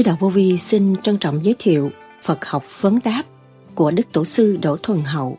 [0.00, 1.90] Sư Đạo Vô Vi xin trân trọng giới thiệu
[2.22, 3.22] Phật học vấn đáp
[3.74, 5.38] của Đức Tổ sư Đỗ Thuần Hậu.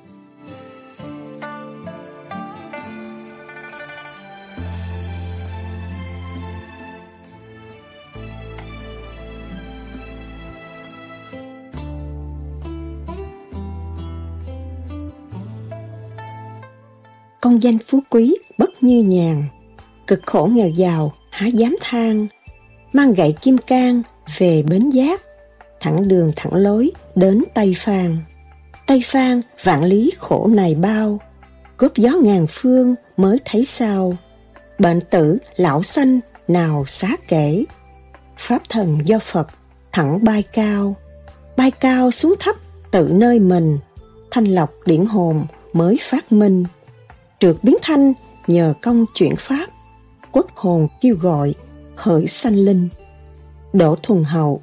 [17.42, 19.44] Con danh phú quý bất như nhàn,
[20.08, 22.28] cực khổ nghèo giàu há dám than,
[22.94, 24.02] mang gậy kim cang
[24.38, 25.22] về bến giác,
[25.80, 28.18] thẳng đường thẳng lối đến Tây Phan.
[28.88, 31.20] Tây Phan vạn lý khổ này bao,
[31.78, 34.18] cướp gió ngàn phương mới thấy sao.
[34.80, 37.66] Bệnh tử lão xanh nào xá kể,
[38.38, 39.48] Pháp thần do Phật
[39.92, 40.96] thẳng bay cao,
[41.58, 42.56] bay cao xuống thấp
[42.92, 43.78] tự nơi mình,
[44.32, 46.64] thanh lọc điển hồn mới phát minh.
[47.40, 48.14] Trượt biến thanh
[48.48, 49.70] nhờ công chuyển Pháp,
[50.32, 51.54] quốc hồn kêu gọi,
[51.96, 52.90] hỡi sanh linh.
[53.74, 54.62] Đỗ Thuần Hậu.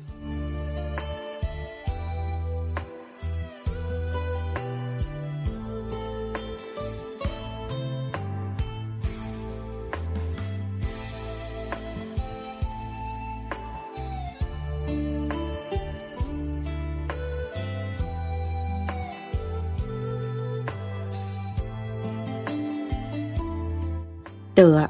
[24.55, 24.89] Tựa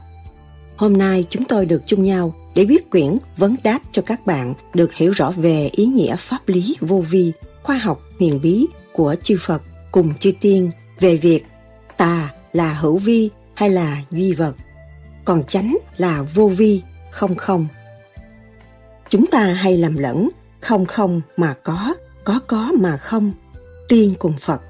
[0.76, 4.54] Hôm nay chúng tôi được chung nhau để biết quyển vấn đáp cho các bạn
[4.74, 9.14] được hiểu rõ về ý nghĩa pháp lý vô vi, khoa học huyền bí của
[9.22, 10.70] chư Phật cùng chư tiên
[11.00, 11.44] về việc
[11.96, 14.54] tà là hữu vi hay là duy vật,
[15.24, 17.66] còn chánh là vô vi, không không.
[19.10, 20.28] Chúng ta hay lầm lẫn
[20.60, 23.32] không không mà có, có có mà không,
[23.88, 24.60] tiên cùng Phật.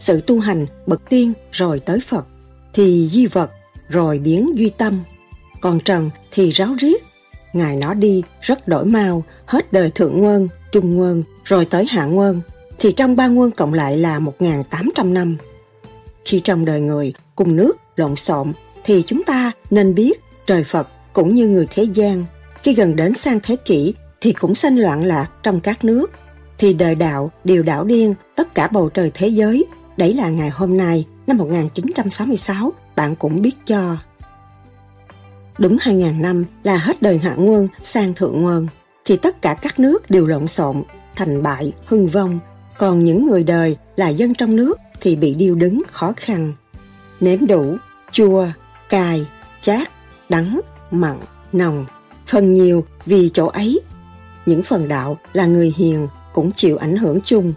[0.00, 2.26] Sự tu hành bậc tiên rồi tới Phật,
[2.72, 3.50] thì duy vật
[3.88, 5.02] rồi biến duy tâm.
[5.60, 7.02] Còn trần thì ráo riết,
[7.52, 12.04] Ngài nó đi rất đổi mau, hết đời thượng nguồn, trung nguồn, rồi tới hạ
[12.04, 12.40] nguồn,
[12.78, 15.36] thì trong ba nguồn cộng lại là 1.800 năm.
[16.24, 18.52] Khi trong đời người cùng nước lộn xộn,
[18.84, 22.24] thì chúng ta nên biết trời Phật cũng như người thế gian,
[22.62, 26.10] khi gần đến sang thế kỷ thì cũng sanh loạn lạc trong các nước,
[26.58, 29.64] thì đời đạo đều đảo điên tất cả bầu trời thế giới.
[29.96, 33.96] Đấy là ngày hôm nay, năm 1966, bạn cũng biết cho.
[35.58, 38.66] Đúng 2.000 năm là hết đời hạ nguồn sang thượng nguồn,
[39.04, 40.82] thì tất cả các nước đều lộn xộn,
[41.16, 42.38] thành bại, hưng vong.
[42.78, 46.52] Còn những người đời là dân trong nước thì bị điêu đứng khó khăn.
[47.20, 47.76] Nếm đủ,
[48.12, 48.46] chua,
[48.88, 49.26] cay,
[49.60, 49.88] chát,
[50.28, 51.16] đắng, mặn,
[51.52, 51.86] nồng,
[52.26, 53.80] phần nhiều vì chỗ ấy.
[54.46, 57.52] Những phần đạo là người hiền cũng chịu ảnh hưởng chung,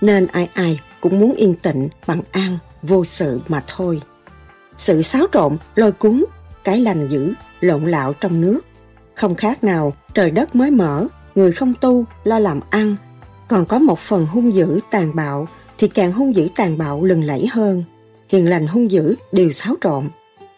[0.00, 4.02] nên ai ai cũng muốn yên tịnh, bằng an, vô sự mà thôi.
[4.78, 6.24] Sự xáo trộn, lôi cuốn
[6.64, 8.60] cái lành dữ, lộn lạo trong nước.
[9.14, 12.96] Không khác nào trời đất mới mở, người không tu, lo làm ăn.
[13.48, 15.48] Còn có một phần hung dữ tàn bạo,
[15.78, 17.84] thì càng hung dữ tàn bạo lừng lẫy hơn.
[18.28, 20.04] Hiền lành hung dữ đều xáo trộn.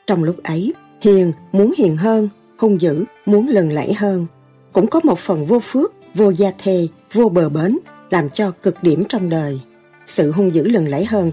[0.07, 2.29] Trong lúc ấy, hiền muốn hiền hơn,
[2.59, 4.27] hung dữ muốn lừng lẫy hơn.
[4.73, 7.79] Cũng có một phần vô phước, vô gia thê, vô bờ bến,
[8.11, 9.61] làm cho cực điểm trong đời.
[10.07, 11.33] Sự hung dữ lừng lẫy hơn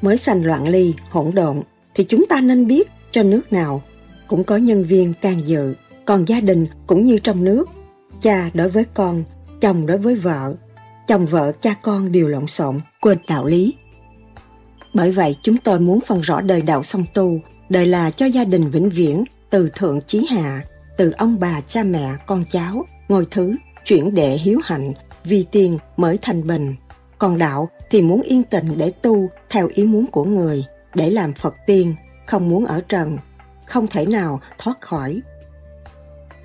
[0.00, 1.62] mới sanh loạn ly, hỗn độn,
[1.94, 3.82] thì chúng ta nên biết cho nước nào
[4.26, 5.74] cũng có nhân viên can dự,
[6.04, 7.68] còn gia đình cũng như trong nước.
[8.20, 9.24] Cha đối với con,
[9.60, 10.54] chồng đối với vợ,
[11.06, 13.74] chồng vợ cha con đều lộn xộn, quên đạo lý.
[14.94, 18.44] Bởi vậy chúng tôi muốn phân rõ đời đạo song tu, đời là cho gia
[18.44, 20.64] đình vĩnh viễn, từ thượng chí hạ,
[20.96, 23.54] từ ông bà cha mẹ con cháu, ngôi thứ,
[23.84, 24.92] chuyển đệ hiếu hạnh,
[25.24, 26.74] vì tiền mới thành bình.
[27.18, 31.32] Còn đạo thì muốn yên tịnh để tu theo ý muốn của người, để làm
[31.32, 31.94] Phật tiên,
[32.26, 33.18] không muốn ở trần,
[33.66, 35.20] không thể nào thoát khỏi.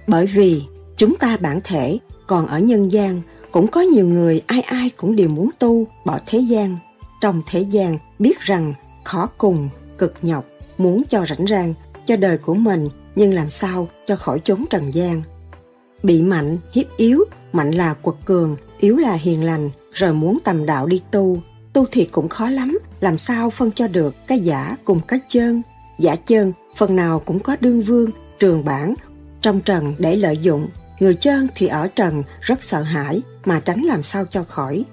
[0.07, 0.61] Bởi vì
[0.97, 3.21] chúng ta bản thể còn ở nhân gian
[3.51, 6.77] cũng có nhiều người ai ai cũng đều muốn tu bỏ thế gian.
[7.21, 8.73] Trong thế gian biết rằng
[9.03, 10.45] khó cùng, cực nhọc,
[10.77, 11.73] muốn cho rảnh rang
[12.07, 15.23] cho đời của mình nhưng làm sao cho khỏi chốn trần gian.
[16.03, 17.23] Bị mạnh, hiếp yếu,
[17.53, 21.37] mạnh là quật cường, yếu là hiền lành, rồi muốn tầm đạo đi tu.
[21.73, 25.61] Tu thì cũng khó lắm, làm sao phân cho được cái giả cùng cái chân.
[25.99, 28.09] Giả chân phần nào cũng có đương vương,
[28.39, 28.93] trường bản,
[29.41, 30.67] trong trần để lợi dụng.
[30.99, 34.83] Người chân thì ở trần rất sợ hãi mà tránh làm sao cho khỏi.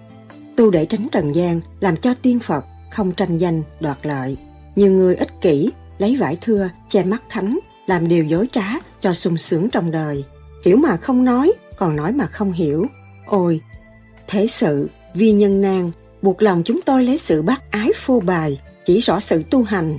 [0.56, 4.36] Tu để tránh trần gian, làm cho tiên Phật không tranh danh, đoạt lợi.
[4.76, 8.64] Nhiều người ích kỷ, lấy vải thưa, che mắt thánh, làm điều dối trá
[9.00, 10.24] cho sung sướng trong đời.
[10.64, 12.86] Hiểu mà không nói, còn nói mà không hiểu.
[13.26, 13.60] Ôi,
[14.26, 15.90] thế sự, vi nhân nan,
[16.22, 19.98] buộc lòng chúng tôi lấy sự bác ái phô bài, chỉ rõ sự tu hành.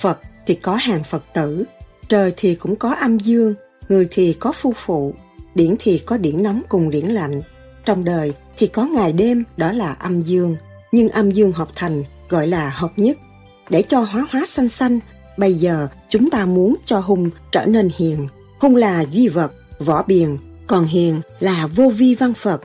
[0.00, 1.64] Phật thì có hàng Phật tử,
[2.08, 3.54] trời thì cũng có âm dương,
[3.88, 5.14] người thì có phu phụ,
[5.54, 7.42] điển thì có điển nóng cùng điển lạnh.
[7.84, 10.56] Trong đời thì có ngày đêm đó là âm dương,
[10.92, 13.16] nhưng âm dương hợp thành gọi là hợp nhất.
[13.70, 15.00] Để cho hóa hóa xanh xanh,
[15.36, 18.28] bây giờ chúng ta muốn cho hung trở nên hiền.
[18.58, 20.36] Hung là duy vật, võ biền,
[20.66, 22.60] còn hiền là vô vi văn Phật.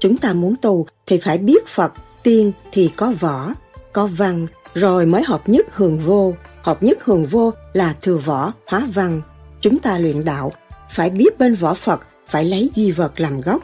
[0.00, 1.92] Chúng ta muốn tu thì phải biết Phật,
[2.22, 3.52] tiên thì có võ,
[3.92, 6.34] có văn, rồi mới hợp nhất hường vô.
[6.66, 9.22] Hợp nhất hường vô là thừa võ, hóa văn.
[9.60, 10.52] Chúng ta luyện đạo,
[10.90, 13.62] phải biết bên võ Phật, phải lấy duy vật làm gốc.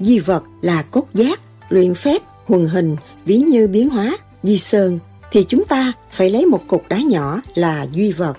[0.00, 4.98] Duy vật là cốt giác, luyện phép, huần hình, ví như biến hóa, di sơn,
[5.32, 8.38] thì chúng ta phải lấy một cục đá nhỏ là duy vật,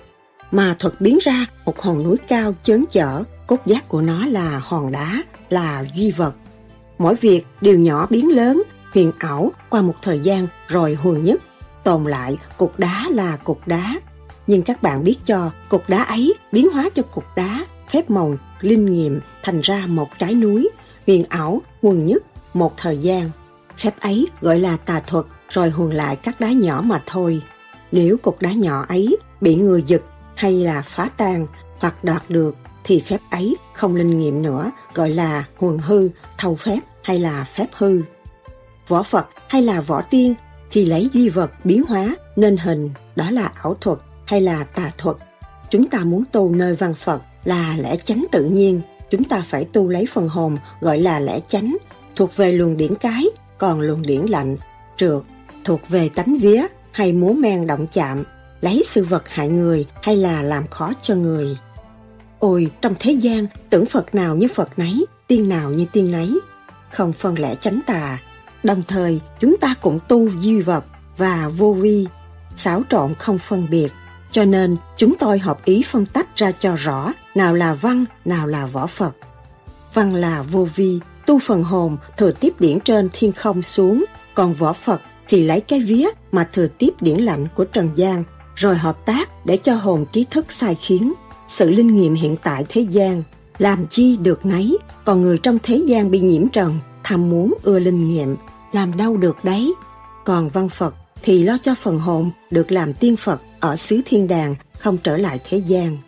[0.50, 4.60] mà thuật biến ra một hòn núi cao chớn chở, cốt giác của nó là
[4.64, 6.34] hòn đá, là duy vật.
[6.98, 8.62] Mỗi việc đều nhỏ biến lớn,
[8.94, 11.40] huyền ảo qua một thời gian rồi huần nhất,
[11.86, 13.94] tồn lại cục đá là cục đá.
[14.46, 18.34] Nhưng các bạn biết cho cục đá ấy biến hóa cho cục đá, phép màu,
[18.60, 20.68] linh nghiệm thành ra một trái núi,
[21.06, 22.22] huyền ảo, nguồn nhất,
[22.54, 23.30] một thời gian.
[23.76, 27.42] Phép ấy gọi là tà thuật, rồi huần lại các đá nhỏ mà thôi.
[27.92, 30.02] Nếu cục đá nhỏ ấy bị người giật
[30.34, 31.46] hay là phá tan
[31.78, 36.56] hoặc đoạt được thì phép ấy không linh nghiệm nữa, gọi là huần hư, thâu
[36.56, 38.00] phép hay là phép hư.
[38.88, 40.34] Võ Phật hay là võ tiên
[40.76, 44.92] thì lấy duy vật biến hóa nên hình, đó là ảo thuật hay là tà
[44.98, 45.16] thuật.
[45.70, 48.80] Chúng ta muốn tu nơi văn Phật là lẽ chánh tự nhiên,
[49.10, 51.76] chúng ta phải tu lấy phần hồn gọi là lẽ chánh,
[52.16, 53.24] thuộc về luồng điển cái,
[53.58, 54.56] còn luồng điển lạnh,
[54.96, 55.22] trượt,
[55.64, 58.24] thuộc về tánh vía hay múa men động chạm,
[58.60, 61.56] lấy sự vật hại người hay là làm khó cho người.
[62.38, 66.38] Ôi, trong thế gian, tưởng Phật nào như Phật nấy, tiên nào như tiên nấy,
[66.92, 68.18] không phân lẽ chánh tà.
[68.66, 70.84] Đồng thời, chúng ta cũng tu duy vật
[71.16, 72.06] và vô vi,
[72.56, 73.88] xáo trộn không phân biệt.
[74.30, 78.46] Cho nên, chúng tôi hợp ý phân tách ra cho rõ nào là văn, nào
[78.46, 79.16] là võ Phật.
[79.94, 84.04] Văn là vô vi, tu phần hồn thừa tiếp điển trên thiên không xuống,
[84.34, 88.24] còn võ Phật thì lấy cái vía mà thừa tiếp điển lạnh của Trần gian,
[88.54, 91.12] rồi hợp tác để cho hồn trí thức sai khiến.
[91.48, 93.22] Sự linh nghiệm hiện tại thế gian,
[93.58, 97.78] làm chi được nấy, còn người trong thế gian bị nhiễm trần, tham muốn ưa
[97.78, 98.36] linh nghiệm,
[98.72, 99.74] làm đâu được đấy.
[100.24, 104.28] Còn văn Phật thì lo cho phần hồn được làm tiên Phật ở xứ thiên
[104.28, 105.98] đàng, không trở lại thế gian.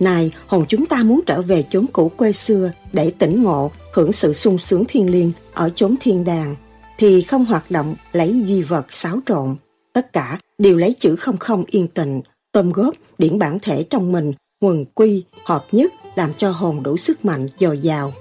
[0.00, 4.12] Này, hồn chúng ta muốn trở về chốn cũ quê xưa để tỉnh ngộ, hưởng
[4.12, 6.56] sự sung sướng thiên liêng ở chốn thiên đàng,
[6.98, 9.56] thì không hoạt động lấy duy vật xáo trộn.
[9.92, 12.22] Tất cả đều lấy chữ không không yên tịnh,
[12.52, 16.96] tôm góp điển bản thể trong mình, quần quy, hợp nhất, làm cho hồn đủ
[16.96, 18.12] sức mạnh dồi dào.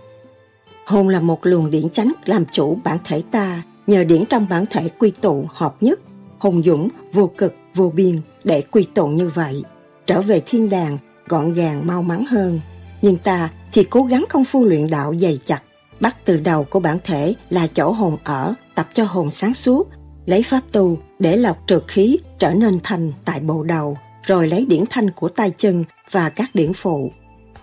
[0.85, 4.65] Hồn là một luồng điển chánh làm chủ bản thể ta, nhờ điển trong bản
[4.69, 5.99] thể quy tụ hợp nhất,
[6.39, 9.63] hùng dũng, vô cực, vô biên để quy tụ như vậy.
[10.07, 10.97] Trở về thiên đàng,
[11.27, 12.59] gọn gàng mau mắn hơn.
[13.01, 15.61] Nhưng ta thì cố gắng công phu luyện đạo dày chặt,
[15.99, 19.89] bắt từ đầu của bản thể là chỗ hồn ở, tập cho hồn sáng suốt,
[20.25, 24.65] lấy pháp tu để lọc trượt khí trở nên thanh tại bộ đầu, rồi lấy
[24.65, 27.11] điển thanh của tay chân và các điển phụ.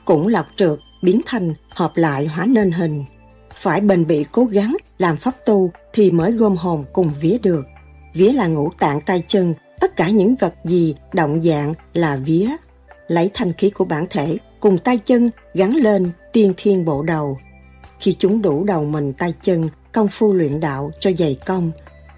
[0.04, 3.04] Cũng lọc trượt, biến thành hợp lại hóa nên hình.
[3.54, 7.64] Phải bền bỉ cố gắng làm pháp tu thì mới gom hồn cùng vía được.
[8.14, 12.50] Vía là ngũ tạng tay chân, tất cả những vật gì động dạng là vía.
[13.08, 17.38] Lấy thanh khí của bản thể cùng tay chân gắn lên tiên thiên bộ đầu.
[18.00, 21.70] Khi chúng đủ đầu mình tay chân, công phu luyện đạo cho dày công,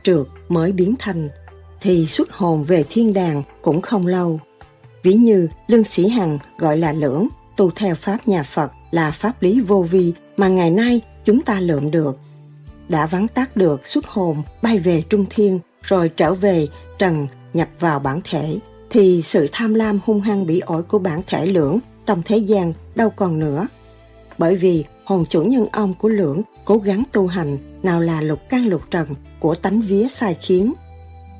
[0.02, 1.28] trượt mới biến thành,
[1.80, 4.40] thì xuất hồn về thiên đàng cũng không lâu.
[5.02, 7.28] Ví như Lương Sĩ Hằng gọi là lưỡng,
[7.62, 11.60] tu theo Pháp nhà Phật là pháp lý vô vi mà ngày nay chúng ta
[11.60, 12.18] lượm được.
[12.88, 17.68] Đã vắng tác được xuất hồn bay về trung thiên rồi trở về trần nhập
[17.80, 18.58] vào bản thể
[18.90, 22.72] thì sự tham lam hung hăng bị ổi của bản thể lưỡng trong thế gian
[22.94, 23.66] đâu còn nữa.
[24.38, 28.40] Bởi vì hồn chủ nhân ông của lưỡng cố gắng tu hành nào là lục
[28.48, 29.08] căn lục trần
[29.40, 30.72] của tánh vía sai khiến.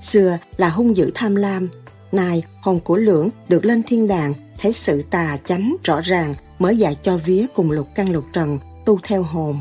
[0.01, 1.69] Xưa là hung dữ tham lam,
[2.13, 6.77] nay hồn của lưỡng được lên thiên đàng thấy sự tà chánh rõ ràng mới
[6.77, 9.57] dạy cho vía cùng lục căn lục trần tu theo hồn.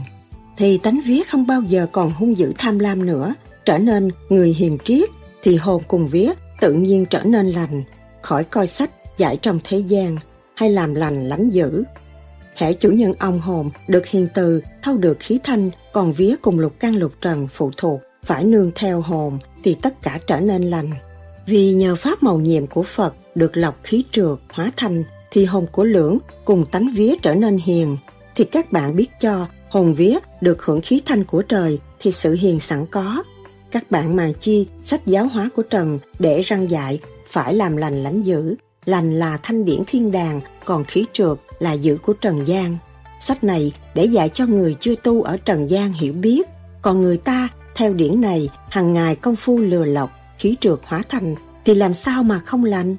[0.58, 3.34] Thì tánh vía không bao giờ còn hung dữ tham lam nữa,
[3.65, 5.10] trở nên người hiền triết,
[5.43, 7.84] thì hồn cùng vía tự nhiên trở nên lành,
[8.22, 10.17] khỏi coi sách giải trong thế gian,
[10.55, 11.84] hay làm lành lánh dữ.
[12.55, 16.60] Hễ chủ nhân ông hồn được hiền từ, thâu được khí thanh, còn vía cùng
[16.60, 20.70] lục căn lục trần phụ thuộc, phải nương theo hồn thì tất cả trở nên
[20.70, 20.91] lành.
[21.46, 25.65] Vì nhờ pháp màu nhiệm của Phật được lọc khí trượt, hóa thành thì hồn
[25.71, 27.97] của lưỡng cùng tánh vía trở nên hiền.
[28.35, 32.33] Thì các bạn biết cho hồn vía được hưởng khí thanh của trời thì sự
[32.33, 33.23] hiền sẵn có.
[33.71, 38.03] Các bạn mà chi sách giáo hóa của Trần để răng dạy phải làm lành
[38.03, 38.55] lãnh dữ.
[38.85, 42.77] Lành là thanh điển thiên đàng, còn khí trượt là dữ của Trần gian.
[43.21, 46.47] sách này để dạy cho người chưa tu ở Trần gian hiểu biết,
[46.81, 51.01] còn người ta theo điển này hàng ngày công phu lừa lọc, khí trượt hóa
[51.09, 51.35] thành
[51.65, 52.95] thì làm sao mà không lành?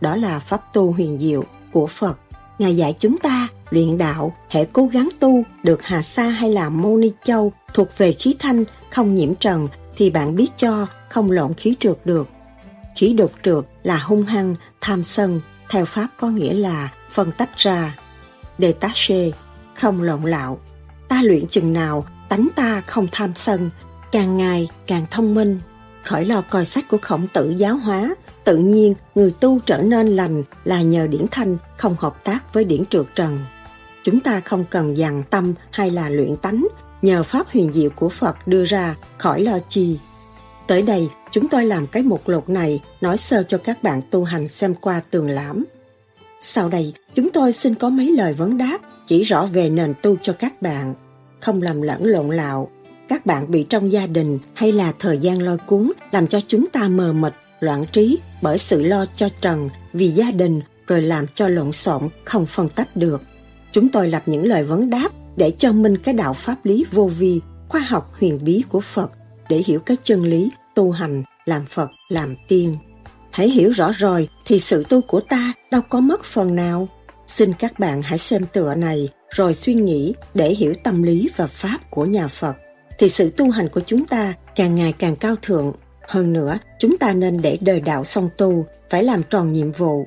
[0.00, 2.18] Đó là pháp tu huyền diệu của Phật.
[2.58, 6.68] Ngài dạy chúng ta luyện đạo, hệ cố gắng tu được Hà Sa hay là
[6.68, 11.30] Mô Ni Châu thuộc về khí thanh, không nhiễm trần thì bạn biết cho không
[11.30, 12.28] lộn khí trượt được.
[12.96, 15.40] Khí đột trượt là hung hăng, tham sân,
[15.70, 17.98] theo Pháp có nghĩa là phân tách ra.
[18.58, 19.30] Detache,
[19.74, 20.58] không lộn lạo.
[21.08, 23.70] Ta luyện chừng nào, tánh ta không tham sân,
[24.12, 25.60] càng ngày càng thông minh.
[26.02, 28.14] Khỏi lo coi sách của khổng tử giáo hóa,
[28.48, 32.64] tự nhiên người tu trở nên lành là nhờ điển thanh không hợp tác với
[32.64, 33.38] điển trượt trần.
[34.04, 36.66] Chúng ta không cần dằn tâm hay là luyện tánh,
[37.02, 39.98] nhờ pháp huyền diệu của Phật đưa ra khỏi lo chi.
[40.66, 44.24] Tới đây, chúng tôi làm cái mục lục này nói sơ cho các bạn tu
[44.24, 45.64] hành xem qua tường lãm.
[46.40, 50.16] Sau đây, chúng tôi xin có mấy lời vấn đáp chỉ rõ về nền tu
[50.22, 50.94] cho các bạn.
[51.40, 52.70] Không làm lẫn lộn lạo,
[53.08, 56.66] các bạn bị trong gia đình hay là thời gian lôi cuốn làm cho chúng
[56.72, 61.26] ta mờ mịt, loạn trí bởi sự lo cho trần vì gia đình rồi làm
[61.34, 63.22] cho lộn xộn không phân tách được.
[63.72, 67.06] Chúng tôi lập những lời vấn đáp để cho minh cái đạo pháp lý vô
[67.06, 69.10] vi, khoa học huyền bí của Phật
[69.48, 72.74] để hiểu các chân lý, tu hành, làm Phật, làm tiên.
[73.30, 76.88] Hãy hiểu rõ rồi thì sự tu của ta đâu có mất phần nào.
[77.26, 81.46] Xin các bạn hãy xem tựa này rồi suy nghĩ để hiểu tâm lý và
[81.46, 82.56] pháp của nhà Phật.
[82.98, 85.72] Thì sự tu hành của chúng ta càng ngày càng cao thượng.
[86.08, 90.06] Hơn nữa, chúng ta nên để đời đạo song tu, phải làm tròn nhiệm vụ.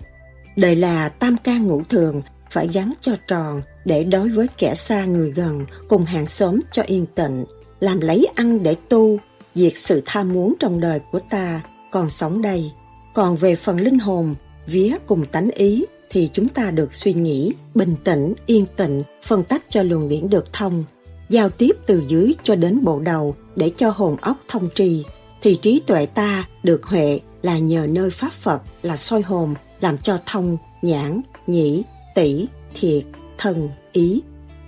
[0.55, 5.05] Đời là tam ca ngũ thường, phải gắn cho tròn để đối với kẻ xa
[5.05, 7.45] người gần cùng hàng xóm cho yên tịnh,
[7.79, 9.17] làm lấy ăn để tu,
[9.55, 12.71] diệt sự tham muốn trong đời của ta, còn sống đây.
[13.13, 17.53] Còn về phần linh hồn, vía cùng tánh ý thì chúng ta được suy nghĩ,
[17.75, 20.83] bình tĩnh, yên tịnh phân tách cho luồng điển được thông,
[21.29, 25.03] giao tiếp từ dưới cho đến bộ đầu để cho hồn óc thông trì,
[25.41, 29.97] thì trí tuệ ta được huệ là nhờ nơi pháp Phật là soi hồn làm
[29.97, 31.83] cho thông, nhãn, nhĩ,
[32.15, 33.03] tỷ, thiệt,
[33.37, 34.21] thần, ý.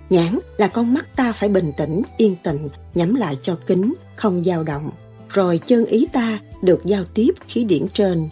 [0.10, 4.44] Nhãn là con mắt ta phải bình tĩnh, yên tĩnh, nhắm lại cho kính, không
[4.44, 4.90] dao động.
[5.30, 8.30] Rồi chân ý ta được giao tiếp khí điển trên.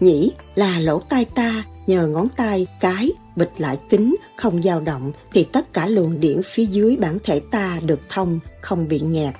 [0.00, 5.12] Nhĩ là lỗ tai ta nhờ ngón tay cái bịch lại kính không dao động
[5.32, 9.34] thì tất cả luồng điển phía dưới bản thể ta được thông không bị nghẹt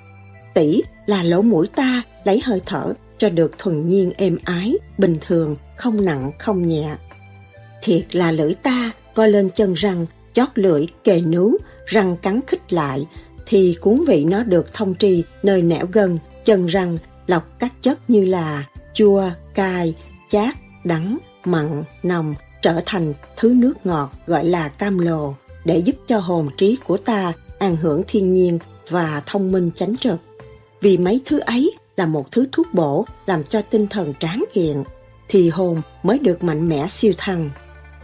[0.55, 5.17] tỷ là lỗ mũi ta lấy hơi thở cho được thuần nhiên êm ái bình
[5.27, 6.97] thường không nặng không nhẹ
[7.83, 11.57] thiệt là lưỡi ta coi lên chân răng chót lưỡi kề nú
[11.87, 13.07] răng cắn khích lại
[13.47, 18.11] thì cuốn vị nó được thông tri nơi nẻo gân chân răng lọc các chất
[18.11, 19.95] như là chua cay
[20.31, 20.55] chát
[20.85, 26.19] đắng mặn, nồng trở thành thứ nước ngọt gọi là cam lồ để giúp cho
[26.19, 30.19] hồn trí của ta an hưởng thiên nhiên và thông minh chánh trực.
[30.83, 34.83] Vì mấy thứ ấy là một thứ thuốc bổ làm cho tinh thần tráng kiện,
[35.29, 37.51] thì hồn mới được mạnh mẽ siêu thăng.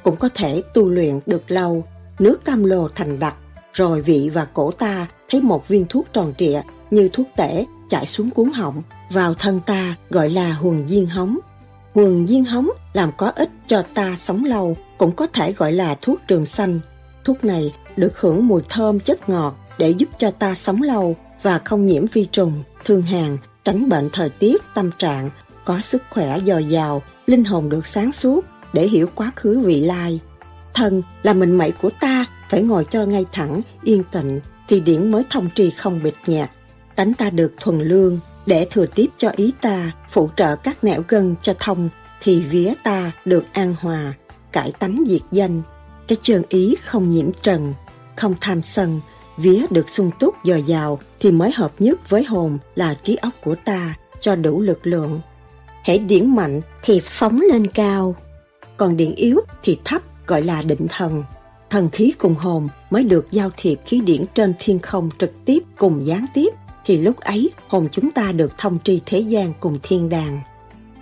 [0.03, 1.85] Cũng có thể tu luyện được lâu,
[2.19, 3.35] nước cam lồ thành đặc,
[3.73, 8.07] rồi vị và cổ ta thấy một viên thuốc tròn trịa như thuốc tể chảy
[8.07, 11.39] xuống cuốn họng, vào thân ta gọi là huần diên hóng,
[11.95, 15.97] huần diên hóng làm có ích cho ta sống lâu, cũng có thể gọi là
[16.01, 16.81] thuốc trường xanh.
[17.25, 21.59] Thuốc này được hưởng mùi thơm chất ngọt để giúp cho ta sống lâu và
[21.59, 25.31] không nhiễm vi trùng, thương hàn, tránh bệnh thời tiết, tâm trạng,
[25.65, 29.81] có sức khỏe dồi dào, linh hồn được sáng suốt để hiểu quá khứ vị
[29.81, 30.21] lai.
[30.75, 35.11] Thần là mình mẩy của ta phải ngồi cho ngay thẳng, yên tịnh thì điển
[35.11, 36.51] mới thông trì không bịt nhạt.
[36.97, 41.03] Tánh ta được thuần lương, để thừa tiếp cho ý ta phụ trợ các nẻo
[41.09, 41.89] gân cho thông
[42.23, 44.13] thì vía ta được an hòa
[44.53, 45.63] cải tánh diệt danh
[46.09, 47.75] cái chân ý không nhiễm trần
[48.17, 49.01] không tham sân
[49.39, 53.33] vía được sung túc dồi dào thì mới hợp nhất với hồn là trí óc
[53.45, 55.21] của ta cho đủ lực lượng.
[55.85, 58.17] Hãy điển mạnh thì phóng lên cao.
[58.77, 61.23] Còn điển yếu thì thấp gọi là định thần.
[61.71, 65.59] Thần khí cùng hồn mới được giao thiệp khí điển trên thiên không trực tiếp
[65.79, 66.49] cùng gián tiếp
[66.85, 70.41] thì lúc ấy hồn chúng ta được thông tri thế gian cùng thiên đàng.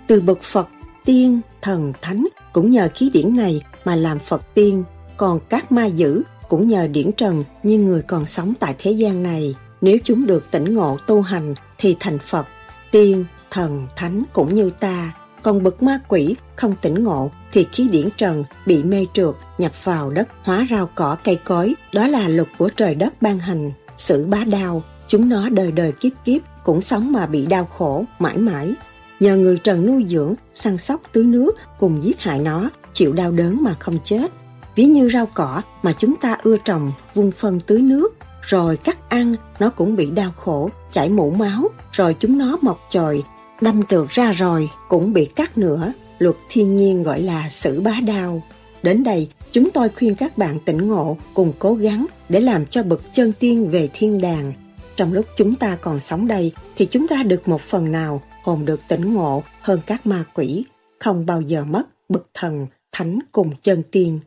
[0.07, 0.67] Từ bậc Phật,
[1.05, 4.83] tiên, thần, thánh cũng nhờ khí điển này mà làm Phật tiên,
[5.17, 9.23] còn các ma dữ cũng nhờ điển trần như người còn sống tại thế gian
[9.23, 9.55] này.
[9.81, 12.47] Nếu chúng được tỉnh ngộ tu hành thì thành Phật,
[12.91, 15.13] tiên, thần, thánh cũng như ta.
[15.43, 19.71] Còn bậc ma quỷ không tỉnh ngộ thì khí điển trần bị mê trượt nhập
[19.83, 21.73] vào đất hóa rau cỏ cây cối.
[21.93, 25.91] Đó là luật của trời đất ban hành, sự bá đao Chúng nó đời đời
[25.91, 28.73] kiếp kiếp cũng sống mà bị đau khổ mãi mãi.
[29.19, 33.31] Nhờ người trần nuôi dưỡng, săn sóc tưới nước cùng giết hại nó, chịu đau
[33.31, 34.31] đớn mà không chết
[34.77, 39.09] ví như rau cỏ mà chúng ta ưa trồng, vung phân tưới nước, rồi cắt
[39.09, 43.23] ăn, nó cũng bị đau khổ, chảy mũ máu, rồi chúng nó mọc chồi,
[43.61, 45.93] đâm tược ra rồi, cũng bị cắt nữa.
[46.19, 48.41] Luật thiên nhiên gọi là xử bá đao.
[48.83, 52.83] Đến đây, chúng tôi khuyên các bạn tỉnh ngộ cùng cố gắng để làm cho
[52.83, 54.53] bậc chân tiên về thiên đàng.
[54.95, 58.65] Trong lúc chúng ta còn sống đây thì chúng ta được một phần nào hồn
[58.65, 60.65] được tỉnh ngộ hơn các ma quỷ,
[60.99, 64.19] không bao giờ mất bậc thần, thánh cùng chân tiên.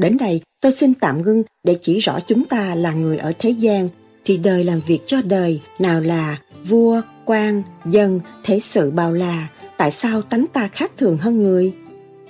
[0.00, 3.50] Đến đây, tôi xin tạm ngưng để chỉ rõ chúng ta là người ở thế
[3.50, 3.88] gian,
[4.24, 6.38] thì đời làm việc cho đời, nào là
[6.68, 11.74] vua, quan, dân, thế sự bao la, tại sao tánh ta khác thường hơn người?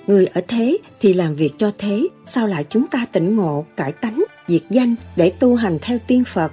[0.07, 3.91] Người ở thế thì làm việc cho thế, sao lại chúng ta tỉnh ngộ, cải
[3.91, 6.51] tánh, diệt danh để tu hành theo tiên Phật?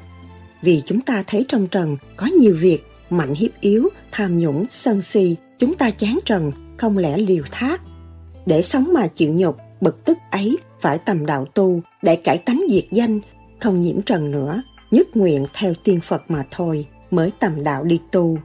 [0.62, 2.78] Vì chúng ta thấy trong trần có nhiều việc,
[3.10, 7.82] mạnh hiếp yếu, tham nhũng, sân si, chúng ta chán trần, không lẽ liều thác.
[8.46, 12.62] Để sống mà chịu nhục, bực tức ấy phải tầm đạo tu để cải tánh
[12.70, 13.20] diệt danh,
[13.61, 18.00] không nhiễm trần nữa, nhất nguyện theo tiên Phật mà thôi, mới tầm đạo đi
[18.12, 18.38] tu.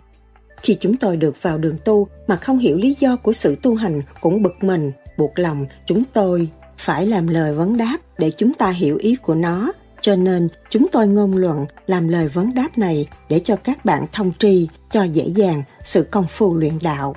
[0.61, 3.75] Khi chúng tôi được vào đường tu mà không hiểu lý do của sự tu
[3.75, 8.53] hành cũng bực mình, buộc lòng chúng tôi phải làm lời vấn đáp để chúng
[8.53, 9.71] ta hiểu ý của nó.
[10.01, 14.05] Cho nên chúng tôi ngôn luận làm lời vấn đáp này để cho các bạn
[14.11, 17.15] thông tri cho dễ dàng sự công phu luyện đạo.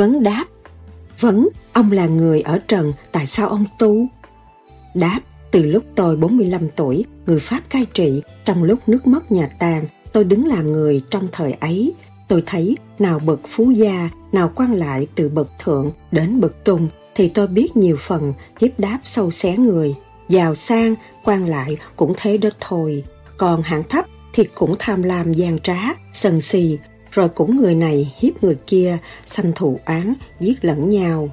[0.00, 0.44] Vấn đáp
[1.20, 4.06] Vấn, ông là người ở trần, tại sao ông tu?
[4.94, 9.50] Đáp, từ lúc tôi 45 tuổi, người Pháp cai trị, trong lúc nước mất nhà
[9.58, 11.92] tàn, tôi đứng làm người trong thời ấy.
[12.28, 16.88] Tôi thấy nào bậc phú gia, nào quan lại từ bậc thượng đến bậc trung,
[17.14, 19.94] thì tôi biết nhiều phần hiếp đáp sâu xé người.
[20.28, 23.04] Giàu sang, quan lại cũng thế đó thôi.
[23.36, 25.78] Còn hạng thấp thì cũng tham lam gian trá,
[26.14, 26.78] sần xì,
[27.10, 31.28] rồi cũng người này hiếp người kia, sanh thù án, giết lẫn nhau.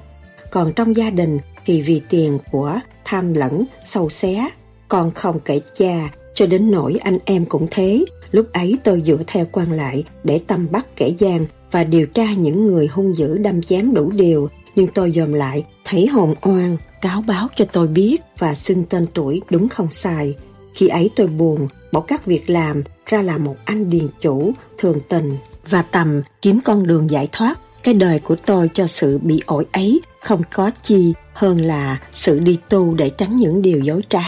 [0.50, 4.48] Còn trong gia đình thì vì tiền của tham lẫn, sâu xé,
[4.88, 8.04] còn không kể cha, cho đến nỗi anh em cũng thế.
[8.30, 12.32] Lúc ấy tôi dựa theo quan lại để tâm bắt kẻ gian và điều tra
[12.32, 16.76] những người hung dữ đâm chém đủ điều, nhưng tôi dòm lại, thấy hồn oan,
[17.02, 20.34] cáo báo cho tôi biết và xưng tên tuổi đúng không sai.
[20.74, 24.98] Khi ấy tôi buồn, bỏ các việc làm, ra là một anh điền chủ, thường
[25.08, 25.32] tình,
[25.70, 29.66] và tầm kiếm con đường giải thoát cái đời của tôi cho sự bị ổi
[29.72, 34.24] ấy không có chi hơn là sự đi tu để tránh những điều dối trá.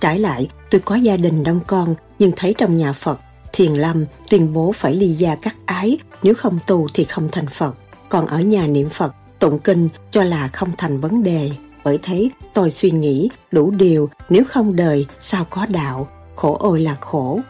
[0.00, 3.20] Trái lại, tôi có gia đình đông con nhưng thấy trong nhà Phật,
[3.52, 7.46] Thiền Lâm tuyên bố phải ly gia cắt ái, nếu không tu thì không thành
[7.46, 7.74] Phật.
[8.08, 11.50] Còn ở nhà niệm Phật, tụng kinh cho là không thành vấn đề.
[11.84, 16.80] Bởi thế, tôi suy nghĩ đủ điều nếu không đời sao có đạo, khổ ôi
[16.80, 17.40] là khổ,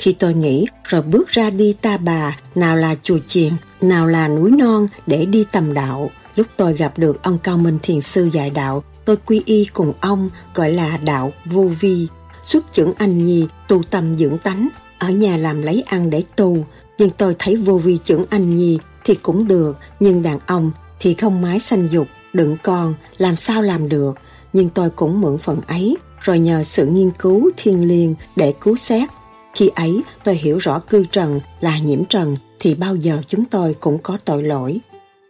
[0.00, 4.28] khi tôi nghĩ rồi bước ra đi ta bà, nào là chùa chiền, nào là
[4.28, 6.10] núi non để đi tầm đạo.
[6.36, 9.92] Lúc tôi gặp được ông Cao Minh Thiền Sư dạy đạo, tôi quy y cùng
[10.00, 12.06] ông gọi là đạo vô vi.
[12.42, 16.66] Xuất trưởng anh nhi, tu tâm dưỡng tánh, ở nhà làm lấy ăn để tu.
[16.98, 21.14] Nhưng tôi thấy vô vi trưởng anh nhi thì cũng được, nhưng đàn ông thì
[21.14, 24.18] không mái sanh dục, đựng con, làm sao làm được.
[24.52, 28.76] Nhưng tôi cũng mượn phần ấy, rồi nhờ sự nghiên cứu thiên liêng để cứu
[28.76, 29.08] xét
[29.54, 33.74] khi ấy tôi hiểu rõ cư trần là nhiễm trần thì bao giờ chúng tôi
[33.80, 34.78] cũng có tội lỗi.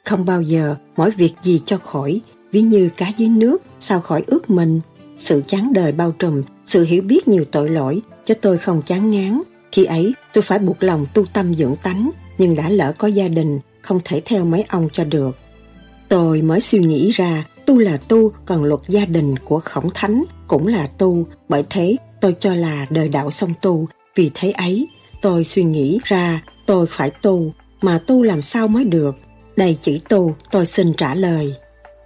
[0.05, 2.21] Không bao giờ mỗi việc gì cho khỏi,
[2.53, 4.81] ví như cá dưới nước sao khỏi ước mình.
[5.19, 9.11] Sự chán đời bao trùm, sự hiểu biết nhiều tội lỗi cho tôi không chán
[9.11, 9.43] ngán.
[9.73, 13.29] Khi ấy tôi phải buộc lòng tu tâm dưỡng tánh, nhưng đã lỡ có gia
[13.29, 15.39] đình, không thể theo mấy ông cho được.
[16.09, 20.25] Tôi mới suy nghĩ ra tu là tu, còn luật gia đình của khổng thánh
[20.49, 24.88] cũng là tu, bởi thế tôi cho là đời đạo song tu vì thế ấy,
[25.23, 29.16] tôi suy nghĩ ra tôi phải tu, mà tu làm sao mới được.
[29.57, 31.55] Đây chữ tu, tôi xin trả lời.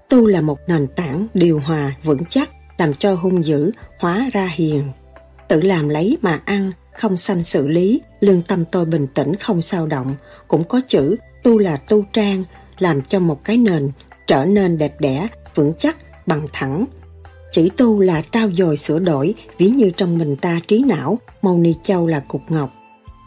[0.08, 4.50] Tu là một nền tảng điều hòa vững chắc, làm cho hung dữ hóa ra
[4.54, 4.82] hiền.
[5.48, 9.62] Tự làm lấy mà ăn, không sanh xử lý, lương tâm tôi bình tĩnh không
[9.62, 10.14] sao động.
[10.48, 12.44] Cũng có chữ tu là tu trang,
[12.78, 13.90] làm cho một cái nền
[14.26, 16.84] trở nên đẹp đẽ, vững chắc, bằng thẳng,
[17.54, 21.58] chỉ tu là trao dồi sửa đổi, ví như trong mình ta trí não, màu
[21.58, 22.74] ni châu là cục ngọc.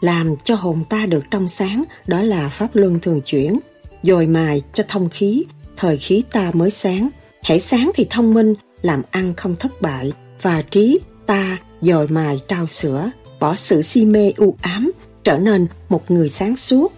[0.00, 3.58] Làm cho hồn ta được trong sáng, đó là pháp luân thường chuyển.
[4.02, 5.44] Dồi mài cho thông khí,
[5.76, 7.08] thời khí ta mới sáng.
[7.42, 10.12] Hãy sáng thì thông minh, làm ăn không thất bại.
[10.42, 13.10] Và trí ta dồi mài trao sửa
[13.40, 14.92] bỏ sự si mê u ám,
[15.24, 16.92] trở nên một người sáng suốt.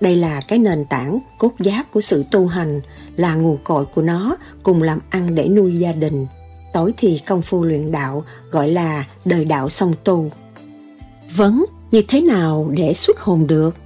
[0.00, 2.80] Đây là cái nền tảng cốt giác của sự tu hành,
[3.16, 6.26] là nguồn cội của nó cùng làm ăn để nuôi gia đình.
[6.72, 10.30] Tối thì công phu luyện đạo gọi là đời đạo song tu.
[11.36, 13.76] Vấn, như thế nào để xuất hồn được?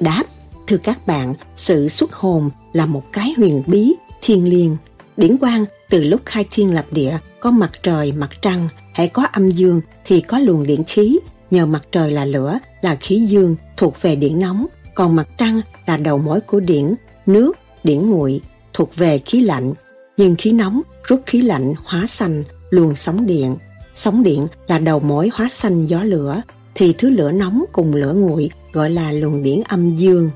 [0.00, 0.24] Đáp,
[0.66, 4.76] thưa các bạn, sự xuất hồn là một cái huyền bí, thiên liêng.
[5.16, 9.26] Điển quang từ lúc khai thiên lập địa có mặt trời, mặt trăng, hãy có
[9.32, 11.18] âm dương thì có luồng điện khí,
[11.50, 15.60] nhờ mặt trời là lửa, là khí dương thuộc về điện nóng, còn mặt trăng
[15.86, 16.94] là đầu mối của điện,
[17.26, 18.40] nước, điển nguội
[18.72, 19.72] thuộc về khí lạnh.
[20.20, 23.56] Nhưng khí nóng rút khí lạnh hóa xanh, luồng sóng điện.
[23.96, 26.42] Sóng điện là đầu mối hóa xanh gió lửa,
[26.74, 30.30] thì thứ lửa nóng cùng lửa nguội gọi là luồng điển âm dương.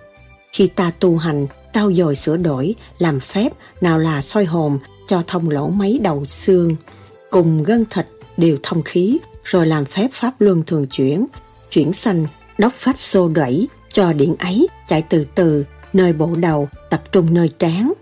[0.53, 3.49] Khi ta tu hành, trao dồi sửa đổi, làm phép,
[3.81, 6.77] nào là soi hồn, cho thông lỗ mấy đầu xương,
[7.31, 11.27] cùng gân thịt đều thông khí, rồi làm phép pháp luân thường chuyển,
[11.71, 12.27] chuyển sanh,
[12.59, 17.35] đốc phát xô đẩy, cho điện ấy chạy từ từ, nơi bộ đầu, tập trung
[17.35, 17.93] nơi trán.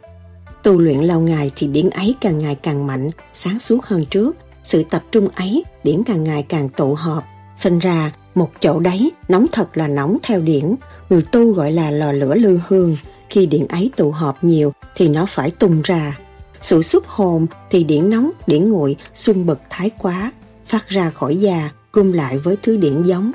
[0.62, 4.36] Tu luyện lâu ngày thì điển ấy càng ngày càng mạnh, sáng suốt hơn trước.
[4.64, 7.24] Sự tập trung ấy, điển càng ngày càng tụ họp.
[7.56, 10.74] Sinh ra, một chỗ đấy, nóng thật là nóng theo điển.
[11.10, 12.96] Người tu gọi là lò lửa lưu hương.
[13.30, 16.18] Khi điển ấy tụ họp nhiều thì nó phải tung ra.
[16.60, 20.32] Sự xuất hồn thì điển nóng, điển nguội, xung bực thái quá,
[20.66, 23.32] phát ra khỏi già, cung lại với thứ điển giống.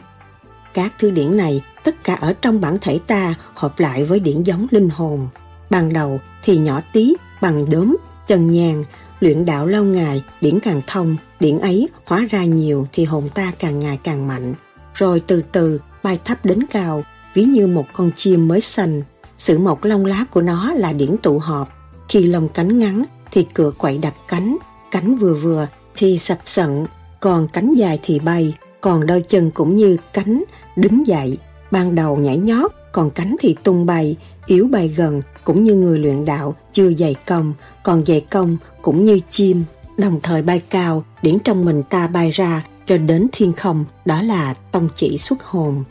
[0.74, 4.44] Các thứ điển này tất cả ở trong bản thể ta hợp lại với điển
[4.44, 5.28] giống linh hồn.
[5.70, 8.84] Ban đầu thì nhỏ tí, bằng đốm, chân nhàn,
[9.20, 13.52] luyện đạo lâu ngày, điển càng thông, điển ấy hóa ra nhiều thì hồn ta
[13.60, 14.54] càng ngày càng mạnh.
[14.94, 17.04] Rồi từ từ bay thấp đến cao,
[17.34, 19.02] ví như một con chim mới xanh.
[19.38, 21.70] Sự mọc lông lá của nó là điển tụ họp.
[22.10, 24.58] Khi lông cánh ngắn thì cửa quậy đập cánh,
[24.92, 26.86] cánh vừa vừa thì sập sận,
[27.20, 30.44] còn cánh dài thì bay, còn đôi chân cũng như cánh,
[30.76, 31.38] đứng dậy.
[31.72, 36.00] Ban đầu nhảy nhót, còn cánh thì tung bay, yếu bài gần, cũng như người
[36.00, 39.64] luyện đạo, chưa dày công, còn dày công cũng như chim.
[39.98, 44.22] Đồng thời bay cao, điển trong mình ta bay ra, cho đến thiên không, đó
[44.22, 45.84] là tông chỉ xuất hồn.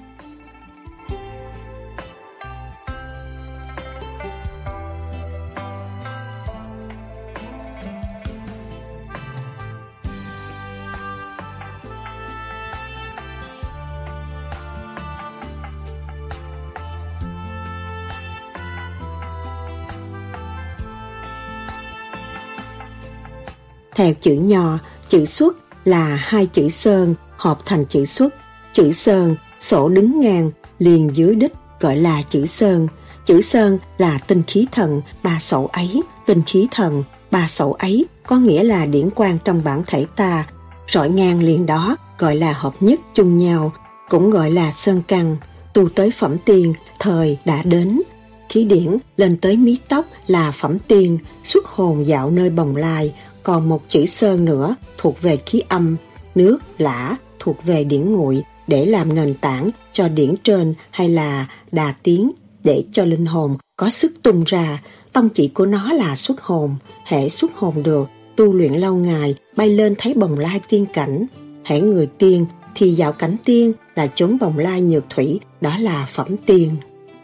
[23.96, 24.78] Theo chữ nho,
[25.08, 28.34] chữ xuất là hai chữ sơn hợp thành chữ xuất.
[28.74, 32.88] Chữ sơn, sổ đứng ngang, liền dưới đích gọi là chữ sơn.
[33.26, 38.04] Chữ sơn là tinh khí thần, ba sổ ấy, tinh khí thần, ba sổ ấy
[38.26, 40.46] có nghĩa là điển quan trong bản thể ta.
[40.90, 43.72] Rọi ngang liền đó gọi là hợp nhất chung nhau,
[44.08, 45.36] cũng gọi là sơn căn.
[45.72, 48.02] Tu tới phẩm tiên, thời đã đến.
[48.48, 53.14] Khí điển lên tới mí tóc là phẩm tiên, xuất hồn dạo nơi bồng lai,
[53.46, 55.96] còn một chữ sơn nữa thuộc về khí âm,
[56.34, 61.48] nước, lã thuộc về điển nguội để làm nền tảng cho điển trên hay là
[61.72, 62.32] đà tiến
[62.64, 64.82] để cho linh hồn có sức tung ra.
[65.12, 69.34] Tông chỉ của nó là xuất hồn, hệ xuất hồn được, tu luyện lâu ngày,
[69.56, 71.26] bay lên thấy bồng lai tiên cảnh.
[71.64, 76.06] Hễ người tiên thì dạo cảnh tiên là chốn bồng lai nhược thủy, đó là
[76.08, 76.70] phẩm tiên.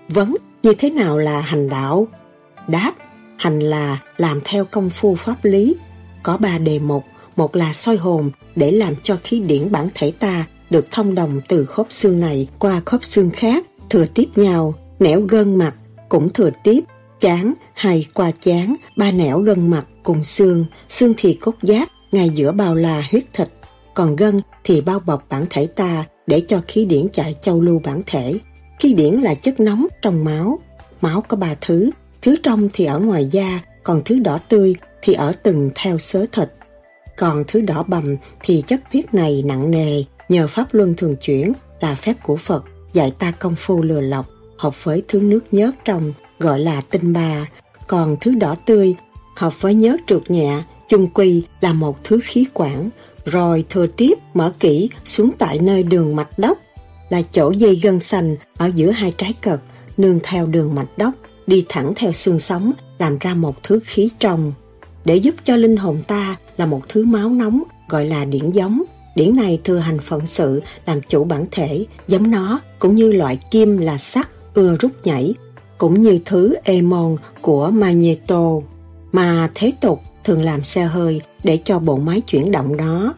[0.09, 2.09] Vấn, như thế nào là hành đạo?
[2.69, 2.93] Đáp,
[3.37, 5.77] hành là làm theo công phu pháp lý,
[6.23, 7.05] có ba đề mục,
[7.37, 11.41] một là soi hồn để làm cho khí điển bản thể ta được thông đồng
[11.49, 15.75] từ khớp xương này qua khớp xương khác, thừa tiếp nhau, nẻo gân mặt
[16.09, 16.81] cũng thừa tiếp,
[17.21, 22.29] chán hay qua chán, ba nẻo gân mặt cùng xương, xương thì cốt giáp ngay
[22.29, 23.49] giữa bao là huyết thịt,
[23.95, 27.81] còn gân thì bao bọc bản thể ta để cho khí điển chạy châu lưu
[27.85, 28.39] bản thể.
[28.79, 30.59] Khí điển là chất nóng trong máu.
[31.01, 31.91] Máu có ba thứ,
[32.23, 36.27] thứ trong thì ở ngoài da, còn thứ đỏ tươi thì ở từng theo sớ
[36.33, 36.49] thịt.
[37.17, 41.53] Còn thứ đỏ bầm thì chất huyết này nặng nề, nhờ pháp luân thường chuyển
[41.81, 45.75] là phép của Phật dạy ta công phu lừa lọc, hợp với thứ nước nhớt
[45.85, 47.49] trong gọi là tinh ba.
[47.87, 48.95] Còn thứ đỏ tươi
[49.37, 52.91] hợp với nhớt trượt nhẹ, chung quy là một thứ khí quản,
[53.25, 56.59] rồi thừa tiếp mở kỹ xuống tại nơi đường mạch đốc
[57.09, 59.61] là chỗ dây gân xanh ở giữa hai trái cật,
[59.97, 61.15] nương theo đường mạch đốc,
[61.47, 64.53] đi thẳng theo xương sống, làm ra một thứ khí trong
[65.05, 68.83] để giúp cho linh hồn ta là một thứ máu nóng gọi là điển giống.
[69.17, 73.39] Điển này thừa hành phận sự làm chủ bản thể, giống nó cũng như loại
[73.51, 75.35] kim là sắt ưa rút nhảy,
[75.79, 78.51] cũng như thứ emon của Magneto.
[79.13, 83.15] Mà thế tục thường làm xe hơi để cho bộ máy chuyển động đó,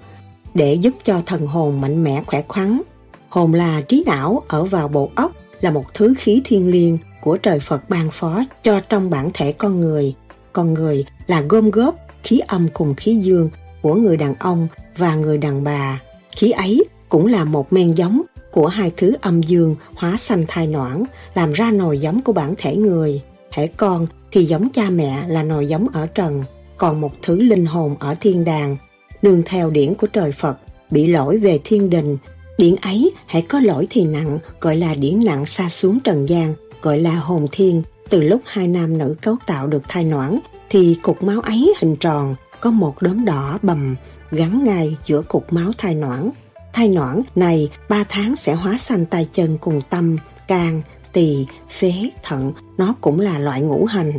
[0.55, 2.81] để giúp cho thần hồn mạnh mẽ khỏe khoắn.
[3.29, 7.37] Hồn là trí não ở vào bộ óc là một thứ khí thiên liêng của
[7.37, 10.15] trời Phật ban phó cho trong bản thể con người.
[10.53, 13.51] Con người là gom góp khí âm cùng khí dương
[13.83, 16.01] của người đàn ông và người đàn bà.
[16.37, 20.67] Khí ấy cũng là một men giống của hai thứ âm dương hóa sanh thai
[20.67, 23.23] noãn, làm ra nồi giống của bản thể người.
[23.51, 26.45] Hễ con thì giống cha mẹ là nồi giống ở trần,
[26.77, 28.77] còn một thứ linh hồn ở thiên đàng.
[29.23, 30.59] Nương theo điển của trời Phật,
[30.91, 32.17] bị lỗi về thiên đình.
[32.59, 36.55] Điển ấy hãy có lỗi thì nặng, gọi là điển nặng xa xuống trần gian,
[36.83, 37.83] gọi là hồn thiên.
[38.09, 40.39] Từ lúc hai nam nữ cấu tạo được thai noãn,
[40.75, 43.95] thì cục máu ấy hình tròn, có một đốm đỏ bầm
[44.31, 46.31] gắn ngay giữa cục máu thai noãn.
[46.73, 50.17] Thai noãn này 3 tháng sẽ hóa xanh tay chân cùng tâm,
[50.49, 50.81] can,
[51.13, 54.13] tỳ, phế, thận, nó cũng là loại ngũ hành.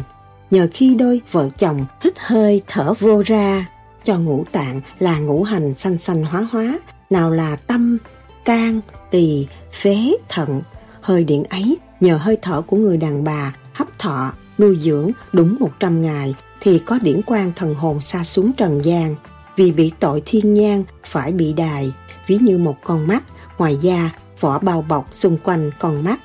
[0.51, 3.69] Nhờ khi đôi vợ chồng hít hơi thở vô ra,
[4.05, 7.97] cho ngũ tạng là ngũ hành sanh sanh hóa hóa, nào là tâm,
[8.45, 10.61] can, tỳ, phế, thận.
[11.01, 15.55] Hơi điện ấy nhờ hơi thở của người đàn bà hấp thọ, nuôi dưỡng đúng
[15.59, 19.15] 100 ngày thì có điển quan thần hồn xa xuống trần gian.
[19.55, 21.91] Vì bị tội thiên nhang phải bị đài,
[22.27, 23.23] ví như một con mắt,
[23.57, 26.19] ngoài da vỏ bao bọc xung quanh con mắt.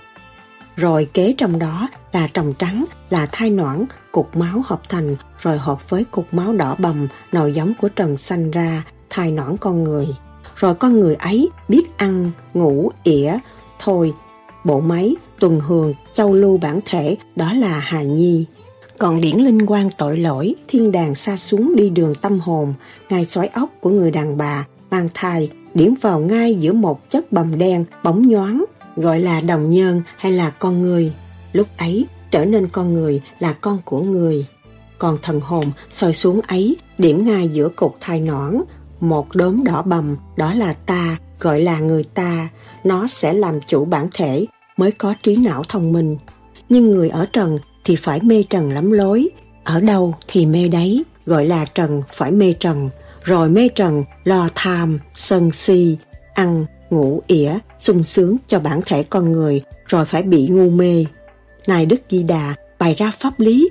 [0.76, 5.58] Rồi kế trong đó là trồng trắng, là thai noãn, cục máu hợp thành, rồi
[5.58, 9.84] hợp với cục máu đỏ bầm, nồi giống của trần sanh ra, thai noãn con
[9.84, 10.06] người.
[10.56, 13.38] Rồi con người ấy biết ăn, ngủ, ỉa,
[13.78, 14.14] thôi,
[14.64, 18.46] bộ máy, tuần hường, châu lưu bản thể, đó là hà nhi.
[19.00, 22.74] Còn điển linh quan tội lỗi, thiên đàng xa xuống đi đường tâm hồn,
[23.10, 27.32] ngay xoáy ốc của người đàn bà, mang thai, điểm vào ngay giữa một chất
[27.32, 28.64] bầm đen, bóng nhoáng,
[28.96, 31.12] gọi là đồng nhân hay là con người.
[31.52, 34.46] Lúc ấy trở nên con người là con của người.
[34.98, 38.56] Còn thần hồn soi xuống ấy, điểm ngay giữa cục thai nõn,
[39.00, 42.48] một đốm đỏ bầm, đó là ta, gọi là người ta.
[42.84, 46.16] Nó sẽ làm chủ bản thể, mới có trí não thông minh.
[46.68, 49.28] Nhưng người ở trần thì phải mê trần lắm lối.
[49.64, 52.90] Ở đâu thì mê đấy, gọi là trần phải mê trần.
[53.24, 55.96] Rồi mê trần, lo tham, sân si,
[56.34, 61.04] ăn, ngủ ỉa, sung sướng cho bản thể con người, rồi phải bị ngu mê.
[61.66, 63.70] Này Đức Di Đà bày ra pháp lý,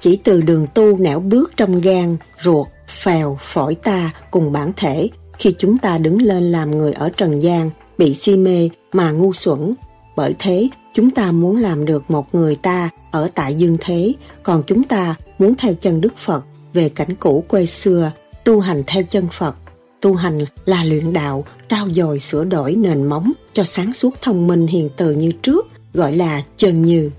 [0.00, 5.08] chỉ từ đường tu nẻo bước trong gan, ruột, phèo, phổi ta cùng bản thể,
[5.38, 9.32] khi chúng ta đứng lên làm người ở trần gian, bị si mê mà ngu
[9.32, 9.74] xuẩn.
[10.18, 14.62] Bởi thế, chúng ta muốn làm được một người ta ở tại dương thế, còn
[14.66, 18.12] chúng ta muốn theo chân Đức Phật về cảnh cũ quê xưa,
[18.44, 19.56] tu hành theo chân Phật.
[20.00, 24.46] Tu hành là luyện đạo, trao dồi sửa đổi nền móng cho sáng suốt thông
[24.46, 27.10] minh hiền từ như trước, gọi là chân như.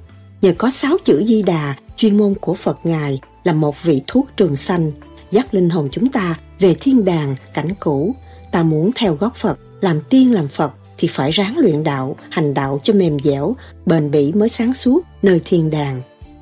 [0.41, 4.29] Nhờ có sáu chữ di đà, chuyên môn của Phật Ngài là một vị thuốc
[4.37, 4.91] trường sanh,
[5.31, 8.15] dắt linh hồn chúng ta về thiên đàng, cảnh cũ.
[8.51, 12.53] Ta muốn theo gót Phật, làm tiên làm Phật thì phải ráng luyện đạo, hành
[12.53, 16.01] đạo cho mềm dẻo, bền bỉ mới sáng suốt nơi thiên đàng.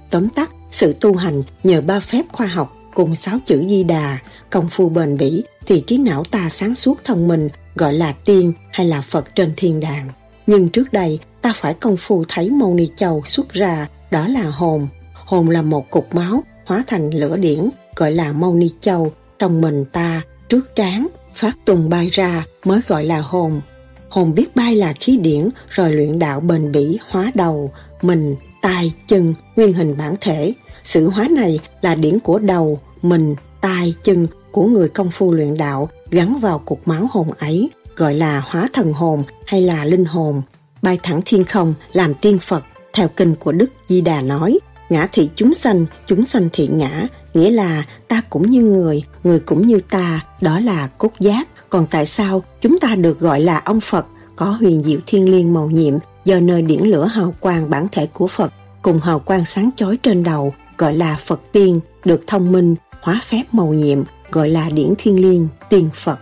[0.10, 4.18] Tóm tắt, sự tu hành nhờ ba phép khoa học cùng sáu chữ di đà,
[4.50, 8.54] công phu bền bỉ thì trí não ta sáng suốt thông minh gọi là tiên
[8.72, 10.10] hay là Phật trên thiên đàng.
[10.48, 14.44] Nhưng trước đây ta phải công phu thấy Mâu Ni Châu xuất ra đó là
[14.44, 14.88] hồn.
[15.14, 19.62] Hồn là một cục máu hóa thành lửa điển gọi là Mâu Ni Châu trong
[19.62, 23.62] mình ta trước trán phát tùng bay ra mới gọi là hồn.
[24.10, 28.94] Hồn biết bay là khí điển rồi luyện đạo bền bỉ hóa đầu, mình, tai,
[29.08, 30.54] chân, nguyên hình bản thể.
[30.84, 35.58] Sự hóa này là điển của đầu, mình, tai, chân của người công phu luyện
[35.58, 40.06] đạo gắn vào cục máu hồn ấy, gọi là hóa thần hồn hay là linh
[40.06, 40.42] hồn.
[40.82, 45.08] Bay thẳng thiên không làm tiên Phật, theo kinh của Đức Di Đà nói, ngã
[45.12, 49.68] thị chúng sanh, chúng sanh thị ngã, nghĩa là ta cũng như người, người cũng
[49.68, 51.48] như ta, đó là cốt giác.
[51.70, 55.54] Còn tại sao chúng ta được gọi là ông Phật, có huyền diệu thiên liêng
[55.54, 55.94] màu nhiệm
[56.26, 59.98] do nơi điển lửa hào quang bản thể của Phật cùng hào quang sáng chói
[59.98, 64.70] trên đầu gọi là Phật tiên, được thông minh, hóa phép màu nhiệm gọi là
[64.70, 66.20] điển thiên liêng, tiên Phật.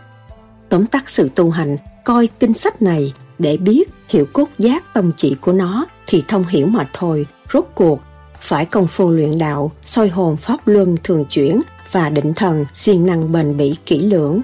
[0.69, 5.11] Tóm tắt sự tu hành, coi kinh sách này để biết hiểu cốt giác tông
[5.17, 7.99] trị của nó thì thông hiểu mà thôi, rốt cuộc
[8.41, 13.05] phải công phu luyện đạo, soi hồn pháp luân thường chuyển và định thần siêng
[13.05, 14.41] năng bền bỉ kỹ lưỡng.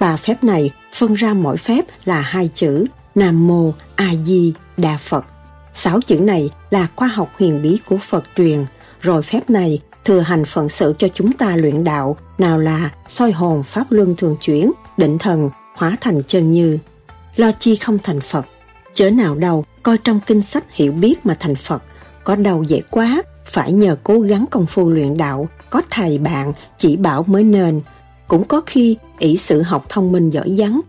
[0.00, 4.96] Ba phép này phân ra mỗi phép là hai chữ Nam Mô A Di Đà
[4.96, 5.24] Phật.
[5.74, 8.64] Sáu chữ này là khoa học huyền bí của Phật truyền,
[9.00, 13.32] rồi phép này thừa hành phận sự cho chúng ta luyện đạo, nào là soi
[13.32, 16.78] hồn pháp luân thường chuyển, định thần, hóa thành chân như.
[17.36, 18.46] Lo chi không thành Phật,
[18.94, 21.82] chớ nào đâu coi trong kinh sách hiểu biết mà thành Phật,
[22.24, 26.52] có đâu dễ quá, phải nhờ cố gắng công phu luyện đạo, có thầy bạn
[26.78, 27.80] chỉ bảo mới nên.
[28.28, 30.80] Cũng có khi ỷ sự học thông minh giỏi giắng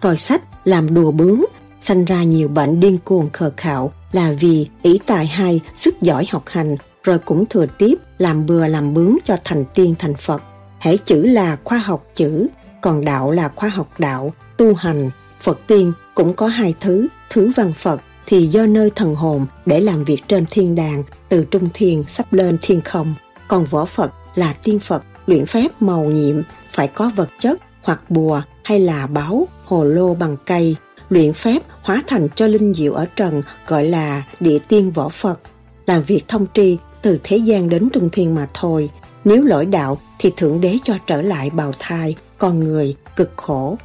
[0.00, 1.40] coi sách làm đùa bướng,
[1.82, 6.26] sanh ra nhiều bệnh điên cuồng khờ khạo, là vì ý tài hay, sức giỏi
[6.30, 10.42] học hành, rồi cũng thừa tiếp làm bừa làm bướng cho thành tiên thành Phật.
[10.80, 12.46] Hễ chữ là khoa học chữ,
[12.80, 15.10] còn đạo là khoa học đạo, tu hành.
[15.40, 19.80] Phật tiên cũng có hai thứ, thứ văn Phật thì do nơi thần hồn để
[19.80, 23.14] làm việc trên thiên đàng, từ trung thiên sắp lên thiên không.
[23.48, 28.10] Còn võ Phật là tiên Phật, luyện phép màu nhiệm, phải có vật chất hoặc
[28.10, 30.76] bùa hay là báo, hồ lô bằng cây,
[31.08, 35.40] luyện phép hóa thành cho linh diệu ở trần gọi là địa tiên võ Phật.
[35.86, 38.90] Làm việc thông tri từ thế gian đến trung thiên mà thôi.
[39.24, 43.76] Nếu lỗi đạo thì Thượng Đế cho trở lại bào thai, con người cực khổ.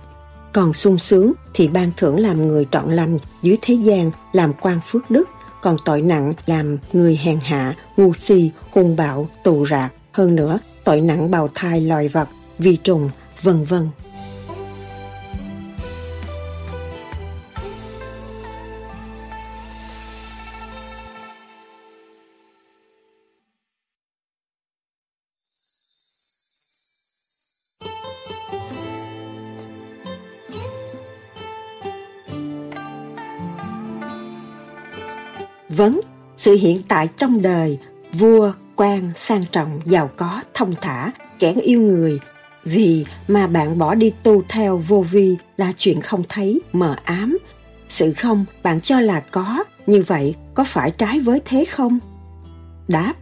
[0.53, 4.79] Còn sung sướng thì ban thưởng làm người trọn lành dưới thế gian làm quan
[4.87, 5.29] phước đức,
[5.61, 9.93] còn tội nặng làm người hèn hạ, ngu si, hung bạo, tù rạc.
[10.11, 13.09] Hơn nữa, tội nặng bào thai loài vật, vi trùng,
[13.41, 13.89] vân vân.
[35.69, 36.01] Vấn,
[36.37, 37.79] sự hiện tại trong đời,
[38.13, 42.19] vua, quan, sang trọng, giàu có, thông thả, kẻ yêu người,
[42.67, 47.37] vì mà bạn bỏ đi tu theo vô vi là chuyện không thấy, mờ ám.
[47.89, 51.99] Sự không bạn cho là có, như vậy có phải trái với thế không?
[52.87, 53.13] Đáp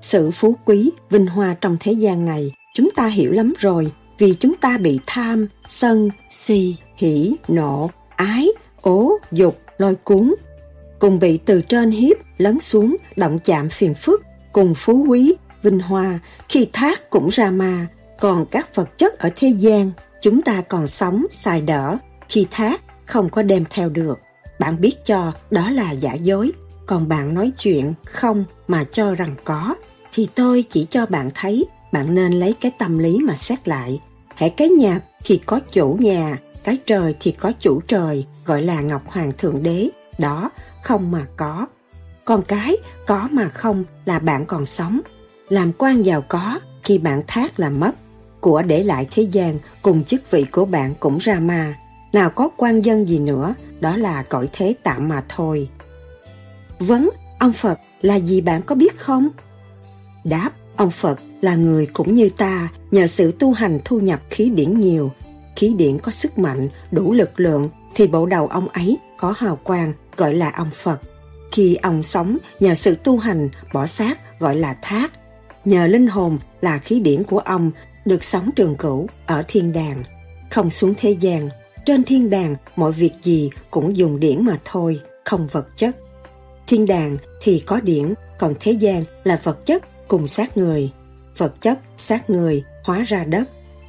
[0.00, 4.34] Sự phú quý, vinh hoa trong thế gian này chúng ta hiểu lắm rồi vì
[4.40, 8.48] chúng ta bị tham, sân, si, hỉ, nộ, ái,
[8.80, 10.34] ố, dục, lôi cuốn
[10.98, 15.80] cùng bị từ trên hiếp lấn xuống động chạm phiền phức cùng phú quý vinh
[15.80, 17.86] hoa khi thác cũng ra ma
[18.20, 21.96] còn các vật chất ở thế gian, chúng ta còn sống, xài đỡ
[22.28, 24.18] khi thác, không có đem theo được
[24.58, 26.52] bạn biết cho, đó là giả dối
[26.86, 29.74] còn bạn nói chuyện, không, mà cho rằng có,
[30.12, 34.00] thì tôi chỉ cho bạn thấy, bạn nên lấy cái tâm lý mà xét lại
[34.34, 38.80] hãy cái nhà thì có chủ nhà, cái trời thì có chủ trời, gọi là
[38.80, 40.50] ngọc hoàng thượng đế đó,
[40.82, 41.66] không mà có.
[42.24, 42.76] Con cái
[43.06, 45.00] có mà không là bạn còn sống.
[45.48, 47.92] Làm quan giàu có, khi bạn thác là mất.
[48.40, 51.74] Của để lại thế gian cùng chức vị của bạn cũng ra ma.
[52.12, 55.68] Nào có quan dân gì nữa, đó là cõi thế tạm mà thôi.
[56.78, 59.28] Vấn, ông Phật là gì bạn có biết không?
[60.24, 64.50] Đáp, ông Phật là người cũng như ta, nhờ sự tu hành thu nhập khí
[64.54, 65.10] điển nhiều.
[65.56, 69.56] Khí điển có sức mạnh, đủ lực lượng, thì bộ đầu ông ấy có hào
[69.56, 71.00] quang, gọi là ông Phật.
[71.52, 75.12] Khi ông sống nhờ sự tu hành bỏ xác gọi là thác.
[75.64, 77.70] Nhờ linh hồn là khí điển của ông
[78.08, 80.02] được sống trường cửu ở thiên đàng.
[80.50, 81.48] Không xuống thế gian,
[81.86, 85.96] trên thiên đàng mọi việc gì cũng dùng điển mà thôi, không vật chất.
[86.66, 90.92] Thiên đàng thì có điển, còn thế gian là vật chất cùng xác người.
[91.36, 93.44] Vật chất, xác người hóa ra đất.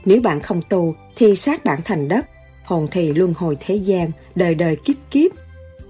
[0.05, 2.25] Nếu bạn không tu thì xác bạn thành đất,
[2.63, 5.31] hồn thì luân hồi thế gian, đời đời kiếp kiếp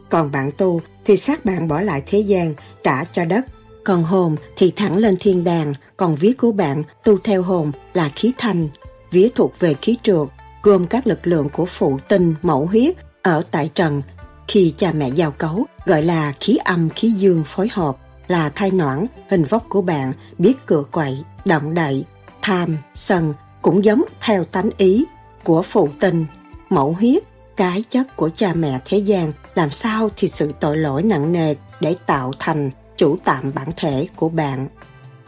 [0.10, 3.46] còn bạn tu thì xác bạn bỏ lại thế gian, trả cho đất.
[3.84, 8.10] Còn hồn thì thẳng lên thiên đàng, còn vía của bạn tu theo hồn là
[8.16, 8.68] khí thanh.
[9.12, 10.28] Vía thuộc về khí trượt,
[10.64, 14.02] gồm các lực lượng của phụ tinh, mẫu huyết ở tại trần.
[14.48, 18.72] Khi cha mẹ giao cấu, gọi là khí âm, khí dương phối hợp, là thai
[18.72, 22.06] noãn, hình vóc của bạn biết cửa quậy, động đậy,
[22.42, 25.06] tham, sân, cũng giống theo tánh ý
[25.44, 26.26] của phụ tinh,
[26.70, 27.24] mẫu huyết
[27.58, 31.56] cái chất của cha mẹ thế gian làm sao thì sự tội lỗi nặng nề
[31.80, 34.68] để tạo thành chủ tạm bản thể của bạn.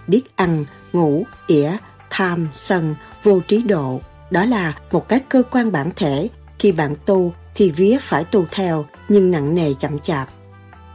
[0.08, 1.72] Biết ăn, ngủ, ỉa,
[2.10, 6.30] tham, sân, vô trí độ, đó là một cái cơ quan bản thể.
[6.60, 10.30] Khi bạn tu thì vía phải tu theo nhưng nặng nề chậm chạp.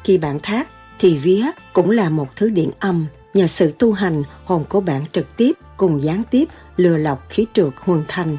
[0.04, 3.06] Khi bạn thác thì vía cũng là một thứ điện âm.
[3.34, 7.46] Nhờ sự tu hành, hồn của bạn trực tiếp cùng gián tiếp lừa lọc khí
[7.54, 8.38] trượt huân thành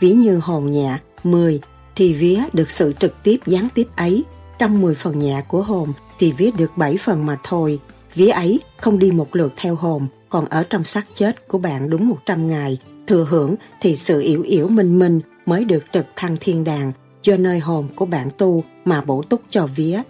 [0.00, 1.60] Ví như hồn nhẹ, 10
[1.96, 4.24] thì vía được sự trực tiếp gián tiếp ấy.
[4.58, 7.80] Trong 10 phần nhẹ của hồn thì vía được 7 phần mà thôi.
[8.16, 11.90] Vía ấy không đi một lượt theo hồn, còn ở trong xác chết của bạn
[11.90, 12.78] đúng 100 ngày.
[13.06, 16.92] Thừa hưởng thì sự yếu yếu minh minh mới được trực thăng thiên đàng
[17.22, 20.02] do nơi hồn của bạn tu mà bổ túc cho vía.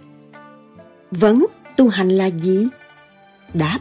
[1.11, 1.45] Vấn,
[1.77, 2.67] tu hành là gì?
[3.53, 3.79] Đáp,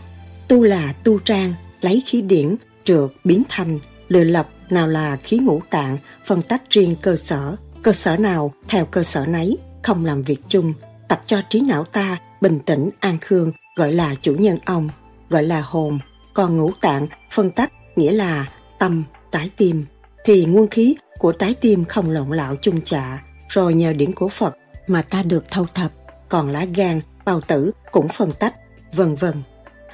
[0.48, 5.38] tu là tu trang, lấy khí điển, trượt, biến thành, lừa lập nào là khí
[5.38, 10.04] ngũ tạng, phân tách riêng cơ sở, cơ sở nào theo cơ sở nấy, không
[10.04, 10.72] làm việc chung,
[11.08, 14.88] tập cho trí não ta bình tĩnh an khương gọi là chủ nhân ông,
[15.30, 15.98] gọi là hồn,
[16.34, 18.48] còn ngũ tạng phân tách nghĩa là
[18.78, 19.84] tâm, trái tim,
[20.24, 24.28] thì nguồn khí của trái tim không lộn lạo chung chạ, rồi nhờ điển của
[24.28, 24.56] Phật
[24.86, 25.92] mà ta được thâu thập,
[26.28, 28.54] còn lá gan, bào tử cũng phân tách,
[28.94, 29.42] vân vân.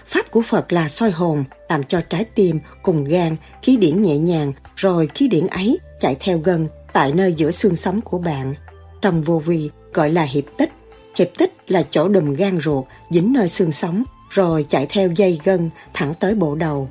[0.07, 4.19] Pháp của Phật là soi hồn, làm cho trái tim cùng gan khí điển nhẹ
[4.19, 8.55] nhàng, rồi khí điển ấy chạy theo gân tại nơi giữa xương sống của bạn.
[9.03, 10.71] Trong vô vi gọi là hiệp tích.
[11.17, 15.41] Hiệp tích là chỗ đùm gan ruột dính nơi xương sống, rồi chạy theo dây
[15.45, 16.89] gân thẳng tới bộ đầu.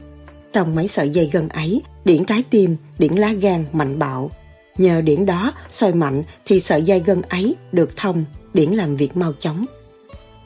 [0.53, 4.32] Trong mấy sợi dây gân ấy, điển trái tim, điển lá gan mạnh bạo.
[4.78, 9.17] Nhờ điển đó soi mạnh thì sợi dây gân ấy được thông, điển làm việc
[9.17, 9.65] mau chóng.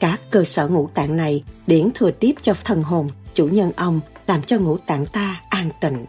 [0.00, 4.00] Các cơ sở ngũ tạng này điển thừa tiếp cho thần hồn, chủ nhân ông
[4.26, 6.04] làm cho ngũ tạng ta an tịnh.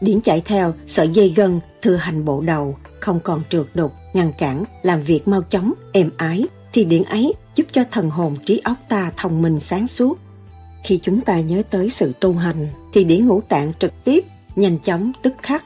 [0.00, 4.32] Điển chạy theo sợi dây gân thừa hành bộ đầu, không còn trượt đục, ngăn
[4.38, 8.60] cản, làm việc mau chóng, êm ái, thì điện ấy giúp cho thần hồn trí
[8.64, 10.18] óc ta thông minh sáng suốt.
[10.84, 14.24] Khi chúng ta nhớ tới sự tu hành, thì điển ngũ tạng trực tiếp,
[14.56, 15.64] nhanh chóng, tức khắc.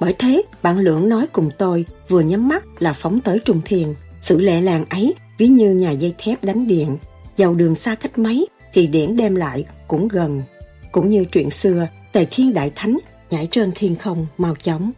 [0.00, 3.94] Bởi thế, bạn lưỡng nói cùng tôi, vừa nhắm mắt là phóng tới trung thiền.
[4.20, 6.98] Sự lệ làng ấy ví như nhà dây thép đánh điện,
[7.36, 10.42] dầu đường xa cách mấy thì điển đem lại cũng gần.
[10.92, 12.98] Cũng như chuyện xưa, Tề Thiên Đại Thánh
[13.30, 14.90] nhảy trên thiên không mau chóng.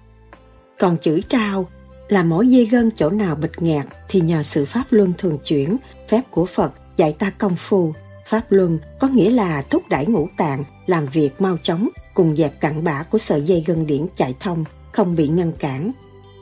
[0.79, 1.69] Còn chữ trao
[2.13, 5.77] là mỗi dây gân chỗ nào bịch nghẹt thì nhờ sự pháp luân thường chuyển,
[6.09, 7.93] phép của Phật dạy ta công phu.
[8.29, 12.61] Pháp luân có nghĩa là thúc đẩy ngũ tạng, làm việc mau chóng, cùng dẹp
[12.61, 15.93] cặn bã của sợi dây gân điển chạy thông, không bị ngăn cản.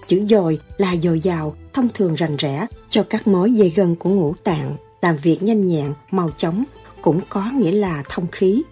[0.07, 4.11] Chữ dồi là dồi dào, thông thường rành rẽ cho các mối dây gân của
[4.11, 6.65] ngũ tạng, làm việc nhanh nhẹn, mau chóng,
[7.03, 8.63] cũng có nghĩa là thông khí.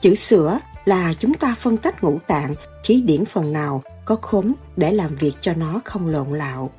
[0.00, 4.54] Chữ sữa là chúng ta phân tách ngũ tạng, khí điển phần nào có khốn
[4.76, 6.70] để làm việc cho nó không lộn lạo.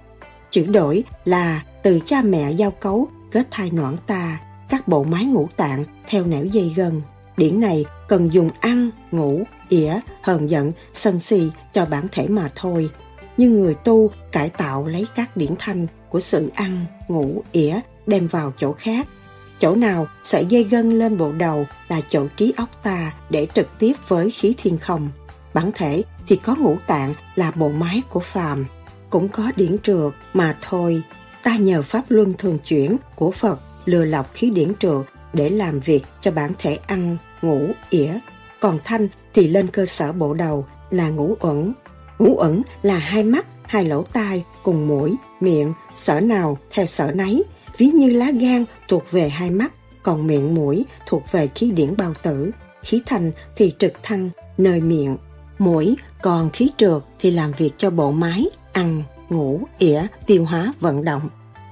[0.51, 5.25] Chuyển đổi là từ cha mẹ giao cấu kết thai noãn ta, các bộ máy
[5.25, 7.01] ngũ tạng theo nẻo dây gân.
[7.37, 12.51] Điển này cần dùng ăn, ngủ, ỉa, hờn giận, sân si cho bản thể mà
[12.55, 12.89] thôi.
[13.37, 18.27] Nhưng người tu cải tạo lấy các điển thanh của sự ăn, ngủ, ỉa đem
[18.27, 19.07] vào chỗ khác.
[19.59, 23.67] Chỗ nào sợi dây gân lên bộ đầu là chỗ trí óc ta để trực
[23.79, 25.09] tiếp với khí thiên không.
[25.53, 28.65] Bản thể thì có ngũ tạng là bộ máy của phàm,
[29.09, 31.03] cũng có điển trượt mà thôi.
[31.43, 35.79] Ta nhờ pháp luân thường chuyển của Phật lừa lọc khí điển trượt để làm
[35.79, 38.13] việc cho bản thể ăn, ngủ, ỉa.
[38.59, 41.73] Còn thanh thì lên cơ sở bộ đầu là ngũ uẩn.
[42.19, 47.11] Ngũ uẩn là hai mắt, hai lỗ tai cùng mũi, miệng, sở nào theo sở
[47.11, 47.43] nấy.
[47.77, 49.73] Ví như lá gan thuộc về hai mắt,
[50.03, 52.51] còn miệng mũi thuộc về khí điển bao tử.
[52.83, 55.17] Khí thành thì trực thăng, nơi miệng.
[55.59, 60.73] Mũi còn khí trượt thì làm việc cho bộ máy, ăn, ngủ, ỉa, tiêu hóa,
[60.79, 61.29] vận động.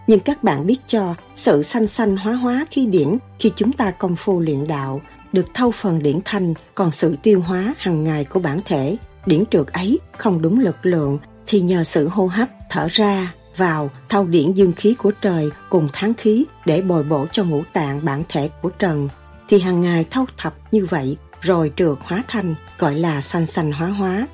[0.08, 3.92] Nhưng các bạn biết cho sự sanh sanh hóa hóa khí điển khi chúng ta
[3.92, 5.02] công phu luyện đạo
[5.32, 9.44] được thâu phần điển thanh còn sự tiêu hóa hàng ngày của bản thể điển
[9.52, 14.26] trượt ấy không đúng lực lượng thì nhờ sự hô hấp thở ra vào thâu
[14.26, 18.24] điển dương khí của trời cùng tháng khí để bồi bổ cho ngũ tạng bản
[18.30, 19.10] thể của trần
[19.50, 23.72] thì hàng ngày thâu thập như vậy rồi trượt hóa thanh gọi là sanh sanh
[23.72, 24.28] hóa hóa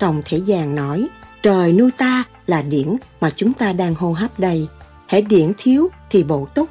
[0.00, 1.08] trong thể gian nói,
[1.42, 4.66] trời nuôi ta là điển mà chúng ta đang hô hấp đây.
[5.08, 6.68] Hễ điển thiếu thì bổ túc.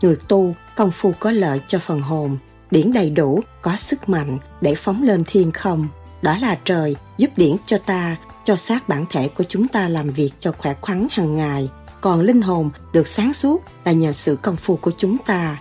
[0.00, 2.38] Người tu, công phu có lợi cho phần hồn.
[2.70, 5.88] Điển đầy đủ, có sức mạnh để phóng lên thiên không.
[6.22, 10.08] Đó là trời giúp điển cho ta, cho xác bản thể của chúng ta làm
[10.08, 11.68] việc cho khỏe khoắn hàng ngày.
[12.00, 15.58] Còn linh hồn được sáng suốt là nhờ sự công phu của chúng ta.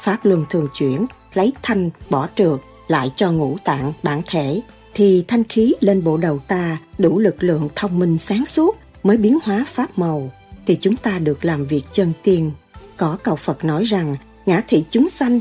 [0.00, 4.60] Pháp luân thường chuyển, lấy thanh bỏ trượt, lại cho ngũ tạng bản thể
[4.94, 9.16] thì thanh khí lên bộ đầu ta đủ lực lượng thông minh sáng suốt mới
[9.16, 10.30] biến hóa pháp màu.
[10.66, 12.50] Thì chúng ta được làm việc chân tiên.
[12.96, 14.16] Có cầu Phật nói rằng,
[14.46, 15.40] ngã thị chúng sanh.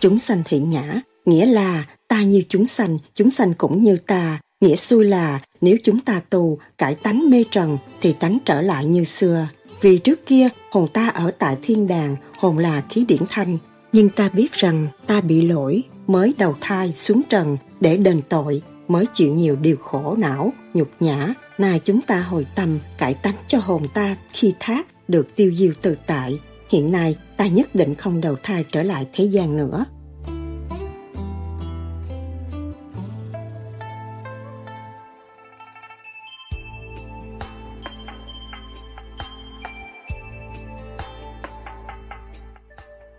[0.00, 4.40] Chúng sanh thị ngã, nghĩa là ta như chúng sanh chúng sanh cũng như ta.
[4.60, 8.84] Nghĩa xui là, nếu chúng ta tu, cải tánh mê trần, thì tánh trở lại
[8.84, 9.48] như xưa.
[9.80, 13.58] Vì trước kia, hồn ta ở tại thiên đàng, hồn là khí điển thanh.
[13.92, 18.62] Nhưng ta biết rằng, ta bị lỗi, mới đầu thai xuống trần để đền tội
[18.88, 21.34] mới chịu nhiều điều khổ não nhục nhã.
[21.58, 25.72] Nay chúng ta hồi tâm cải tánh cho hồn ta khi thác được tiêu diêu
[25.82, 26.40] tự tại.
[26.70, 29.84] Hiện nay ta nhất định không đầu thai trở lại thế gian nữa.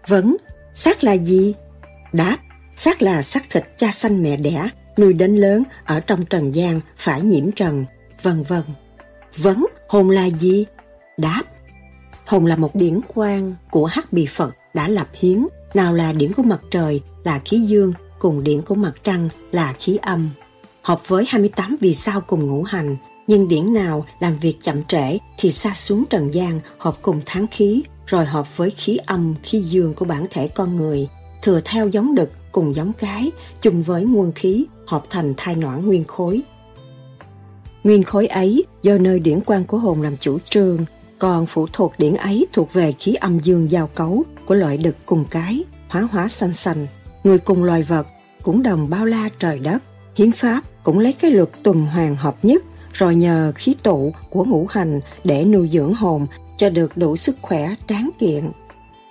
[0.08, 0.38] Vấn,
[0.76, 1.54] xác là gì?
[2.14, 2.38] Đáp,
[2.76, 4.70] xác là xác thịt cha sanh mẹ đẻ,
[5.00, 7.86] nuôi đến lớn ở trong trần gian phải nhiễm trần,
[8.22, 8.64] vân vân.
[9.38, 10.66] Vấn, hồn là gì?
[11.18, 11.44] Đáp,
[12.26, 16.34] hồn là một điển quan của hắc bì Phật đã lập hiến, nào là điển
[16.34, 20.30] của mặt trời là khí dương, cùng điển của mặt trăng là khí âm.
[20.82, 22.96] Hợp với 28 vì sao cùng ngũ hành,
[23.28, 27.46] nhưng điển nào làm việc chậm trễ thì xa xuống trần gian hợp cùng tháng
[27.52, 31.08] khí rồi hợp với khí âm, khí dương của bản thể con người,
[31.42, 33.32] thừa theo giống đực cùng giống cái,
[33.62, 36.42] chung với nguồn khí hợp thành thai noãn nguyên khối.
[37.84, 40.86] Nguyên khối ấy do nơi điển quan của hồn làm chủ trương,
[41.20, 44.96] còn phụ thuộc điển ấy thuộc về khí âm dương giao cấu của loại đực
[45.06, 46.88] cùng cái, hóa hóa xanh xanh.
[47.24, 48.08] Người cùng loài vật
[48.44, 49.84] cũng đồng bao la trời đất.
[50.16, 52.64] Hiến pháp cũng lấy cái luật tuần hoàn hợp nhất
[52.94, 56.28] rồi nhờ khí tụ của ngũ hành để nuôi dưỡng hồn
[56.58, 58.44] cho được đủ sức khỏe tráng kiện.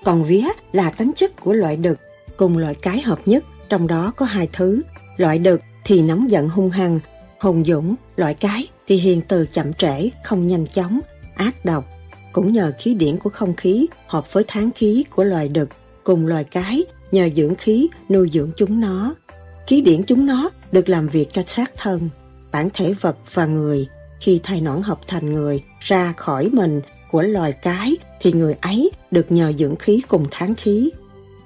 [0.04, 1.98] Còn vía là tánh chất của loại đực
[2.36, 4.82] cùng loại cái hợp nhất, trong đó có hai thứ.
[5.16, 6.98] Loại đực thì nóng giận hung hăng,
[7.40, 11.00] hùng dũng, loại cái thì hiền từ chậm trễ, không nhanh chóng,
[11.34, 11.84] ác độc.
[12.32, 15.68] Cũng nhờ khí điển của không khí hợp với tháng khí của loài đực
[16.04, 16.82] cùng loài cái
[17.12, 19.14] nhờ dưỡng khí nuôi dưỡng chúng nó.
[19.66, 22.08] Khí điển chúng nó được làm việc cho xác thân,
[22.52, 23.88] bản thể vật và người.
[24.20, 26.80] Khi thai nõn hợp thành người ra khỏi mình
[27.10, 30.90] của loài cái thì người ấy được nhờ dưỡng khí cùng tháng khí.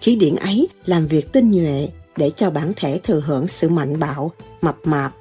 [0.01, 3.98] Khí điển ấy làm việc tinh nhuệ để cho bản thể thừa hưởng sự mạnh
[4.00, 4.32] bạo,
[4.62, 5.12] mập mạp.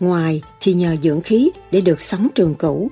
[0.00, 2.90] Ngoài thì nhờ dưỡng khí để được sống trường cửu.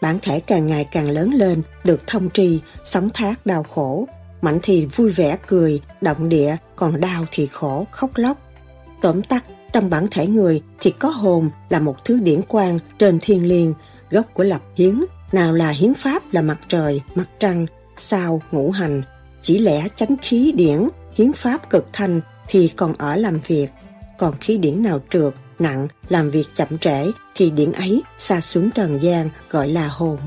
[0.00, 4.08] Bản thể càng ngày càng lớn lên, được thông tri, sống thác đau khổ.
[4.42, 8.38] Mạnh thì vui vẻ cười, động địa, còn đau thì khổ, khóc lóc.
[9.02, 13.18] Tóm tắt, trong bản thể người thì có hồn là một thứ điển quang trên
[13.22, 13.74] thiên liêng,
[14.10, 17.66] gốc của lập hiến, nào là hiến pháp là mặt trời, mặt trăng,
[17.96, 19.02] sao, ngũ hành.
[19.42, 23.68] Chỉ lẽ chánh khí điển, hiến pháp cực thanh thì còn ở làm việc.
[24.18, 28.70] Còn khí điển nào trượt, nặng, làm việc chậm trễ thì điển ấy xa xuống
[28.70, 30.18] trần gian gọi là hồn.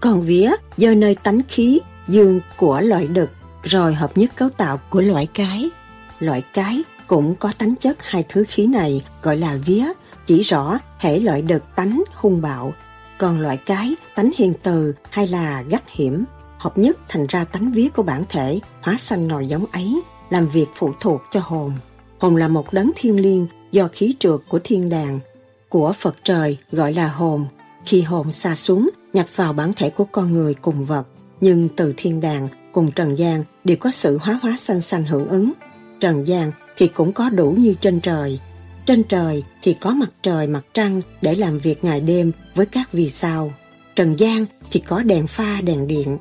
[0.00, 3.30] Còn vía do nơi tánh khí dương của loại đực
[3.62, 5.70] rồi hợp nhất cấu tạo của loại cái.
[6.18, 9.86] Loại cái cũng có tánh chất hai thứ khí này gọi là vía,
[10.26, 12.72] chỉ rõ hệ loại đực tánh hung bạo,
[13.18, 16.24] còn loại cái tánh hiền từ hay là gắt hiểm.
[16.58, 20.00] Hợp nhất thành ra tánh vía của bản thể, hóa sanh nòi giống ấy,
[20.30, 21.72] làm việc phụ thuộc cho hồn.
[22.18, 25.20] Hồn là một đấng thiên liêng do khí trượt của thiên đàng,
[25.68, 27.46] của Phật trời gọi là hồn.
[27.86, 31.06] Khi hồn xa xuống, nhập vào bản thể của con người cùng vật,
[31.40, 35.28] nhưng từ thiên đàng cùng trần gian đều có sự hóa hóa sanh sanh hưởng
[35.28, 35.52] ứng.
[36.00, 38.40] Trần gian thì cũng có đủ như trên trời.
[38.86, 42.92] Trên trời thì có mặt trời mặt trăng để làm việc ngày đêm với các
[42.92, 43.52] vì sao.
[43.96, 46.18] Trần gian thì có đèn pha đèn điện.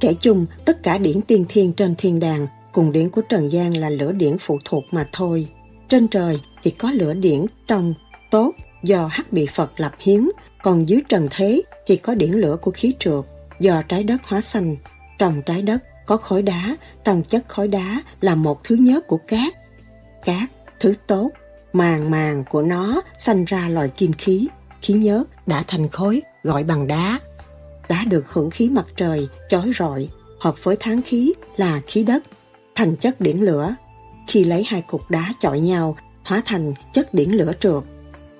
[0.00, 3.76] Kể chung tất cả điển tiên thiên trên thiên đàng cùng điển của Trần gian
[3.76, 5.48] là lửa điển phụ thuộc mà thôi.
[5.88, 7.94] Trên trời thì có lửa điển trong,
[8.30, 8.52] tốt
[8.82, 10.28] do hắc bị Phật lập hiến,
[10.62, 13.24] còn dưới trần thế thì có điển lửa của khí trượt
[13.60, 14.76] do trái đất hóa xanh.
[15.18, 19.18] Trong trái đất có khối đá, trong chất khối đá là một thứ nhớt của
[19.26, 19.54] cát.
[20.24, 20.50] Cát,
[20.80, 21.30] thứ tốt,
[21.72, 24.48] màng màng của nó sanh ra loài kim khí.
[24.82, 27.18] Khí nhớt đã thành khối gọi bằng đá.
[27.88, 30.08] Đá được hưởng khí mặt trời, chói rọi,
[30.40, 32.22] hợp với tháng khí là khí đất,
[32.74, 33.74] thành chất điển lửa.
[34.28, 37.82] Khi lấy hai cục đá chọi nhau, hóa thành chất điển lửa trượt.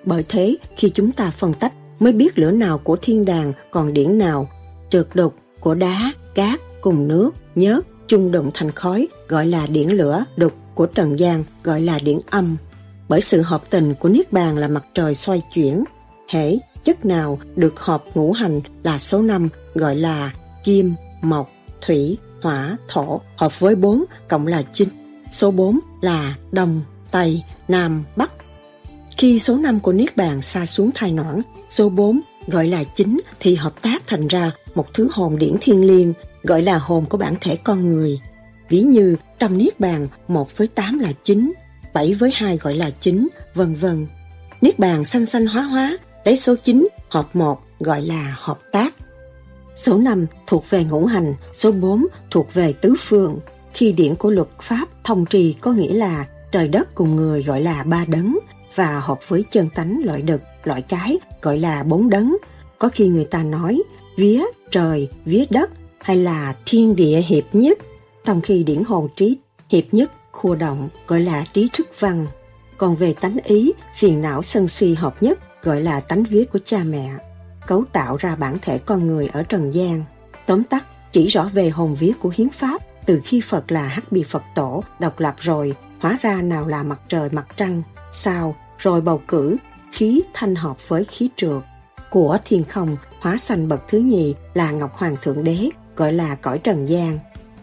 [0.04, 3.92] Bởi thế, khi chúng ta phân tách mới biết lửa nào của thiên đàng còn
[3.92, 4.48] điển nào,
[4.90, 9.88] trượt đục của đá, cát cùng nước, nhớt, chung đụng thành khói gọi là điển
[9.88, 12.56] lửa, đục của trần gian gọi là điển âm.
[13.08, 15.84] Bởi sự hợp tình của Niết Bàn là mặt trời xoay chuyển,
[16.28, 20.32] hễ chất nào được hợp ngũ hành là số 5 gọi là
[20.64, 21.50] kim, mộc,
[21.86, 24.88] thủy, hỏa, thổ hợp với 4 cộng là 9.
[25.30, 28.30] Số 4 là đông, tây, nam, bắc.
[29.16, 33.20] Khi số 5 của Niết Bàn xa xuống thai noãn, số 4 gọi là 9
[33.40, 36.12] thì hợp tác thành ra một thứ hồn điển thiên liêng
[36.42, 38.20] gọi là hồn của bản thể con người.
[38.68, 41.52] Ví như trong Niết Bàn 1 với 8 là 9,
[41.92, 44.06] 7 với 2 gọi là 9, vân vân.
[44.60, 48.94] Niết Bàn xanh xanh hóa hóa, lấy số 9 hợp 1 gọi là hợp tác.
[49.74, 53.38] Số 5 thuộc về ngũ hành, số 4 thuộc về tứ phương.
[53.74, 57.62] Khi điển của luật pháp thông trì có nghĩa là trời đất cùng người gọi
[57.62, 58.38] là ba đấng
[58.74, 62.36] và hợp với chân tánh loại đực, loại cái gọi là bốn đấng.
[62.78, 63.82] Có khi người ta nói
[64.16, 65.70] vía trời, vía đất
[66.00, 67.78] hay là thiên địa hiệp nhất,
[68.24, 72.26] trong khi điển hồn trí hiệp nhất khua động gọi là trí thức văn.
[72.76, 76.58] Còn về tánh ý, phiền não sân si hợp nhất gọi là tánh vía của
[76.64, 77.10] cha mẹ,
[77.66, 80.04] cấu tạo ra bản thể con người ở trần gian.
[80.46, 84.12] Tóm tắt, chỉ rõ về hồn vía của hiến pháp từ khi Phật là hắc
[84.12, 87.82] bì Phật tổ độc lập rồi, hóa ra nào là mặt trời mặt trăng,
[88.12, 89.56] sao, rồi bầu cử,
[89.92, 91.62] khí thanh hợp với khí trượt.
[92.10, 96.34] Của thiên không hóa sanh bậc thứ nhì là Ngọc Hoàng Thượng Đế, gọi là
[96.34, 97.18] cõi trần gian.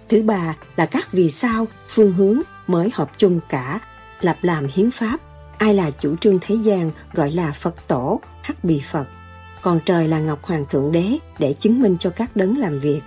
[0.09, 3.79] Thứ ba là các vì sao, phương hướng mới hợp chung cả,
[4.21, 5.19] lập làm hiến pháp.
[5.57, 9.05] Ai là chủ trương thế gian gọi là Phật tổ, hắc bì Phật.
[9.61, 13.01] Còn trời là Ngọc Hoàng Thượng Đế để chứng minh cho các đấng làm việc.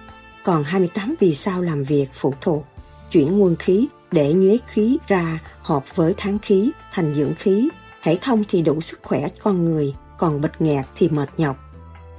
[0.44, 2.64] còn 28 vì sao làm việc phụ thuộc.
[3.10, 7.68] Chuyển nguồn khí để nhuế khí ra hợp với tháng khí thành dưỡng khí.
[8.02, 11.56] Hệ thông thì đủ sức khỏe con người, còn bịch nghẹt thì mệt nhọc.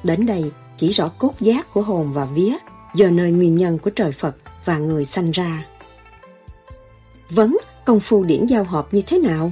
[0.03, 2.53] Đến đây chỉ rõ cốt giác của hồn và vía
[2.95, 5.65] giờ nơi nguyên nhân của trời Phật và người sanh ra.
[7.29, 9.51] Vấn, công phu điển giao hợp như thế nào?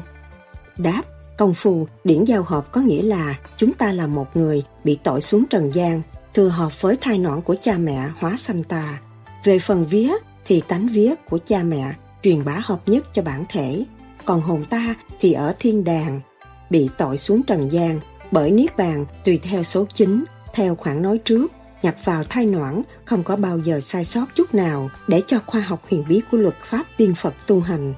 [0.78, 1.02] Đáp,
[1.42, 5.22] công phu điển giao hợp có nghĩa là chúng ta là một người bị tội
[5.22, 6.02] xuống trần gian,
[6.34, 9.00] thừa hợp với thai nõn của cha mẹ hóa sanh ta.
[9.44, 10.14] Về phần vía
[10.46, 13.86] thì tánh vía của cha mẹ truyền bá hợp nhất cho bản thể,
[14.26, 16.22] còn hồn ta thì ở thiên đàng,
[16.70, 18.00] bị tội xuống trần gian
[18.32, 20.24] bởi niết bàn tùy theo số chính,
[20.54, 21.52] theo khoảng nói trước,
[21.84, 25.62] nhập vào thai noãn không có bao giờ sai sót chút nào để cho khoa
[25.62, 27.94] học huyền bí của luật pháp tiên Phật tu hành.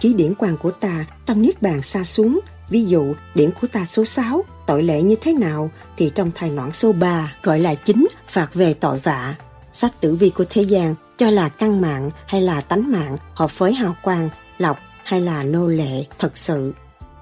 [0.00, 2.40] Ký điển quan của ta trong niết bàn xa xuống,
[2.70, 6.50] ví dụ điển của ta số 6, tội lệ như thế nào thì trong thai
[6.50, 9.34] loạn số 3 gọi là chính phạt về tội vạ.
[9.72, 13.58] Sách tử vi của thế gian cho là căn mạng hay là tánh mạng hợp
[13.58, 16.72] với hào quang, lọc hay là nô lệ thật sự.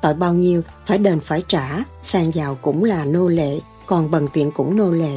[0.02, 4.28] Tội bao nhiêu phải đền phải trả, sang giàu cũng là nô lệ, còn bần
[4.32, 5.14] tiện cũng nô lệ.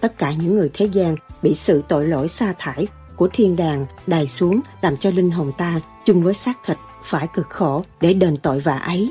[0.00, 3.86] Tất cả những người thế gian bị sự tội lỗi sa thải của thiên đàng
[4.06, 8.14] đài xuống làm cho linh hồn ta chung với xác thịt phải cực khổ để
[8.14, 9.10] đền tội vạ ấy.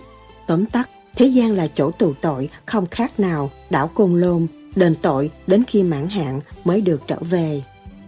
[0.49, 4.95] Tóm tắt, thế gian là chỗ tù tội không khác nào đảo côn lôn, đền
[5.01, 7.63] tội đến khi mãn hạn mới được trở về.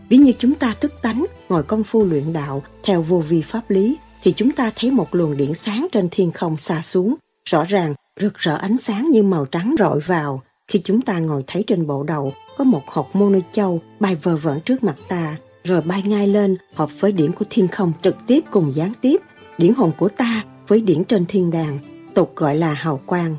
[0.10, 3.70] Ví như chúng ta thức tánh, ngồi công phu luyện đạo theo vô vi pháp
[3.70, 7.16] lý thì chúng ta thấy một luồng điện sáng trên thiên không xa xuống,
[7.50, 10.42] rõ ràng rực rỡ ánh sáng như màu trắng rọi vào.
[10.68, 14.38] Khi chúng ta ngồi thấy trên bộ đầu có một hộp mono châu bay vờ
[14.38, 18.16] vẩn trước mặt ta, rồi bay ngay lên hợp với điểm của thiên không trực
[18.28, 19.22] tiếp cùng gián tiếp,
[19.58, 21.80] điển hồn của ta với điển trên thiên đàng,
[22.14, 23.36] tục gọi là hào quang.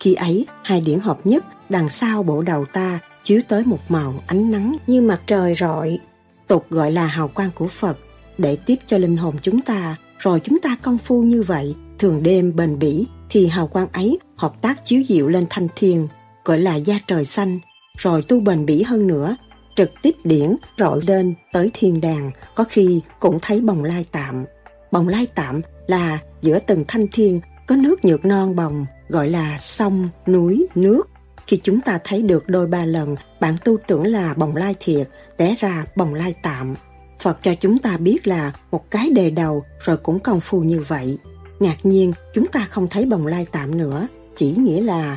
[0.00, 4.14] Khi ấy, hai điển hợp nhất đằng sau bộ đầu ta chiếu tới một màu
[4.26, 5.98] ánh nắng như mặt trời rọi,
[6.46, 7.98] tục gọi là hào quang của Phật,
[8.38, 12.22] để tiếp cho linh hồn chúng ta, rồi chúng ta công phu như vậy, thường
[12.22, 16.08] đêm bền bỉ, thì hào quang ấy hợp tác chiếu diệu lên thanh thiên,
[16.44, 17.58] gọi là da trời xanh,
[17.98, 19.36] rồi tu bền bỉ hơn nữa,
[19.76, 24.44] trực tiếp điển rọi lên tới thiên đàng, có khi cũng thấy bồng lai tạm.
[24.92, 29.58] Bồng lai tạm là giữa từng thanh thiên có nước nhược non bồng, gọi là
[29.58, 31.02] sông, núi, nước.
[31.46, 35.08] Khi chúng ta thấy được đôi ba lần, bạn tu tưởng là bồng lai thiệt,
[35.36, 36.74] té ra bồng lai tạm.
[37.20, 40.84] Phật cho chúng ta biết là một cái đề đầu rồi cũng công phu như
[40.88, 41.18] vậy.
[41.60, 45.16] Ngạc nhiên chúng ta không thấy bồng lai tạm nữa, chỉ nghĩa là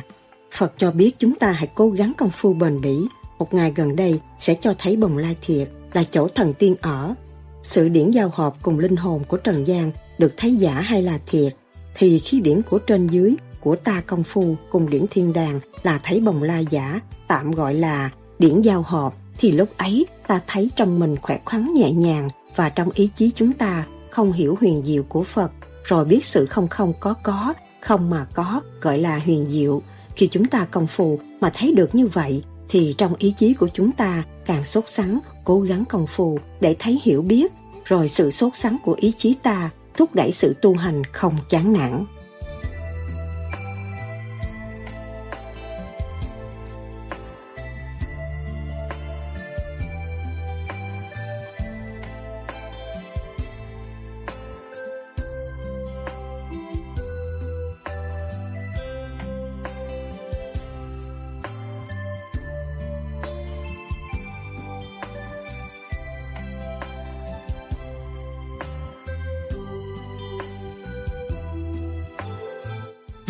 [0.52, 2.96] Phật cho biết chúng ta hãy cố gắng công phu bền bỉ.
[3.38, 7.14] Một ngày gần đây sẽ cho thấy bồng lai thiệt là chỗ thần tiên ở.
[7.62, 11.18] Sự điển giao hợp cùng linh hồn của Trần gian được thấy giả hay là
[11.26, 11.56] thiệt,
[11.94, 16.00] thì khi điển của trên dưới của ta công phu cùng điển thiên đàng là
[16.02, 19.12] thấy bồng lai giả, tạm gọi là điển giao hợp.
[19.38, 23.30] Thì lúc ấy ta thấy trong mình khỏe khoắn nhẹ nhàng và trong ý chí
[23.34, 25.52] chúng ta không hiểu huyền diệu của Phật,
[25.84, 29.82] rồi biết sự không không có có, không mà có gọi là huyền diệu.
[30.14, 33.68] Khi chúng ta công phu mà thấy được như vậy, thì trong ý chí của
[33.74, 37.52] chúng ta càng sốt sắng, cố gắng công phu để thấy hiểu biết,
[37.84, 41.72] rồi sự sốt sắng của ý chí ta thúc đẩy sự tu hành không chán
[41.72, 42.04] nản.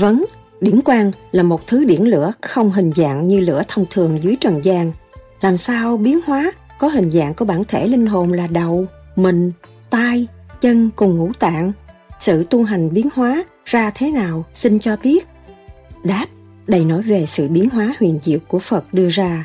[0.01, 0.24] Vấn,
[0.61, 4.36] điển quang là một thứ điển lửa không hình dạng như lửa thông thường dưới
[4.40, 4.92] trần gian.
[5.40, 8.86] Làm sao biến hóa có hình dạng của bản thể linh hồn là đầu,
[9.16, 9.53] mình,
[9.90, 10.26] tai,
[10.61, 11.72] chân cùng ngũ tạng.
[12.20, 15.26] Sự tu hành biến hóa ra thế nào xin cho biết.
[16.05, 16.26] Đáp,
[16.66, 19.44] đây nói về sự biến hóa huyền diệu của Phật đưa ra.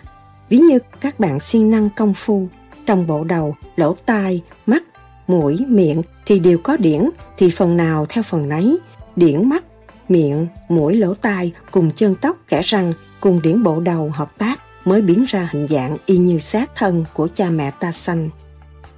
[0.50, 2.48] Ví như các bạn siêng năng công phu,
[2.86, 4.84] trong bộ đầu, lỗ tai, mắt,
[5.28, 8.78] mũi, miệng thì đều có điển, thì phần nào theo phần nấy.
[9.16, 9.65] Điển mắt
[10.08, 14.60] miệng, mũi lỗ tai cùng chân tóc kẻ răng cùng điển bộ đầu hợp tác
[14.86, 18.30] mới biến ra hình dạng y như xác thân của cha mẹ ta sanh.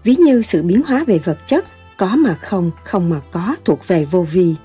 [0.03, 1.65] Ví như sự biến hóa về vật chất,
[1.97, 4.55] có mà không, không mà có thuộc về vô vi.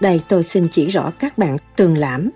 [0.00, 2.30] Đây tôi xin chỉ rõ các bạn tường lãm.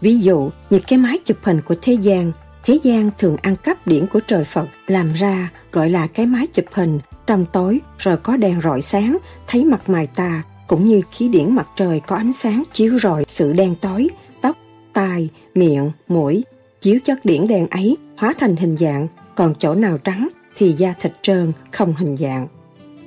[0.00, 2.32] Ví dụ, những cái máy chụp hình của thế gian,
[2.64, 6.46] thế gian thường ăn cắp điển của trời Phật làm ra gọi là cái máy
[6.46, 11.02] chụp hình trong tối rồi có đèn rọi sáng thấy mặt mày ta cũng như
[11.12, 14.08] khí điển mặt trời có ánh sáng chiếu rọi sự đen tối,
[14.42, 14.56] tóc,
[14.92, 16.44] tai, miệng, mũi,
[16.80, 20.94] chiếu chất điển đen ấy hóa thành hình dạng, còn chỗ nào trắng thì da
[21.00, 22.48] thịt trơn, không hình dạng.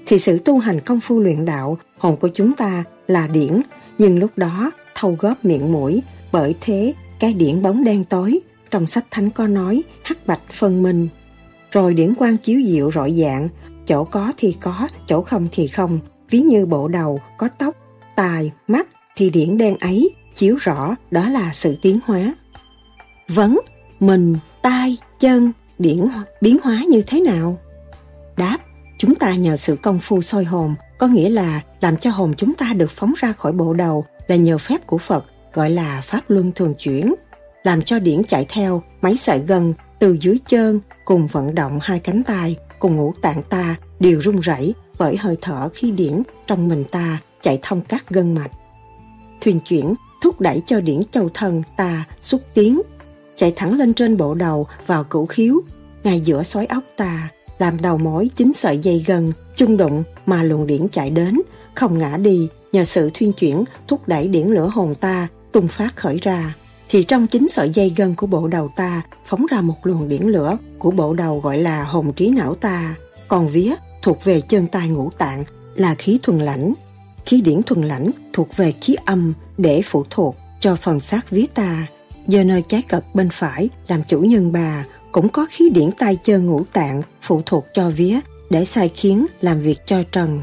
[0.06, 3.62] Thì sự tu hành công phu luyện đạo, hồn của chúng ta là điển,
[3.98, 8.40] nhưng lúc đó thâu góp miệng mũi, bởi thế cái điển bóng đen tối,
[8.72, 11.08] trong sách thánh có nói hắc bạch phân minh.
[11.72, 13.48] Rồi điển quang chiếu diệu rọi dạng,
[13.86, 16.00] chỗ có thì có, chỗ không thì không,
[16.30, 17.76] ví như bộ đầu, có tóc,
[18.16, 22.36] tài, mắt, thì điển đen ấy chiếu rõ đó là sự tiến hóa.
[23.28, 23.60] Vấn,
[24.00, 26.08] mình, tai, chân, điển
[26.42, 27.58] biến hóa như thế nào?
[28.38, 28.58] Đáp,
[29.00, 32.54] chúng ta nhờ sự công phu soi hồn, có nghĩa là làm cho hồn chúng
[32.54, 36.22] ta được phóng ra khỏi bộ đầu là nhờ phép của Phật, gọi là Pháp
[36.28, 37.14] Luân Thường Chuyển.
[37.64, 42.00] Làm cho điển chạy theo máy sợi gân từ dưới chân cùng vận động hai
[42.00, 46.68] cánh tay cùng ngũ tạng ta đều rung rẩy bởi hơi thở khi điển trong
[46.68, 48.52] mình ta chạy thông các gân mạch.
[49.42, 52.82] Thuyền chuyển thúc đẩy cho điển châu thân ta xúc tiến,
[53.36, 55.62] chạy thẳng lên trên bộ đầu vào cửu khiếu,
[56.04, 57.30] ngay giữa xoáy ốc ta,
[57.60, 61.42] làm đầu mối chính sợi dây gân, chung đụng mà luồng điển chạy đến,
[61.76, 65.96] không ngã đi nhờ sự thuyên chuyển thúc đẩy điển lửa hồn ta tung phát
[65.96, 66.56] khởi ra.
[66.90, 70.24] Thì trong chính sợi dây gân của bộ đầu ta phóng ra một luồng điển
[70.24, 72.96] lửa của bộ đầu gọi là hồn trí não ta,
[73.28, 73.74] còn vía
[74.04, 75.44] thuộc về chân tay ngũ tạng
[75.76, 76.74] là khí thuần lãnh.
[77.26, 81.46] Khí điển thuần lãnh thuộc về khí âm để phụ thuộc cho phần xác vía
[81.54, 81.88] ta.
[82.28, 86.18] Do nơi trái cật bên phải làm chủ nhân bà, cũng có khí điển tay
[86.24, 90.42] chân ngũ tạng phụ thuộc cho vía để sai khiến làm việc cho trần.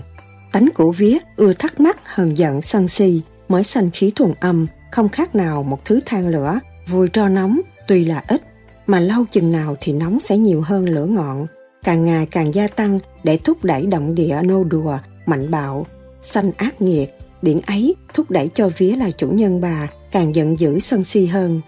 [0.52, 4.66] Tánh của vía ưa thắc mắc, hờn giận, sân si, mới sanh khí thuần âm,
[4.90, 6.58] không khác nào một thứ than lửa,
[6.88, 8.42] vui cho nóng, tuy là ít,
[8.86, 11.46] mà lâu chừng nào thì nóng sẽ nhiều hơn lửa ngọn
[11.84, 15.86] càng ngày càng gia tăng để thúc đẩy động địa nô đùa, mạnh bạo
[16.22, 17.10] sanh ác nghiệt.
[17.42, 21.26] Điển ấy thúc đẩy cho vía là chủ nhân bà, càng giận dữ sân si
[21.26, 21.60] hơn.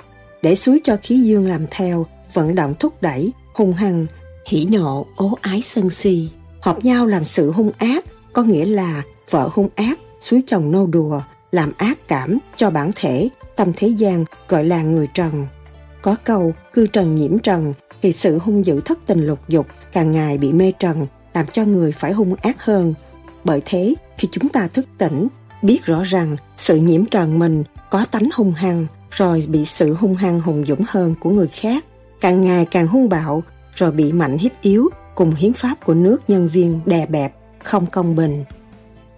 [0.42, 4.06] Để suối cho khí dương làm theo, vận động thúc đẩy, hung hăng,
[4.46, 6.28] hỉ nộ, ố ái sân si.
[6.60, 10.86] Hợp nhau làm sự hung ác, có nghĩa là vợ hung ác, suối chồng nô
[10.86, 11.20] đùa,
[11.52, 15.46] làm ác cảm cho bản thể, tâm thế gian gọi là người trần.
[16.02, 20.10] Có câu, cư trần nhiễm trần thì sự hung dữ thất tình lục dục càng
[20.10, 22.94] ngày bị mê trần, làm cho người phải hung ác hơn.
[23.44, 25.28] Bởi thế, khi chúng ta thức tỉnh,
[25.62, 30.14] biết rõ rằng sự nhiễm trần mình có tánh hung hăng, rồi bị sự hung
[30.14, 31.84] hăng hùng dũng hơn của người khác,
[32.20, 33.42] càng ngày càng hung bạo,
[33.74, 37.86] rồi bị mạnh hiếp yếu cùng hiến pháp của nước nhân viên đè bẹp, không
[37.86, 38.44] công bình.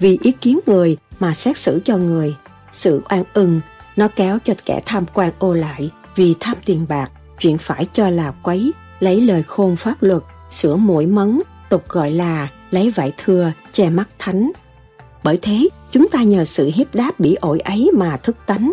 [0.01, 2.35] Vì ý kiến người mà xét xử cho người,
[2.73, 3.61] sự oan ưng
[3.97, 8.11] nó kéo cho kẻ tham quan ô lại vì tham tiền bạc chuyện phải cho
[8.11, 13.13] là quấy, lấy lời khôn pháp luật, sửa mũi mấn tục gọi là lấy vải
[13.25, 14.53] thưa che mắt thánh.
[15.25, 18.73] Bởi thế, chúng ta nhờ sự hiếp đáp bỉ ổi ấy mà thức tánh.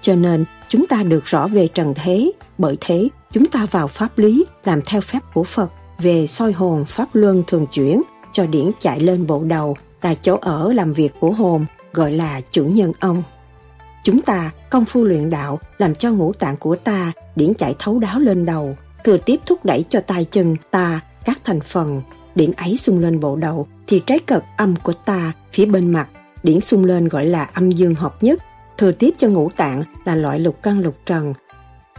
[0.00, 4.18] Cho nên, chúng ta được rõ về trần thế, bởi thế, chúng ta vào pháp
[4.18, 8.02] lý, làm theo phép của phật, về soi hồn pháp luân thường chuyển,
[8.32, 12.40] cho điển chạy lên bộ đầu tại chỗ ở làm việc của hồn, gọi là
[12.50, 13.22] chủ nhân ông
[14.04, 17.98] chúng ta, công phu luyện đạo, làm cho ngũ tạng của ta điển chạy thấu
[17.98, 22.02] đáo lên đầu, thừa tiếp thúc đẩy cho tay chân ta, các thành phần.
[22.34, 26.08] Điển ấy xung lên bộ đầu thì trái cật âm của ta phía bên mặt,
[26.42, 28.42] điển xung lên gọi là âm dương hợp nhất,
[28.78, 31.34] thừa tiếp cho ngũ tạng là loại lục căn lục trần.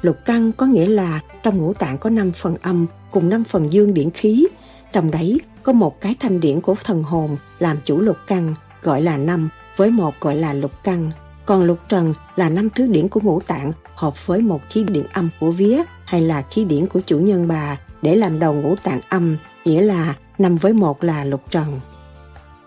[0.01, 3.73] Lục căn có nghĩa là trong ngũ tạng có 5 phần âm cùng 5 phần
[3.73, 4.47] dương điển khí,
[4.93, 8.53] trong đấy có một cái thanh điển của thần hồn làm chủ lục căn,
[8.83, 11.11] gọi là năm, với một gọi là lục căn
[11.45, 15.05] còn lục trần là năm thứ điển của ngũ tạng, hợp với một khí điển
[15.13, 18.75] âm của vía, hay là khí điển của chủ nhân bà, để làm đầu ngũ
[18.83, 21.79] tạng âm, nghĩa là năm với một là lục trần.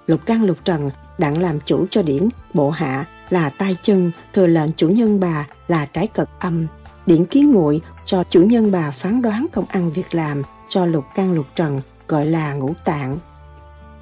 [0.06, 4.46] Lục căn lục trần đặng làm chủ cho điển, bộ hạ là tay chân, thừa
[4.46, 6.66] lệnh chủ nhân bà là trái cực âm.
[7.06, 11.04] Điển kiến nguội cho chủ nhân bà phán đoán công ăn việc làm cho lục
[11.14, 13.18] căn lục trần, gọi là ngũ tạng.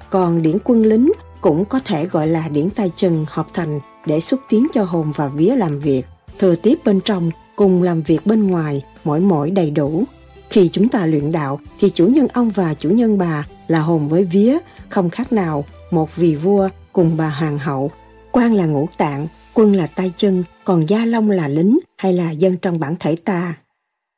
[0.09, 1.11] Còn điển quân lính
[1.41, 5.11] cũng có thể gọi là điển tay chân hợp thành để xúc tiến cho hồn
[5.15, 6.05] và vía làm việc.
[6.39, 10.03] Thừa tiếp bên trong cùng làm việc bên ngoài mỗi mỗi đầy đủ.
[10.49, 14.09] Khi chúng ta luyện đạo thì chủ nhân ông và chủ nhân bà là hồn
[14.09, 14.57] với vía,
[14.89, 17.91] không khác nào một vị vua cùng bà hoàng hậu.
[18.31, 22.31] Quan là ngũ tạng, quân là tay chân, còn gia long là lính hay là
[22.31, 23.55] dân trong bản thể ta?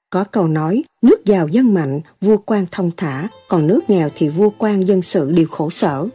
[0.09, 4.29] Có câu nói, nước giàu dân mạnh, vua quan thông thả, còn nước nghèo thì
[4.29, 6.07] vua quan dân sự đều khổ sở.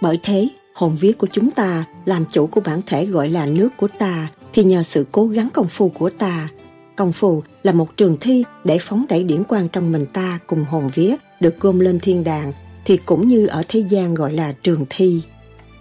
[0.00, 3.68] Bởi thế hồn vía của chúng ta, làm chủ của bản thể gọi là nước
[3.76, 6.48] của ta, thì nhờ sự cố gắng công phu của ta.
[6.96, 10.64] Công phu là một trường thi để phóng đẩy điển quan trong mình ta cùng
[10.64, 12.52] hồn vía được gom lên thiên đàng,
[12.84, 15.22] thì cũng như ở thế gian gọi là trường thi.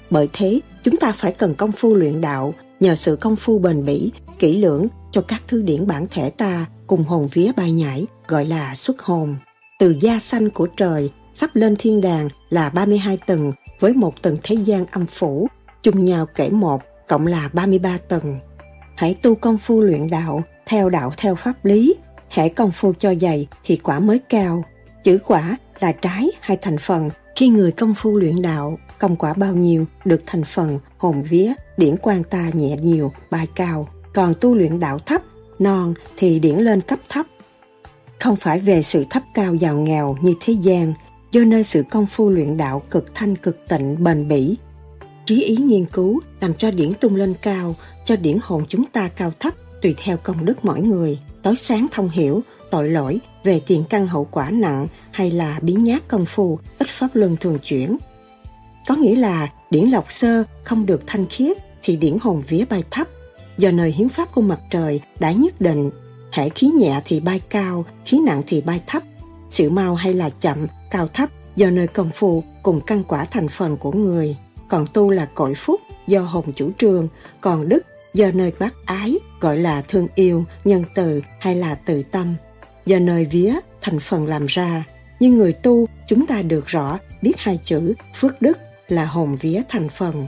[0.09, 3.85] Bởi thế, chúng ta phải cần công phu luyện đạo, nhờ sự công phu bền
[3.85, 8.05] bỉ, kỹ lưỡng cho các thứ điển bản thể ta cùng hồn vía bay nhảy,
[8.27, 9.35] gọi là xuất hồn.
[9.79, 14.37] Từ da xanh của trời, sắp lên thiên đàng là 32 tầng với một tầng
[14.43, 15.47] thế gian âm phủ,
[15.83, 18.39] chung nhau kể một, cộng là 33 tầng.
[18.95, 21.95] Hãy tu công phu luyện đạo, theo đạo theo pháp lý,
[22.29, 24.63] hãy công phu cho dày thì quả mới cao.
[25.03, 29.33] Chữ quả là trái hay thành phần khi người công phu luyện đạo công quả
[29.33, 34.33] bao nhiêu được thành phần hồn vía điển quan ta nhẹ nhiều bài cao còn
[34.41, 35.21] tu luyện đạo thấp
[35.59, 37.25] non thì điển lên cấp thấp
[38.19, 40.93] không phải về sự thấp cao giàu nghèo như thế gian
[41.35, 44.55] do nơi sự công phu luyện đạo cực thanh cực tịnh, bền bỉ.
[45.25, 47.75] Trí ý nghiên cứu làm cho điển tung lên cao,
[48.05, 51.19] cho điển hồn chúng ta cao thấp, tùy theo công đức mỗi người.
[51.43, 55.83] Tối sáng thông hiểu, tội lỗi về tiền căn hậu quả nặng hay là biến
[55.83, 57.97] nhát công phu, ít pháp luân thường chuyển.
[58.87, 62.83] Có nghĩa là điển lọc sơ không được thanh khiết thì điển hồn vía bay
[62.91, 63.07] thấp.
[63.57, 65.91] Do nơi hiến pháp của mặt trời đã nhất định
[66.31, 69.03] hệ khí nhẹ thì bay cao, khí nặng thì bay thấp.
[69.49, 73.49] Sự mau hay là chậm cao thấp do nơi công phu cùng căn quả thành
[73.49, 74.37] phần của người.
[74.69, 77.07] Còn tu là cội phúc do hồn chủ trương
[77.41, 82.03] còn đức do nơi bác ái, gọi là thương yêu, nhân từ hay là từ
[82.03, 82.35] tâm.
[82.85, 84.83] Do nơi vía thành phần làm ra
[85.19, 89.61] nhưng người tu, chúng ta được rõ, biết hai chữ, phước đức là hồn vía
[89.67, 90.27] thành phần.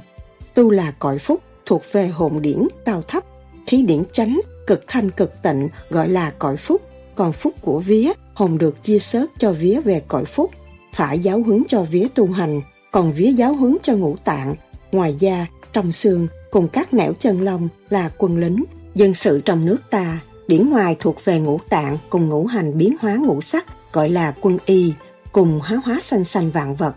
[0.53, 3.24] Tu là cõi phúc thuộc về hồn điển cao thấp,
[3.68, 6.82] khí điển chánh, cực thanh cực tịnh, gọi là cõi phúc.
[7.15, 10.52] Còn phúc của vía hồn được chia sớt cho vía về cõi phúc,
[10.94, 12.62] phải giáo huấn cho vía tu hành,
[12.92, 14.56] còn vía giáo huấn cho ngũ tạng.
[14.92, 18.64] Ngoài da trong xương, cùng các nẻo chân lông là quân lính,
[18.96, 22.96] dân sự trong nước ta, điển ngoài thuộc về ngũ tạng cùng ngũ hành biến
[23.00, 24.94] hóa ngũ sắc, gọi là quân y,
[25.32, 26.96] cùng hóa hóa xanh xanh vạn vật.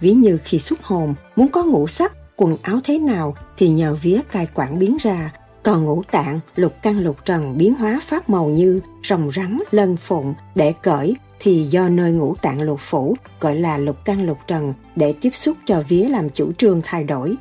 [0.00, 3.96] Ví như khi xuất hồn, muốn có ngũ sắc, quần áo thế nào thì nhờ
[4.02, 5.32] vía cai quản biến ra
[5.62, 9.96] còn ngũ tạng, lục căn, lục trần biến hóa pháp màu như rồng rắn, lân
[9.96, 14.38] phụng để cởi thì do nơi ngũ tạng lục phủ, gọi là lục căn, lục
[14.46, 17.36] trần, để tiếp xúc cho vía làm chủ trương thay đổi.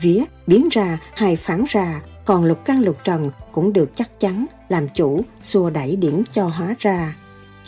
[0.00, 4.46] Vía biến ra hay phán ra, còn lục căn, lục trần cũng được chắc chắn
[4.68, 7.14] làm chủ, xua đẩy điển cho hóa ra.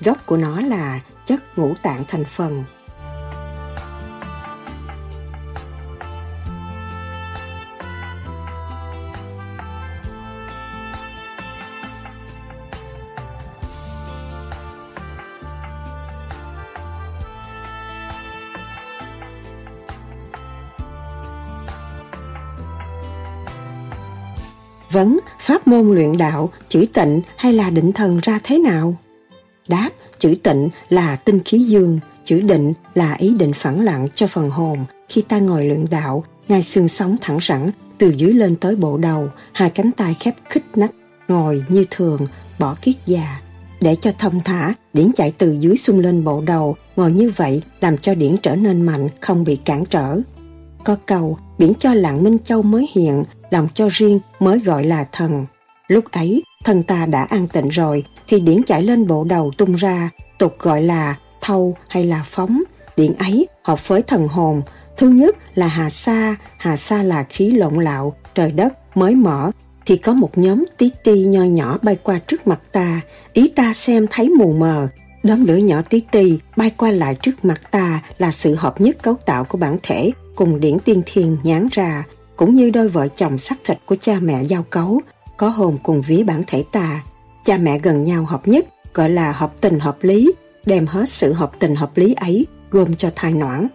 [0.01, 2.65] Gốc của nó là chất ngũ tạng thành phần.
[24.93, 28.95] Vấn pháp môn luyện đạo, chữ tịnh hay là định thần ra thế nào?
[29.69, 34.27] Đáp, chữ tịnh là tinh khí dương, chữ định là ý định phẳng lặng cho
[34.27, 34.85] phần hồn.
[35.09, 38.99] Khi ta ngồi luyện đạo, ngay xương sống thẳng sẵn, từ dưới lên tới bộ
[38.99, 40.93] đầu, hai cánh tay khép khích nách,
[41.29, 42.27] ngồi như thường,
[42.59, 43.41] bỏ kiết già.
[43.81, 47.63] Để cho thông thả, điển chạy từ dưới xung lên bộ đầu, ngồi như vậy
[47.81, 50.21] làm cho điển trở nên mạnh, không bị cản trở.
[50.85, 55.05] Có cầu, điển cho lặng Minh Châu mới hiện, lòng cho riêng mới gọi là
[55.13, 55.47] thần.
[55.89, 59.75] Lúc ấy, thần ta đã an tịnh rồi, thì điển chảy lên bộ đầu tung
[59.75, 62.63] ra, tục gọi là thâu hay là phóng.
[62.97, 64.63] Điển ấy hợp với thần hồn.
[64.97, 69.51] Thứ nhất là hà sa, hà sa là khí lộn lạo, trời đất mới mở,
[69.87, 73.01] thì có một nhóm tí ti nho nhỏ bay qua trước mặt ta,
[73.33, 74.89] ý ta xem thấy mù mờ.
[75.23, 79.03] Đốm lửa nhỏ tí ti bay qua lại trước mặt ta là sự hợp nhất
[79.03, 82.05] cấu tạo của bản thể cùng điển tiên thiên nhán ra,
[82.37, 85.01] cũng như đôi vợ chồng xác thịt của cha mẹ giao cấu,
[85.37, 87.03] có hồn cùng vía bản thể tà
[87.45, 90.33] Cha mẹ gần nhau hợp nhất, gọi là hợp tình hợp lý,
[90.67, 93.67] đem hết sự hợp tình hợp lý ấy gồm cho thai noãn.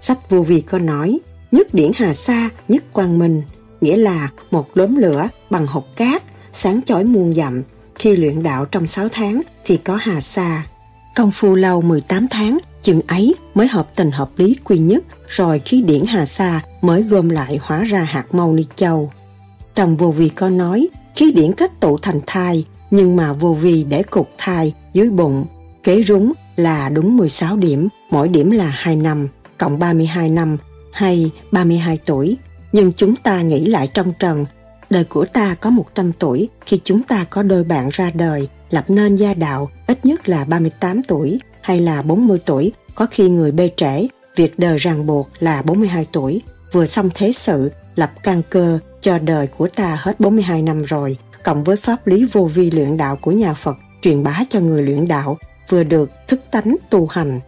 [0.00, 1.18] Sách vô vi có nói,
[1.52, 3.42] nhất điển hà sa, nhất quang minh,
[3.80, 6.22] nghĩa là một đốm lửa bằng hột cát,
[6.52, 7.62] sáng chói muôn dặm.
[7.94, 10.66] Khi luyện đạo trong 6 tháng thì có hà sa.
[11.16, 15.58] Công phu lâu 18 tháng chừng ấy mới hợp tình hợp lý quy nhất, rồi
[15.58, 19.10] khí điển hà sa mới gom lại hóa ra hạt mâu ni châu.
[19.74, 23.84] Trong vô vi có nói, khí điển kết tụ thành thai, nhưng mà vô vi
[23.84, 25.44] để cục thai dưới bụng.
[25.82, 29.28] Kế rúng là đúng 16 điểm, mỗi điểm là 2 năm,
[29.58, 30.56] cộng 32 năm
[30.92, 32.36] hay 32 tuổi.
[32.72, 34.44] Nhưng chúng ta nghĩ lại trong trần,
[34.90, 38.84] đời của ta có 100 tuổi khi chúng ta có đôi bạn ra đời, lập
[38.88, 43.52] nên gia đạo ít nhất là 38 tuổi hay là 40 tuổi, có khi người
[43.52, 44.06] bê trễ,
[44.36, 46.42] việc đời ràng buộc là 42 tuổi,
[46.72, 51.16] vừa xong thế sự, lập căn cơ cho đời của ta hết 42 năm rồi,
[51.44, 54.82] cộng với pháp lý vô vi luyện đạo của nhà Phật truyền bá cho người
[54.82, 55.36] luyện đạo,
[55.68, 57.40] vừa được thức tánh tu hành.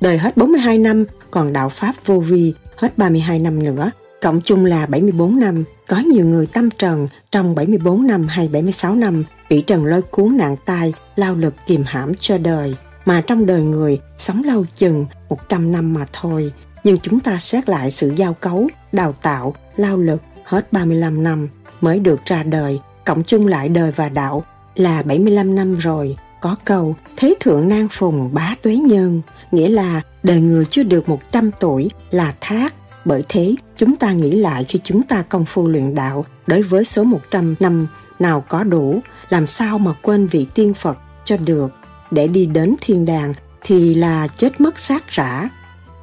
[0.00, 3.90] Đời hết 42 năm, còn đạo Pháp vô vi hết 32 năm nữa,
[4.22, 5.64] cộng chung là 74 năm.
[5.88, 10.36] Có nhiều người tâm trần trong 74 năm hay 76 năm bị trần lôi cuốn
[10.36, 15.06] nạn tai, lao lực kìm hãm cho đời mà trong đời người sống lâu chừng
[15.30, 16.52] 100 năm mà thôi.
[16.84, 21.48] Nhưng chúng ta xét lại sự giao cấu, đào tạo, lao lực hết 35 năm
[21.80, 24.44] mới được ra đời, cộng chung lại đời và đạo
[24.74, 26.16] là 75 năm rồi.
[26.40, 31.08] Có câu Thế thượng nan phùng bá tuế nhân, nghĩa là đời người chưa được
[31.08, 32.74] 100 tuổi là thác.
[33.04, 36.84] Bởi thế, chúng ta nghĩ lại khi chúng ta công phu luyện đạo đối với
[36.84, 37.86] số 100 năm
[38.18, 41.72] nào có đủ, làm sao mà quên vị tiên Phật cho được.
[42.10, 45.48] Để đi đến thiên đàng thì là chết mất xác rã.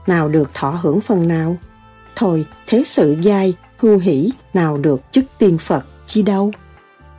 [0.08, 1.58] Nào được thọ hưởng phần nào?
[2.16, 6.52] Thôi, thế sự dai, hưu hỷ, nào được chức tiên Phật, chi đâu?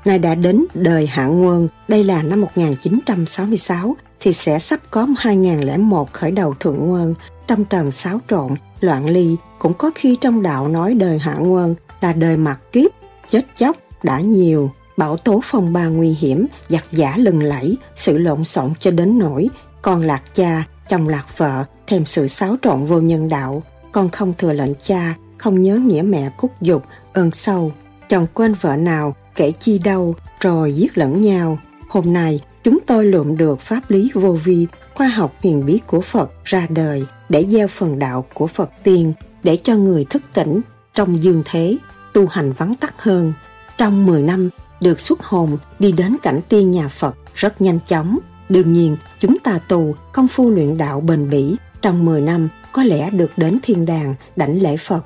[0.04, 6.12] Ngài đã đến đời Hạ Quân, đây là năm 1966, thì sẽ sắp có 2001
[6.12, 7.14] khởi đầu thượng quân,
[7.46, 11.74] trong trần xáo trộn, loạn ly, cũng có khi trong đạo nói đời Hạ Quân
[12.00, 12.90] là đời mặt kiếp,
[13.30, 18.18] chết chóc, đã nhiều, bảo tố phong ba nguy hiểm, giặc giả lừng lẫy, sự
[18.18, 19.48] lộn xộn cho đến nỗi,
[19.82, 24.34] con lạc cha, chồng lạc vợ, thêm sự xáo trộn vô nhân đạo, con không
[24.38, 27.72] thừa lệnh cha, không nhớ nghĩa mẹ cúc dục, ơn sâu,
[28.08, 31.58] chồng quên vợ nào, kể chi đâu, rồi giết lẫn nhau.
[31.88, 36.00] Hôm nay, chúng tôi lượm được pháp lý vô vi, khoa học huyền bí của
[36.00, 40.60] Phật ra đời để gieo phần đạo của Phật tiên, để cho người thức tỉnh
[40.94, 41.76] trong dương thế,
[42.12, 43.32] tu hành vắng tắt hơn.
[43.78, 48.18] Trong 10 năm, được xuất hồn đi đến cảnh tiên nhà Phật rất nhanh chóng.
[48.48, 52.82] Đương nhiên, chúng ta tù công phu luyện đạo bền bỉ trong 10 năm có
[52.82, 55.04] lẽ được đến thiên đàng đảnh lễ Phật.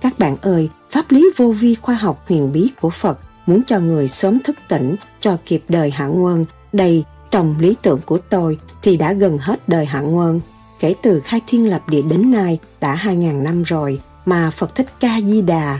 [0.00, 3.80] Các bạn ơi, pháp lý vô vi khoa học huyền bí của Phật muốn cho
[3.80, 6.44] người sớm thức tỉnh cho kịp đời hạ quân.
[6.72, 10.40] Đây, trong lý tưởng của tôi thì đã gần hết đời hạ quân.
[10.80, 14.86] Kể từ khai thiên lập địa đến nay đã 2.000 năm rồi mà Phật Thích
[15.00, 15.78] Ca Di Đà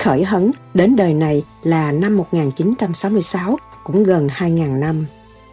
[0.00, 5.06] khởi hấn đến đời này là năm 1966 cũng gần 2.000 năm.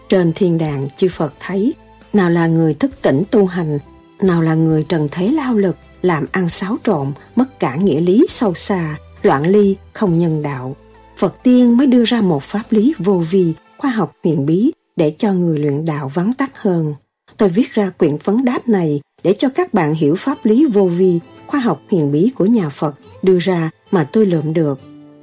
[0.09, 1.73] Trên thiên đàng chư Phật thấy
[2.13, 3.79] nào là người thức tỉnh tu hành,
[4.21, 8.25] nào là người trần thế lao lực, làm ăn xáo trộn, mất cả nghĩa lý
[8.29, 10.75] sâu xa, loạn ly, không nhân đạo.
[11.17, 15.15] Phật tiên mới đưa ra một pháp lý vô vi, khoa học huyền bí để
[15.17, 16.95] cho người luyện đạo vắng tắt hơn.
[17.37, 20.85] Tôi viết ra quyển vấn đáp này để cho các bạn hiểu pháp lý vô
[20.85, 24.79] vi, khoa học huyền bí của nhà Phật đưa ra mà tôi lượm được.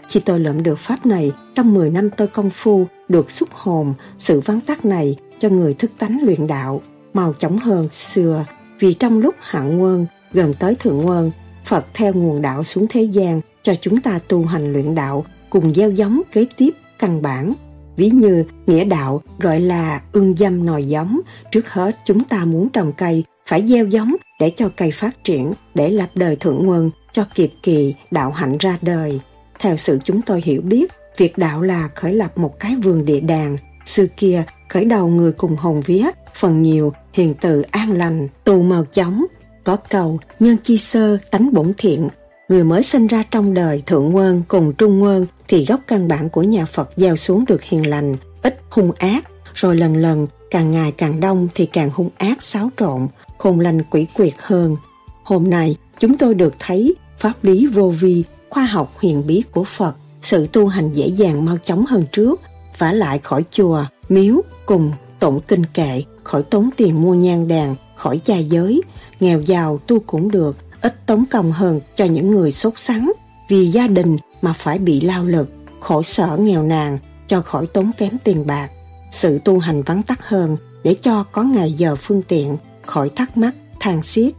[0.09, 3.95] Khi tôi lượm được pháp này, trong 10 năm tôi công phu được xuất hồn
[4.19, 6.83] sự vắng tắt này cho người thức tánh luyện đạo,
[7.15, 8.45] màu chóng hơn xưa.
[8.79, 11.31] Vì trong lúc hạ quân gần tới thượng quân,
[11.65, 15.75] Phật theo nguồn đạo xuống thế gian cho chúng ta tu hành luyện đạo cùng
[15.75, 17.55] gieo giống kế tiếp căn bản.
[17.97, 21.21] Ví như nghĩa đạo gọi là ương dâm nòi giống,
[21.53, 25.53] trước hết chúng ta muốn trồng cây phải gieo giống để cho cây phát triển,
[25.75, 29.21] để lập đời thượng nguồn cho kịp kỳ đạo hạnh ra đời.
[29.59, 33.21] Theo sự chúng tôi hiểu biết, việc đạo là khởi lập một cái vườn địa
[33.21, 33.57] đàng.
[33.87, 38.63] Xưa kia, khởi đầu người cùng hồn vía, phần nhiều hiền từ an lành, tù
[38.63, 39.25] màu chóng.
[39.65, 42.09] Có cầu, nhân chi sơ, tánh bổn thiện,
[42.49, 46.29] Người mới sinh ra trong đời thượng quân cùng trung quân thì gốc căn bản
[46.29, 49.25] của nhà Phật gieo xuống được hiền lành, ít hung ác,
[49.55, 53.07] rồi lần lần càng ngày càng đông thì càng hung ác xáo trộn,
[53.45, 54.77] khôn lành quỷ quyệt hơn.
[55.23, 59.65] Hôm nay chúng tôi được thấy pháp lý vô vi, khoa học huyền bí của
[59.65, 62.41] Phật, sự tu hành dễ dàng mau chóng hơn trước,
[62.79, 67.77] vả lại khỏi chùa, miếu, cùng tụng kinh kệ, khỏi tốn tiền mua nhang đàn,
[67.95, 68.83] khỏi gia giới,
[69.21, 73.13] nghèo giàu tu cũng được, ít tốn công hơn cho những người sốt sắng
[73.49, 75.49] vì gia đình mà phải bị lao lực,
[75.81, 78.69] khổ sở nghèo nàn cho khỏi tốn kém tiền bạc.
[79.13, 82.57] Sự tu hành vắng tắt hơn để cho có ngày giờ phương tiện,
[82.87, 84.33] khỏi thắc mắc, than xiết.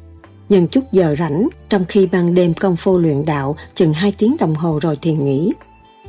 [0.50, 4.36] Nhưng chút giờ rảnh, trong khi ban đêm công phu luyện đạo chừng 2 tiếng
[4.40, 5.54] đồng hồ rồi thì nghỉ.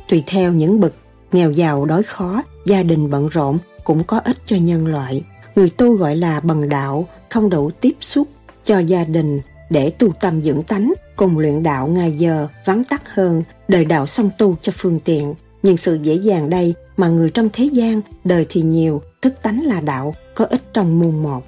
[0.09, 0.93] Tùy theo những bậc,
[1.31, 5.23] nghèo giàu đói khó, gia đình bận rộn cũng có ích cho nhân loại.
[5.55, 8.27] Người tu gọi là bần đạo, không đủ tiếp xúc
[8.65, 13.13] cho gia đình để tu tâm dưỡng tánh cùng luyện đạo ngày giờ vắng tắt
[13.13, 15.33] hơn đời đạo song tu cho phương tiện
[15.63, 19.65] nhưng sự dễ dàng đây mà người trong thế gian đời thì nhiều thức tánh
[19.65, 21.43] là đạo có ích trong muôn một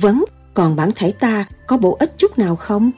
[0.00, 0.24] vấn
[0.54, 2.90] còn bản thể ta có bổ ích chút nào không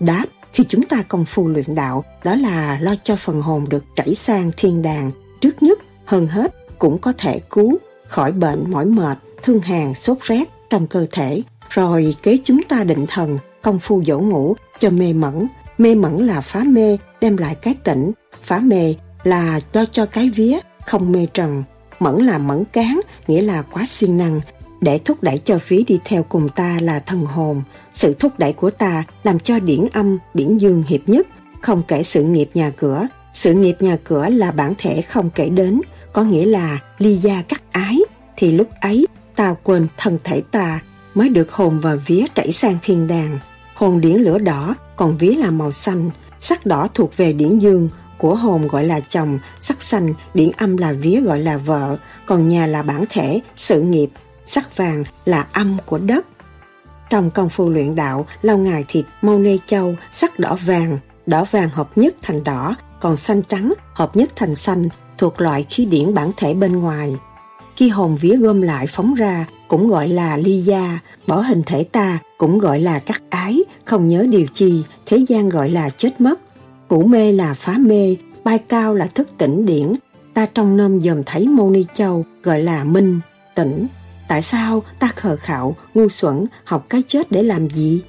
[0.00, 3.84] đáp khi chúng ta công phu luyện đạo đó là lo cho phần hồn được
[3.96, 5.10] chảy sang thiên đàng
[5.40, 10.18] trước nhất hơn hết cũng có thể cứu khỏi bệnh mỏi mệt thương hàn sốt
[10.20, 14.90] rét trong cơ thể rồi kế chúng ta định thần công phu dỗ ngủ cho
[14.90, 15.46] mê mẩn.
[15.78, 18.12] Mê mẩn là phá mê, đem lại cái tỉnh.
[18.42, 18.94] Phá mê
[19.24, 21.64] là cho cho cái vía, không mê trần.
[22.00, 24.40] Mẫn là mẫn cán, nghĩa là quá siêng năng.
[24.80, 27.62] Để thúc đẩy cho vía đi theo cùng ta là thần hồn.
[27.92, 31.26] Sự thúc đẩy của ta làm cho điển âm, điển dương hiệp nhất.
[31.60, 33.06] Không kể sự nghiệp nhà cửa.
[33.34, 35.80] Sự nghiệp nhà cửa là bản thể không kể đến,
[36.12, 37.98] có nghĩa là ly gia cắt ái.
[38.36, 39.06] Thì lúc ấy
[39.36, 40.80] ta quên thân thể ta
[41.14, 43.38] mới được hồn và vía chảy sang thiên đàng.
[43.74, 46.10] Hồn điển lửa đỏ, còn vía là màu xanh.
[46.40, 50.76] Sắc đỏ thuộc về điển dương, của hồn gọi là chồng, sắc xanh, điển âm
[50.76, 54.10] là vía gọi là vợ, còn nhà là bản thể, sự nghiệp,
[54.50, 56.26] sắc vàng là âm của đất.
[57.10, 61.44] Trong công phu luyện đạo, lâu ngày thì mâu nê châu, sắc đỏ vàng, đỏ
[61.50, 64.88] vàng hợp nhất thành đỏ, còn xanh trắng hợp nhất thành xanh,
[65.18, 67.16] thuộc loại khí điển bản thể bên ngoài.
[67.76, 71.84] Khi hồn vía gom lại phóng ra, cũng gọi là ly gia, bỏ hình thể
[71.84, 76.20] ta, cũng gọi là cắt ái, không nhớ điều chi, thế gian gọi là chết
[76.20, 76.40] mất.
[76.88, 79.92] Củ mê là phá mê, bay cao là thức tỉnh điển,
[80.34, 83.20] ta trong nôm dòm thấy mâu ni châu, gọi là minh,
[83.54, 83.86] tỉnh.
[84.30, 88.02] Tại sao ta khờ khạo, ngu xuẩn, học cái chết để làm gì?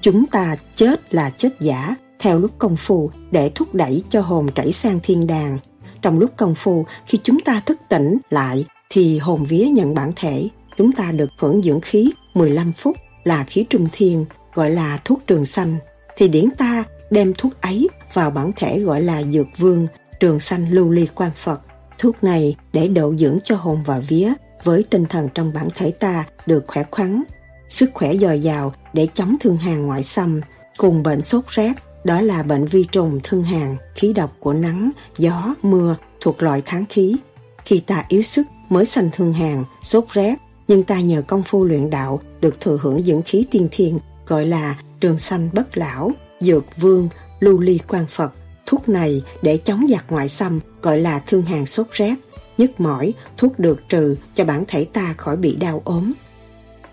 [0.00, 4.48] Chúng ta chết là chết giả, theo lúc công phu để thúc đẩy cho hồn
[4.54, 5.58] chảy sang thiên đàng.
[6.02, 10.12] Trong lúc công phu, khi chúng ta thức tỉnh lại, thì hồn vía nhận bản
[10.16, 10.48] thể.
[10.76, 15.20] Chúng ta được hưởng dưỡng khí 15 phút là khí trung thiên, gọi là thuốc
[15.26, 15.76] trường xanh.
[16.16, 19.86] Thì điển ta đem thuốc ấy vào bản thể gọi là dược vương,
[20.20, 21.60] trường xanh lưu ly quan Phật.
[21.98, 24.32] Thuốc này để độ dưỡng cho hồn và vía
[24.64, 27.22] với tinh thần trong bản thể ta được khỏe khoắn,
[27.68, 30.40] sức khỏe dồi dào để chống thương hàn ngoại xâm,
[30.76, 31.72] cùng bệnh sốt rét,
[32.04, 36.62] đó là bệnh vi trùng thương hàn, khí độc của nắng, gió, mưa thuộc loại
[36.66, 37.16] tháng khí.
[37.64, 40.34] Khi ta yếu sức mới sanh thương hàn, sốt rét,
[40.68, 44.46] nhưng ta nhờ công phu luyện đạo được thừa hưởng dưỡng khí tiên thiên gọi
[44.46, 47.08] là trường sanh bất lão, dược vương,
[47.40, 48.32] lưu ly quan Phật.
[48.66, 52.14] Thuốc này để chống giặc ngoại xâm gọi là thương hàn sốt rét,
[52.58, 56.12] nhức mỏi, thuốc được trừ cho bản thể ta khỏi bị đau ốm.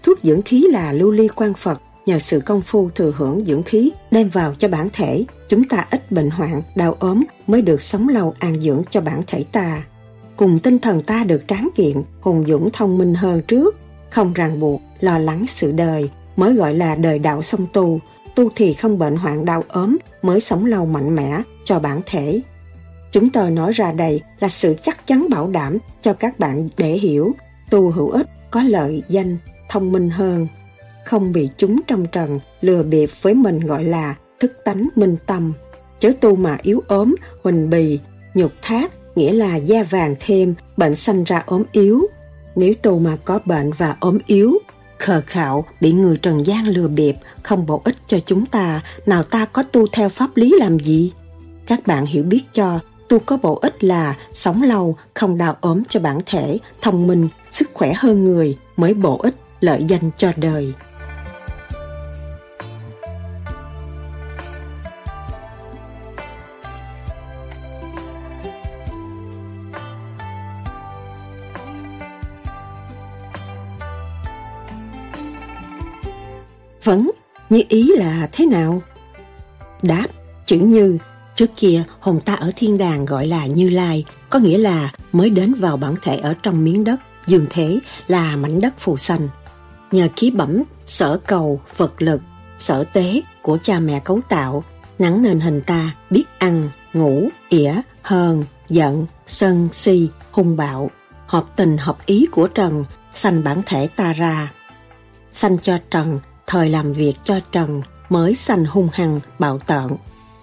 [0.03, 3.63] Thuốc dưỡng khí là lưu ly quan Phật, nhờ sự công phu thừa hưởng dưỡng
[3.63, 7.81] khí đem vào cho bản thể, chúng ta ít bệnh hoạn, đau ốm mới được
[7.81, 9.83] sống lâu an dưỡng cho bản thể ta.
[10.35, 13.75] Cùng tinh thần ta được tráng kiện, hùng dũng thông minh hơn trước,
[14.09, 17.99] không ràng buộc, lo lắng sự đời, mới gọi là đời đạo song tu.
[18.35, 22.41] Tu thì không bệnh hoạn đau ốm, mới sống lâu mạnh mẽ cho bản thể.
[23.11, 26.91] Chúng tôi nói ra đây là sự chắc chắn bảo đảm cho các bạn để
[26.91, 27.31] hiểu
[27.69, 29.37] tu hữu ích, có lợi, danh,
[29.69, 30.47] thông minh hơn.
[31.05, 35.53] Không bị chúng trong trần lừa bịp với mình gọi là thức tánh minh tâm.
[35.99, 37.99] Chớ tu mà yếu ốm, huỳnh bì,
[38.33, 42.01] nhục thác, nghĩa là da vàng thêm, bệnh sanh ra ốm yếu.
[42.55, 44.53] Nếu tu mà có bệnh và ốm yếu,
[44.97, 49.23] khờ khạo, bị người trần gian lừa bịp, không bổ ích cho chúng ta, nào
[49.23, 51.13] ta có tu theo pháp lý làm gì?
[51.67, 52.79] Các bạn hiểu biết cho,
[53.11, 57.27] tu có bổ ích là sống lâu, không đau ốm cho bản thể, thông minh,
[57.51, 60.73] sức khỏe hơn người mới bổ ích, lợi danh cho đời.
[76.83, 77.11] Vấn,
[77.49, 78.81] như ý là thế nào?
[79.81, 80.07] Đáp,
[80.45, 80.97] chữ như,
[81.41, 85.29] trước kia hồn ta ở thiên đàng gọi là Như Lai, có nghĩa là mới
[85.29, 89.27] đến vào bản thể ở trong miếng đất, dường thế là mảnh đất phù xanh.
[89.91, 92.21] Nhờ khí bẩm, sở cầu, vật lực,
[92.57, 94.63] sở tế của cha mẹ cấu tạo,
[94.99, 100.89] nắng nên hình ta biết ăn, ngủ, ỉa, hờn, giận, sân, si, hung bạo,
[101.27, 102.85] hợp tình hợp ý của Trần,
[103.15, 104.51] sanh bản thể ta ra.
[105.31, 109.87] Sanh cho Trần thời làm việc cho Trần mới sanh hung hăng, bạo tợn.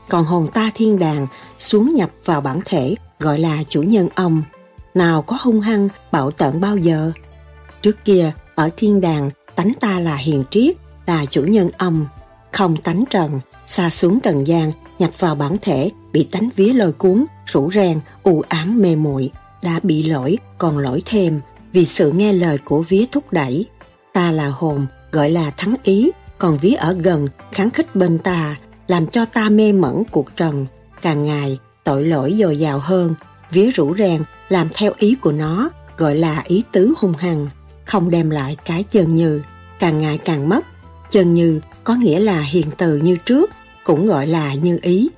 [0.09, 1.27] Còn hồn ta thiên đàng
[1.59, 4.43] xuống nhập vào bản thể gọi là chủ nhân ông.
[4.95, 7.13] Nào có hung hăng, bạo tận bao giờ?
[7.83, 10.77] Trước kia, ở thiên đàng, tánh ta là hiền triết,
[11.07, 12.07] là chủ nhân ông.
[12.53, 16.93] Không tánh trần, xa xuống trần gian, nhập vào bản thể, bị tánh vía lôi
[16.93, 19.31] cuốn, rủ ren, u ám mê muội
[19.63, 21.41] đã bị lỗi, còn lỗi thêm,
[21.73, 23.67] vì sự nghe lời của vía thúc đẩy.
[24.13, 28.57] Ta là hồn, gọi là thắng ý, còn vía ở gần, kháng khích bên ta,
[28.89, 30.67] làm cho ta mê mẩn cuộc trần.
[31.03, 33.15] Càng ngày, tội lỗi dồi dào hơn,
[33.51, 37.47] vía rủ rèn, làm theo ý của nó, gọi là ý tứ hung hăng,
[37.85, 39.43] không đem lại cái chân như,
[39.79, 40.61] càng ngày càng mất.
[41.11, 43.51] Chân như có nghĩa là hiền từ như trước,
[43.85, 45.09] cũng gọi là như ý.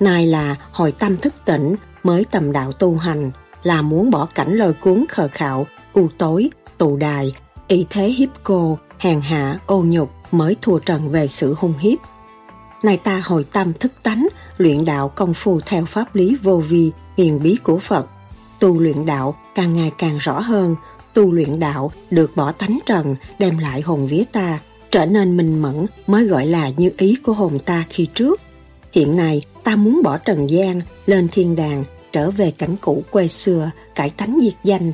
[0.00, 3.30] Này là hồi tâm thức tỉnh mới tầm đạo tu hành,
[3.62, 7.32] là muốn bỏ cảnh lôi cuốn khờ khạo, u tối, tù đài,
[7.68, 11.98] ý thế hiếp cô, hèn hạ, ô nhục mới thua trần về sự hung hiếp
[12.82, 14.28] nay ta hồi tâm thức tánh,
[14.58, 18.06] luyện đạo công phu theo pháp lý vô vi, hiền bí của Phật.
[18.60, 20.76] Tu luyện đạo càng ngày càng rõ hơn,
[21.14, 24.58] tu luyện đạo được bỏ tánh trần, đem lại hồn vía ta,
[24.90, 28.40] trở nên minh mẫn mới gọi là như ý của hồn ta khi trước.
[28.92, 33.28] Hiện nay ta muốn bỏ trần gian, lên thiên đàng, trở về cảnh cũ quê
[33.28, 34.92] xưa, cải tánh diệt danh.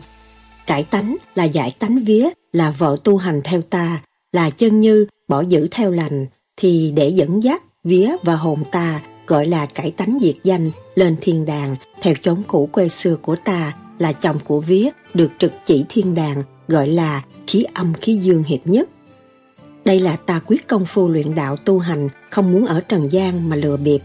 [0.66, 4.02] Cải tánh là giải tánh vía, là vợ tu hành theo ta,
[4.32, 9.00] là chân như bỏ giữ theo lành, thì để dẫn dắt, vía và hồn ta
[9.26, 13.36] gọi là cải tánh diệt danh lên thiên đàng theo chốn cũ quê xưa của
[13.44, 18.16] ta là chồng của vía được trực chỉ thiên đàng gọi là khí âm khí
[18.16, 18.88] dương hiệp nhất.
[19.84, 23.48] Đây là ta quyết công phu luyện đạo tu hành không muốn ở trần gian
[23.48, 24.00] mà lừa bịp.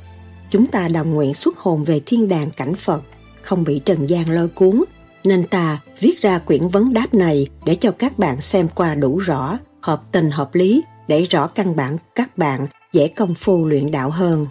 [0.51, 3.01] Chúng ta đồng nguyện xuất hồn về thiên đàng cảnh Phật,
[3.41, 4.84] không bị trần gian lôi cuốn,
[5.23, 9.18] nên ta viết ra quyển vấn đáp này để cho các bạn xem qua đủ
[9.18, 13.91] rõ, hợp tình hợp lý, để rõ căn bản các bạn dễ công phu luyện
[13.91, 14.48] đạo hơn.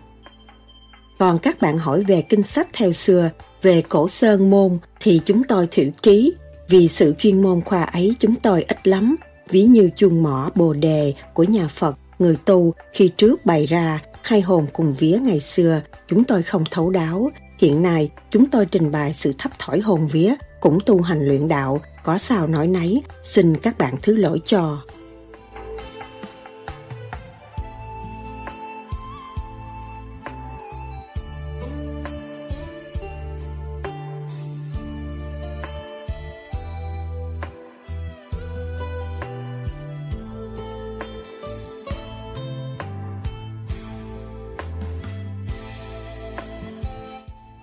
[1.19, 3.31] Còn các bạn hỏi về kinh sách theo xưa,
[3.63, 6.33] về cổ sơn môn thì chúng tôi thiểu trí,
[6.69, 9.17] vì sự chuyên môn khoa ấy chúng tôi ít lắm,
[9.49, 14.03] ví như chuông mỏ bồ đề của nhà Phật, người tu khi trước bày ra
[14.23, 17.31] hai hồn cùng vía ngày xưa, chúng tôi không thấu đáo.
[17.59, 21.49] Hiện nay, chúng tôi trình bày sự thấp thỏi hồn vía, cũng tu hành luyện
[21.49, 24.79] đạo, có sao nói nấy, xin các bạn thứ lỗi cho.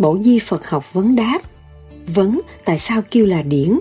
[0.05, 1.39] Bổ Di Phật học vấn đáp.
[2.07, 3.79] Vấn tại sao kêu là điển?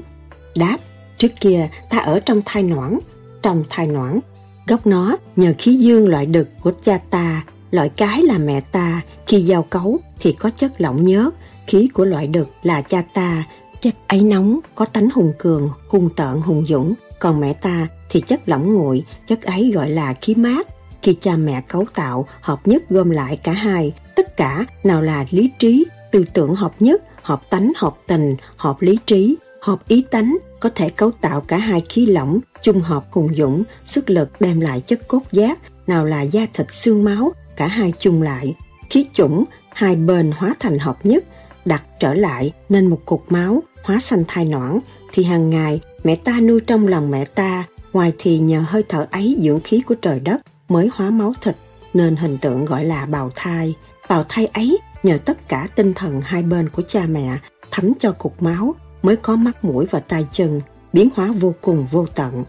[0.56, 0.76] Đáp,
[1.18, 2.98] Trước kia ta ở trong thai noãn,
[3.42, 4.20] Trong thai noãn.
[4.66, 9.00] Gốc nó nhờ khí dương loại đực của cha ta, Loại cái là mẹ ta.
[9.26, 11.34] Khi giao cấu thì có chất lỏng nhớt
[11.66, 13.44] Khí của loại đực là cha ta.
[13.80, 16.94] Chất ấy nóng, có tánh hùng cường, Hung tợn hùng dũng.
[17.18, 20.68] Còn mẹ ta thì chất lỏng nguội, Chất ấy gọi là khí mát.
[21.02, 25.26] Khi cha mẹ cấu tạo, hợp nhất gom lại cả hai, tất cả nào là
[25.30, 25.84] lý trí
[26.14, 30.70] tư tưởng hợp nhất, hợp tánh hợp tình, hợp lý trí, hợp ý tánh, có
[30.74, 34.80] thể cấu tạo cả hai khí lỏng, chung hợp hùng dũng, sức lực đem lại
[34.80, 38.54] chất cốt giác, nào là da thịt xương máu, cả hai chung lại.
[38.90, 41.24] Khí chủng, hai bên hóa thành hợp nhất,
[41.64, 44.78] đặt trở lại nên một cục máu, hóa sanh thai noãn,
[45.12, 49.06] thì hàng ngày mẹ ta nuôi trong lòng mẹ ta, ngoài thì nhờ hơi thở
[49.10, 51.56] ấy dưỡng khí của trời đất mới hóa máu thịt,
[51.94, 53.74] nên hình tượng gọi là bào thai.
[54.08, 57.38] Bào thai ấy nhờ tất cả tinh thần hai bên của cha mẹ,
[57.70, 60.60] thấm cho cục máu mới có mắt, mũi và tay chân
[60.92, 62.44] biến hóa vô cùng vô tận.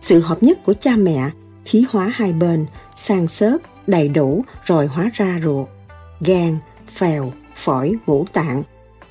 [0.00, 1.30] Sự hợp nhất của cha mẹ
[1.64, 2.66] khí hóa hai bên,
[2.96, 5.68] sang xớt, đầy đủ rồi hóa ra ruột,
[6.20, 6.58] gan,
[6.94, 8.62] phèo, phổi, ngũ tạng.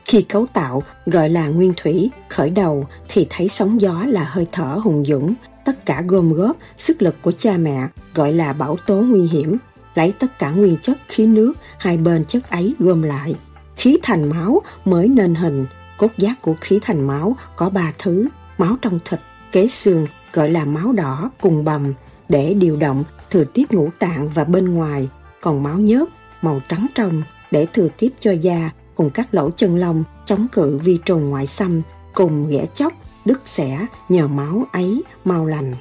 [0.05, 4.47] Khi cấu tạo, gọi là nguyên thủy, khởi đầu thì thấy sóng gió là hơi
[4.51, 5.33] thở hùng dũng.
[5.65, 9.57] Tất cả gom góp sức lực của cha mẹ, gọi là bảo tố nguy hiểm
[9.95, 13.35] lấy tất cả nguyên chất khí nước hai bên chất ấy gom lại.
[13.75, 15.65] Khí thành máu mới nên hình,
[15.97, 19.19] cốt giác của khí thành máu có ba thứ, máu trong thịt,
[19.51, 21.93] kế xương gọi là máu đỏ cùng bầm
[22.29, 25.09] để điều động thừa tiếp ngũ tạng và bên ngoài,
[25.41, 26.09] còn máu nhớt
[26.41, 30.77] màu trắng trong để thừa tiếp cho da cùng các lỗ chân lông chống cự
[30.77, 31.81] vi trùng ngoại xâm
[32.13, 32.93] cùng ghẻ chóc,
[33.25, 35.73] đứt xẻ nhờ máu ấy mau lành.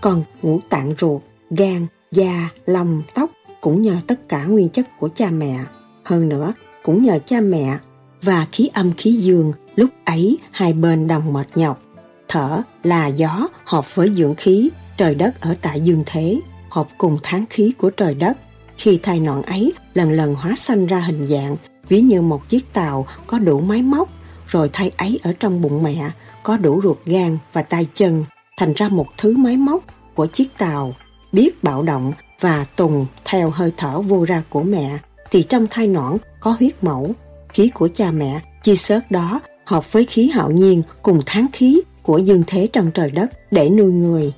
[0.00, 3.30] Còn ngũ tạng ruột, gan, da, lông, tóc
[3.60, 5.58] cũng nhờ tất cả nguyên chất của cha mẹ.
[6.04, 7.78] Hơn nữa, cũng nhờ cha mẹ
[8.22, 11.82] và khí âm khí dương lúc ấy hai bên đồng mệt nhọc.
[12.28, 17.18] Thở là gió hợp với dưỡng khí, trời đất ở tại dương thế, hợp cùng
[17.22, 18.38] tháng khí của trời đất.
[18.76, 21.56] Khi thai nọn ấy lần lần hóa sanh ra hình dạng,
[21.88, 24.08] ví như một chiếc tàu có đủ máy móc,
[24.46, 26.10] rồi thai ấy ở trong bụng mẹ
[26.42, 28.24] có đủ ruột gan và tay chân,
[28.58, 29.84] thành ra một thứ máy móc
[30.14, 30.94] của chiếc tàu,
[31.32, 34.98] biết bạo động và tùng theo hơi thở vô ra của mẹ
[35.30, 37.12] thì trong thai nõn có huyết mẫu.
[37.48, 41.80] Khí của cha mẹ chi sớt đó hợp với khí hạo nhiên cùng tháng khí
[42.02, 44.32] của dương thế trong trời đất để nuôi người,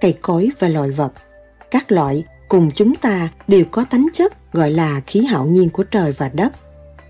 [0.00, 1.12] cây cối và loài vật.
[1.70, 5.82] Các loại cùng chúng ta đều có tánh chất gọi là khí hạo nhiên của
[5.82, 6.52] trời và đất.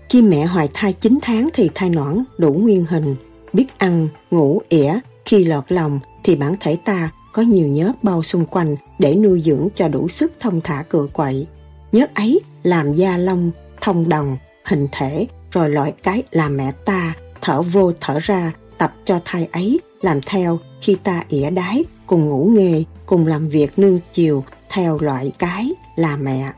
[0.09, 3.15] Khi mẹ hoài thai 9 tháng thì thai nõn đủ nguyên hình,
[3.53, 4.93] biết ăn, ngủ, ỉa,
[5.25, 9.41] khi lọt lòng thì bản thể ta có nhiều nhớt bao xung quanh để nuôi
[9.45, 11.47] dưỡng cho đủ sức thông thả cựa quậy.
[11.91, 13.51] Nhớt ấy làm da lông,
[13.81, 18.93] thông đồng, hình thể, rồi loại cái là mẹ ta, thở vô thở ra, tập
[19.05, 23.79] cho thai ấy làm theo khi ta ỉa đái, cùng ngủ nghề, cùng làm việc
[23.79, 26.51] nương chiều theo loại cái là mẹ.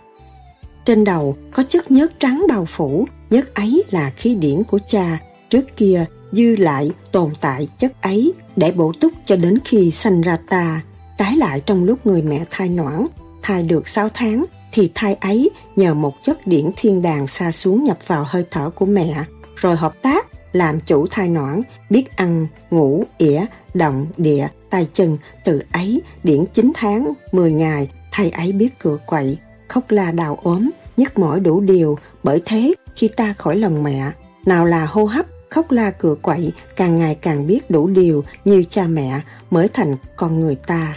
[0.86, 5.20] Trên đầu có chất nhớt trắng bao phủ, nhớt ấy là khí điển của cha,
[5.50, 10.22] trước kia dư lại tồn tại chất ấy để bổ túc cho đến khi sanh
[10.22, 10.82] ra ta.
[11.18, 13.08] Trái lại trong lúc người mẹ thai noãn,
[13.42, 17.84] thai được 6 tháng, thì thai ấy nhờ một chất điển thiên đàng xa xuống
[17.84, 19.24] nhập vào hơi thở của mẹ,
[19.56, 25.18] rồi hợp tác làm chủ thai noãn, biết ăn, ngủ, ỉa, động, địa, tay chân,
[25.46, 29.38] từ ấy, điển 9 tháng, 10 ngày, thai ấy biết cựa quậy,
[29.68, 34.12] khóc la đào ốm, nhức mỏi đủ điều, bởi thế khi ta khỏi lòng mẹ,
[34.46, 38.64] nào là hô hấp, khóc la cửa quậy, càng ngày càng biết đủ điều như
[38.70, 39.22] cha mẹ
[39.52, 40.96] mới thành con người ta.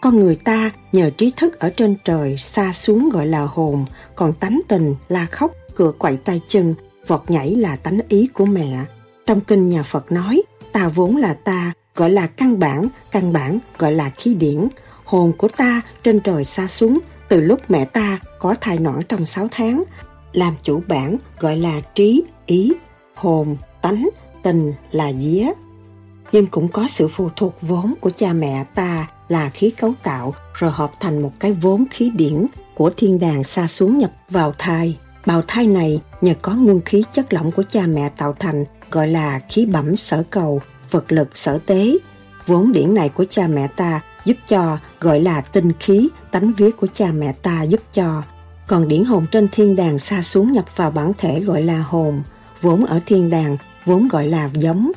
[0.00, 3.84] Con người ta nhờ trí thức ở trên trời xa xuống gọi là hồn,
[4.14, 6.74] còn tánh tình la khóc, cửa quậy tay chân,
[7.06, 8.84] vọt nhảy là tánh ý của mẹ.
[9.26, 10.42] Trong kinh nhà Phật nói,
[10.72, 14.68] ta vốn là ta, gọi là căn bản, căn bản gọi là khí điển.
[15.04, 16.98] Hồn của ta trên trời xa xuống,
[17.28, 19.82] từ lúc mẹ ta có thai nõn trong 6 tháng,
[20.32, 22.72] làm chủ bản gọi là trí, ý,
[23.14, 23.56] hồn,
[23.88, 24.08] tánh,
[24.42, 25.46] tình là vía.
[26.32, 30.34] Nhưng cũng có sự phụ thuộc vốn của cha mẹ ta là khí cấu tạo
[30.54, 34.54] rồi hợp thành một cái vốn khí điển của thiên đàng xa xuống nhập vào
[34.58, 34.98] thai.
[35.26, 39.08] Bào thai này nhờ có nguồn khí chất lỏng của cha mẹ tạo thành gọi
[39.08, 40.60] là khí bẩm sở cầu,
[40.90, 41.98] vật lực sở tế.
[42.46, 46.70] Vốn điển này của cha mẹ ta giúp cho gọi là tinh khí, tánh vía
[46.70, 48.22] của cha mẹ ta giúp cho.
[48.66, 52.22] Còn điển hồn trên thiên đàng xa xuống nhập vào bản thể gọi là hồn,
[52.60, 53.56] vốn ở thiên đàng,
[53.88, 54.92] vốn gọi là giống.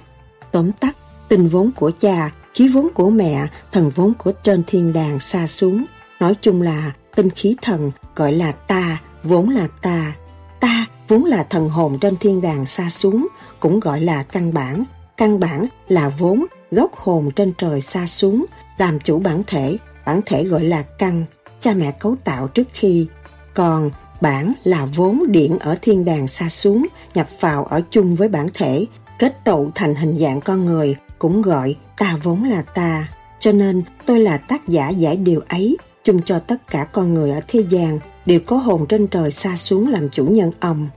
[0.52, 0.98] Tóm tắt,
[1.28, 5.48] tình vốn của cha, khí vốn của mẹ, thần vốn của trên thiên đàng xa
[5.48, 5.86] xuống.
[6.20, 10.16] Nói chung là tinh khí thần gọi là ta, vốn là ta.
[10.60, 13.28] Ta vốn là thần hồn trên thiên đàng xa xuống,
[13.60, 14.84] cũng gọi là căn bản.
[15.18, 18.46] Căn bản là vốn, gốc hồn trên trời xa xuống,
[18.78, 21.26] làm chủ bản thể, bản thể gọi là căn,
[21.62, 23.08] cha mẹ cấu tạo trước khi.
[23.54, 28.27] Còn bản là vốn điện ở thiên đàng xa xuống, nhập vào ở chung với
[28.27, 28.85] bản thể,
[29.19, 33.10] kết tụ thành hình dạng con người, cũng gọi ta vốn là ta.
[33.39, 37.31] Cho nên tôi là tác giả giải điều ấy, chung cho tất cả con người
[37.31, 40.88] ở thế gian đều có hồn trên trời xa xuống làm chủ nhân ông.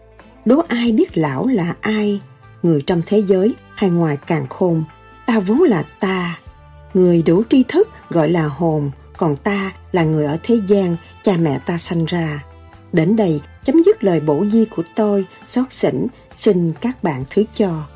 [0.45, 2.21] Đố ai biết lão là ai,
[2.63, 4.85] người trong thế giới hay ngoài càng khôn,
[5.27, 6.39] ta vốn là ta.
[6.95, 11.37] Người đủ tri thức gọi là hồn, còn ta là người ở thế gian, cha
[11.37, 12.45] mẹ ta sanh ra.
[12.95, 16.07] Đến đây, chấm dứt lời bổ di của tôi, xót xỉnh,
[16.37, 17.87] xin các bạn thứ cho.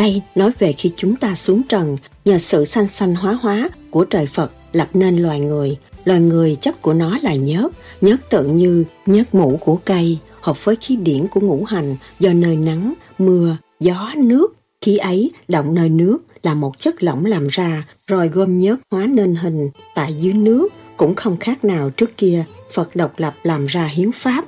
[0.00, 4.04] Đây nói về khi chúng ta xuống trần, nhờ sự sanh sanh hóa hóa của
[4.04, 5.78] trời Phật lập nên loài người.
[6.04, 10.64] Loài người chất của nó là nhớt, nhớt tự như nhớt mũ của cây, hợp
[10.64, 14.56] với khí điển của ngũ hành do nơi nắng, mưa, gió, nước.
[14.80, 19.06] Khí ấy động nơi nước là một chất lỏng làm ra, rồi gom nhớt hóa
[19.06, 23.66] nên hình tại dưới nước, cũng không khác nào trước kia Phật độc lập làm
[23.66, 24.44] ra hiến pháp.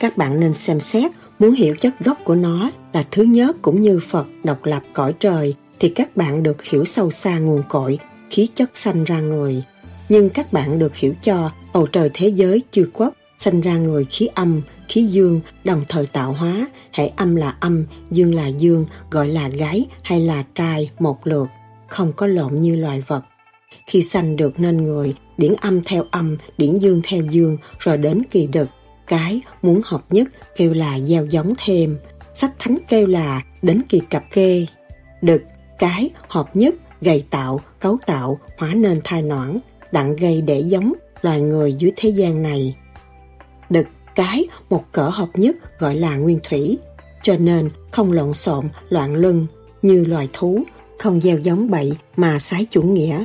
[0.00, 3.80] Các bạn nên xem xét Muốn hiểu chất gốc của nó là thứ nhất cũng
[3.80, 7.98] như Phật độc lập cõi trời thì các bạn được hiểu sâu xa nguồn cội,
[8.30, 9.62] khí chất sanh ra người.
[10.08, 14.04] Nhưng các bạn được hiểu cho bầu trời thế giới chư quốc sanh ra người
[14.04, 18.86] khí âm, khí dương đồng thời tạo hóa, hệ âm là âm, dương là dương,
[19.10, 21.48] gọi là gái hay là trai một lượt,
[21.88, 23.22] không có lộn như loài vật.
[23.86, 28.22] Khi sanh được nên người, điển âm theo âm, điển dương theo dương, rồi đến
[28.30, 28.68] kỳ đực,
[29.06, 31.98] cái muốn học nhất kêu là gieo giống thêm,
[32.34, 34.66] sách thánh kêu là đến kỳ cặp kê.
[35.22, 35.42] Đực,
[35.78, 39.58] cái, hợp nhất, gầy tạo, cấu tạo, hóa nên thai noãn,
[39.92, 40.92] đặng gây để giống
[41.22, 42.76] loài người dưới thế gian này.
[43.70, 46.78] Đực, cái, một cỡ hợp nhất gọi là nguyên thủy,
[47.22, 49.46] cho nên không lộn xộn, loạn lưng
[49.82, 50.62] như loài thú,
[50.98, 53.24] không gieo giống bậy mà sái chủ nghĩa.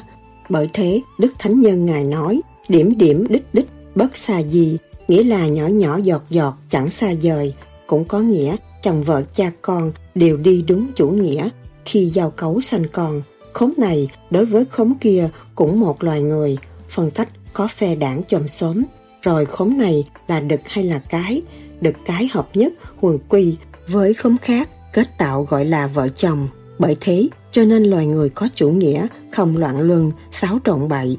[0.50, 4.78] Bởi thế, Đức Thánh Nhân Ngài nói, điểm điểm đích đích, bất xa gì,
[5.12, 7.54] nghĩa là nhỏ nhỏ giọt giọt chẳng xa rời,
[7.88, 11.50] cũng có nghĩa chồng vợ cha con đều đi đúng chủ nghĩa
[11.86, 13.22] khi giao cấu sanh con.
[13.54, 16.58] Khống này đối với khống kia cũng một loài người,
[16.90, 18.84] phân tách có phe đảng chòm xóm,
[19.22, 21.42] rồi khống này là đực hay là cái,
[21.82, 23.56] đực cái hợp nhất huần quy
[23.88, 26.48] với khống khác kết tạo gọi là vợ chồng.
[26.80, 31.18] Bởi thế cho nên loài người có chủ nghĩa, không loạn luân, xáo trộn bậy,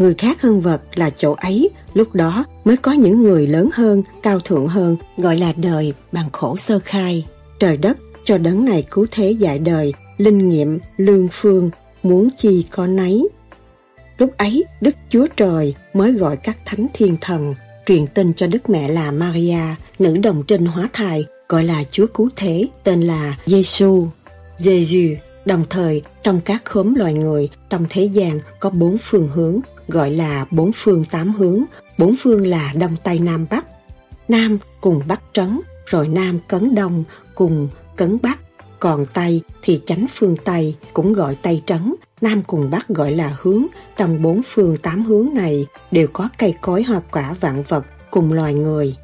[0.00, 4.02] Người khác hơn vật là chỗ ấy, lúc đó mới có những người lớn hơn,
[4.22, 7.26] cao thượng hơn, gọi là đời bằng khổ sơ khai.
[7.58, 11.70] Trời đất cho đấng này cứu thế dạy đời, linh nghiệm, lương phương,
[12.02, 13.28] muốn chi có nấy.
[14.18, 17.54] Lúc ấy, Đức Chúa Trời mới gọi các thánh thiên thần,
[17.86, 19.62] truyền tin cho Đức Mẹ là Maria,
[19.98, 24.06] nữ đồng trinh hóa thai, gọi là Chúa Cứu Thế, tên là Giêsu.
[24.58, 25.14] Giêsu
[25.44, 29.60] Đồng thời, trong các khóm loài người, trong thế gian có bốn phương hướng,
[29.90, 31.64] gọi là bốn phương tám hướng,
[31.98, 33.66] bốn phương là Đông Tây Nam Bắc.
[34.28, 37.04] Nam cùng Bắc trấn, rồi Nam cấn Đông
[37.34, 38.38] cùng cấn Bắc.
[38.80, 43.36] Còn Tây thì chánh phương Tây cũng gọi Tây trấn, Nam cùng Bắc gọi là
[43.40, 43.66] hướng.
[43.96, 48.32] Trong bốn phương tám hướng này đều có cây cối hoa quả vạn vật cùng
[48.32, 48.96] loài người.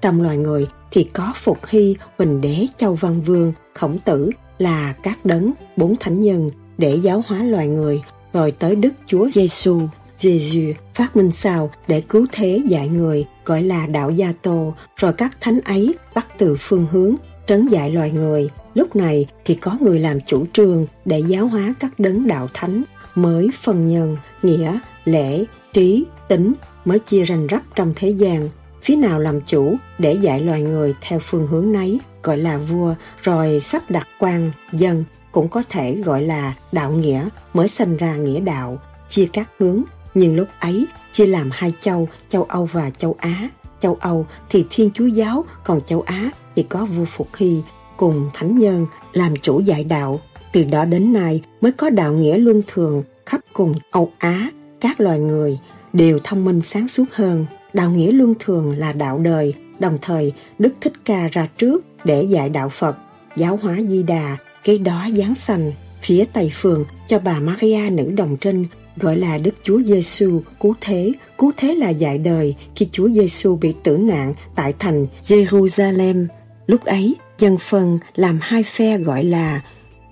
[0.00, 4.94] Trong loài người thì có Phục Hy, Huỳnh Đế, Châu Văn Vương, Khổng Tử là
[5.02, 8.02] các đấng, bốn thánh nhân để giáo hóa loài người,
[8.32, 9.80] rồi tới Đức Chúa Giêsu,
[10.22, 15.12] Giêsu phát minh sao để cứu thế dạy người, gọi là đạo gia tô, rồi
[15.12, 17.14] các thánh ấy bắt từ phương hướng,
[17.46, 18.50] trấn dạy loài người.
[18.74, 22.82] Lúc này thì có người làm chủ trương để giáo hóa các đấng đạo thánh,
[23.14, 26.52] mới phần nhân, nghĩa, lễ, trí, tính
[26.84, 28.48] mới chia rành rắp trong thế gian.
[28.82, 32.94] Phía nào làm chủ để dạy loài người theo phương hướng nấy gọi là vua.
[33.22, 38.16] Rồi sắp đặt quan dân cũng có thể gọi là đạo nghĩa mới sinh ra
[38.16, 38.78] nghĩa đạo
[39.08, 39.82] chia các hướng
[40.14, 43.48] nhưng lúc ấy chia làm hai châu châu âu và châu á.
[43.80, 47.60] Châu âu thì thiên chúa giáo còn châu á thì có vua phục hy
[47.96, 50.20] cùng thánh nhân làm chủ dạy đạo.
[50.52, 54.50] Từ đó đến nay mới có đạo nghĩa luân thường khắp cùng âu á.
[54.80, 55.58] Các loài người
[55.92, 57.46] đều thông minh sáng suốt hơn.
[57.72, 62.22] Đạo nghĩa luân thường là đạo đời, đồng thời Đức Thích Ca ra trước để
[62.22, 62.96] dạy đạo Phật,
[63.36, 65.72] giáo hóa Di Đà, cái đó giáng sanh.
[66.02, 68.66] Phía Tây Phường cho bà Maria nữ đồng trinh
[68.96, 71.12] gọi là Đức Chúa Giêsu cứu thế.
[71.38, 76.26] Cứu thế là dạy đời khi Chúa Giêsu bị tử nạn tại thành Jerusalem.
[76.66, 79.62] Lúc ấy, dân phần làm hai phe gọi là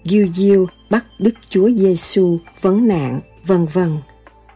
[0.04, 3.98] Giu Giu bắt Đức Chúa Giêsu vấn nạn, vân vân.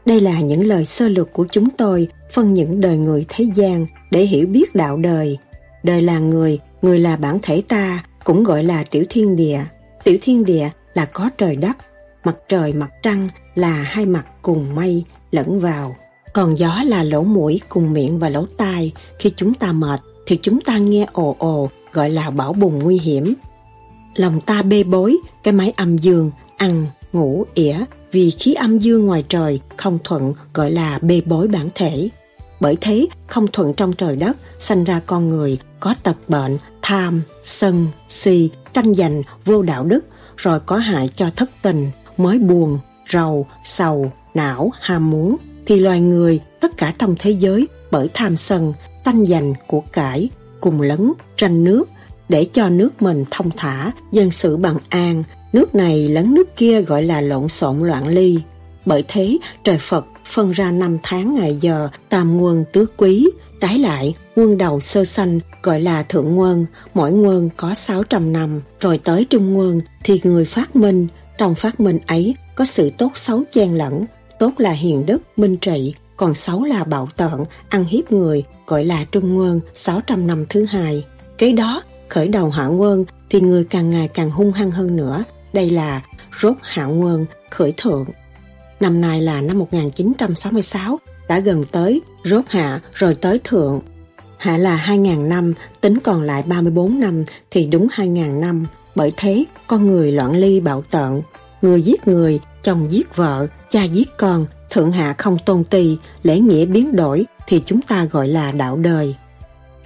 [0.07, 3.87] Đây là những lời sơ lược của chúng tôi phân những đời người thế gian
[4.11, 5.39] để hiểu biết đạo đời.
[5.83, 9.65] Đời là người, người là bản thể ta, cũng gọi là tiểu thiên địa.
[10.05, 11.77] Tiểu thiên địa là có trời đất,
[12.25, 15.97] mặt trời mặt trăng là hai mặt cùng mây lẫn vào.
[16.33, 18.93] Còn gió là lỗ mũi cùng miệng và lỗ tai.
[19.19, 22.99] Khi chúng ta mệt thì chúng ta nghe ồ ồ gọi là bảo bùng nguy
[22.99, 23.35] hiểm.
[24.15, 27.77] Lòng ta bê bối, cái máy âm dương, ăn, ngủ, ỉa
[28.13, 32.09] vì khí âm dương ngoài trời không thuận gọi là bê bối bản thể.
[32.61, 37.23] Bởi thế, không thuận trong trời đất, sanh ra con người có tập bệnh, tham,
[37.45, 40.05] sân, si, tranh giành, vô đạo đức,
[40.37, 42.79] rồi có hại cho thất tình, mới buồn,
[43.11, 45.37] rầu, sầu, não, ham muốn.
[45.67, 48.73] Thì loài người, tất cả trong thế giới, bởi tham sân,
[49.05, 50.29] tranh giành của cải,
[50.61, 51.89] cùng lấn, tranh nước,
[52.29, 56.83] để cho nước mình thông thả, dân sự bằng an, nước này lấn nước kia
[56.83, 58.39] gọi là lộn xộn loạn ly.
[58.87, 63.29] Bởi thế, trời Phật phân ra năm tháng ngày giờ tam nguồn tứ quý,
[63.61, 68.61] trái lại quân đầu sơ sanh gọi là thượng nguồn, mỗi nguồn có 600 năm,
[68.81, 71.07] rồi tới trung nguồn thì người phát minh,
[71.39, 74.05] trong phát minh ấy có sự tốt xấu chen lẫn,
[74.39, 78.85] tốt là hiền đức, minh trị, còn xấu là bạo tợn, ăn hiếp người, gọi
[78.85, 81.05] là trung Nguyên 600 năm thứ hai.
[81.39, 85.25] Cái đó, khởi đầu hạ Nguyên thì người càng ngày càng hung hăng hơn nữa.
[85.53, 86.03] Đây là
[86.41, 88.05] rốt hạ Nguyên khởi thượng
[88.81, 90.99] Năm nay là năm 1966,
[91.29, 93.81] đã gần tới, rốt hạ rồi tới thượng.
[94.37, 98.67] Hạ là 2.000 năm, tính còn lại 34 năm thì đúng 2.000 năm.
[98.95, 101.23] Bởi thế, con người loạn ly bạo tợn,
[101.65, 106.39] người giết người, chồng giết vợ, cha giết con, thượng hạ không tôn ti, lễ
[106.39, 109.17] nghĩa biến đổi thì chúng ta gọi là đạo đời.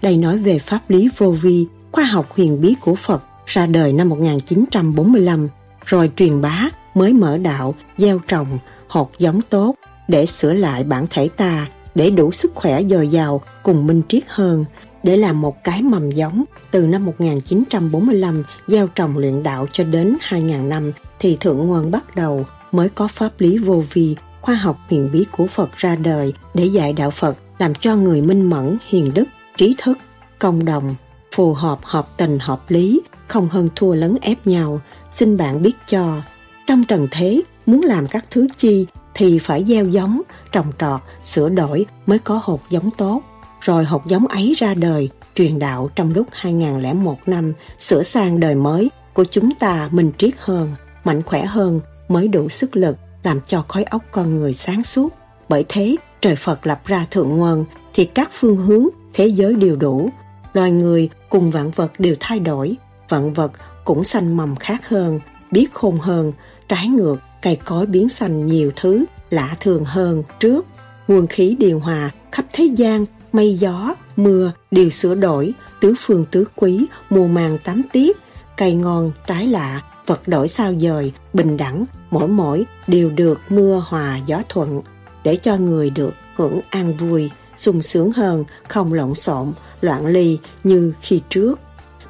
[0.02, 3.92] Đây nói về pháp lý vô vi, khoa học huyền bí của Phật ra đời
[3.92, 5.48] năm 1945,
[5.86, 9.74] rồi truyền bá mới mở đạo, gieo trồng, hột giống tốt
[10.08, 14.22] để sửa lại bản thể ta để đủ sức khỏe dồi dào cùng minh triết
[14.26, 14.64] hơn
[15.02, 20.16] để làm một cái mầm giống từ năm 1945 gieo trồng luyện đạo cho đến
[20.20, 24.78] 2000 năm thì Thượng Nguồn bắt đầu mới có pháp lý vô vi, khoa học
[24.88, 28.76] huyền bí của Phật ra đời để dạy đạo Phật làm cho người minh mẫn,
[28.88, 29.24] hiền đức,
[29.56, 29.98] trí thức,
[30.38, 30.94] công đồng,
[31.34, 34.80] phù hợp hợp tình hợp lý, không hơn thua lấn ép nhau.
[35.12, 36.22] Xin bạn biết cho,
[36.66, 40.22] trong trần thế Muốn làm các thứ chi thì phải gieo giống,
[40.52, 43.22] trồng trọt, sửa đổi mới có hột giống tốt.
[43.60, 48.54] Rồi hột giống ấy ra đời, truyền đạo trong lúc 2001 năm, sửa sang đời
[48.54, 50.70] mới của chúng ta minh triết hơn,
[51.04, 55.14] mạnh khỏe hơn, mới đủ sức lực làm cho khối óc con người sáng suốt.
[55.48, 57.64] Bởi thế, trời Phật lập ra thượng nguồn
[57.94, 60.08] thì các phương hướng thế giới đều đủ.
[60.52, 62.76] Loài người cùng vạn vật đều thay đổi,
[63.08, 63.52] vạn vật
[63.84, 65.20] cũng xanh mầm khác hơn,
[65.50, 66.32] biết khôn hơn,
[66.68, 70.66] trái ngược cây cối biến xanh nhiều thứ lạ thường hơn trước.
[71.08, 76.24] Nguồn khí điều hòa khắp thế gian, mây gió, mưa đều sửa đổi, tứ phương
[76.30, 78.16] tứ quý, mùa màng tám tiết,
[78.56, 83.82] cây ngon, trái lạ, vật đổi sao dời, bình đẳng, mỗi mỗi đều được mưa
[83.86, 84.82] hòa gió thuận,
[85.24, 87.30] để cho người được hưởng an vui.
[87.56, 91.60] sung sướng hơn, không lộn xộn, loạn ly như khi trước.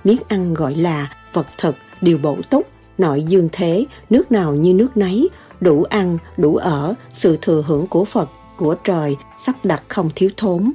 [0.05, 2.67] Miếng ăn gọi là vật thực, đều bổ túc,
[2.99, 5.29] nội dương thế, nước nào như nước nấy,
[5.61, 10.31] đủ ăn, đủ ở, sự thừa hưởng của Phật, của trời, sắp đặt không thiếu
[10.37, 10.73] thốn.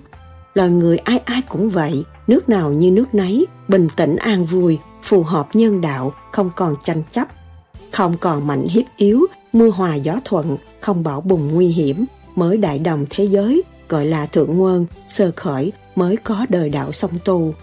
[0.54, 4.80] Loài người ai ai cũng vậy, nước nào như nước nấy, bình tĩnh an vui,
[5.04, 7.28] phù hợp nhân đạo, không còn tranh chấp,
[7.92, 12.06] không còn mạnh hiếp yếu, mưa hòa gió thuận, không bão bùng nguy hiểm,
[12.36, 16.92] mới đại đồng thế giới, gọi là thượng nguồn, sơ khởi, mới có đời đạo
[16.92, 17.54] song tu.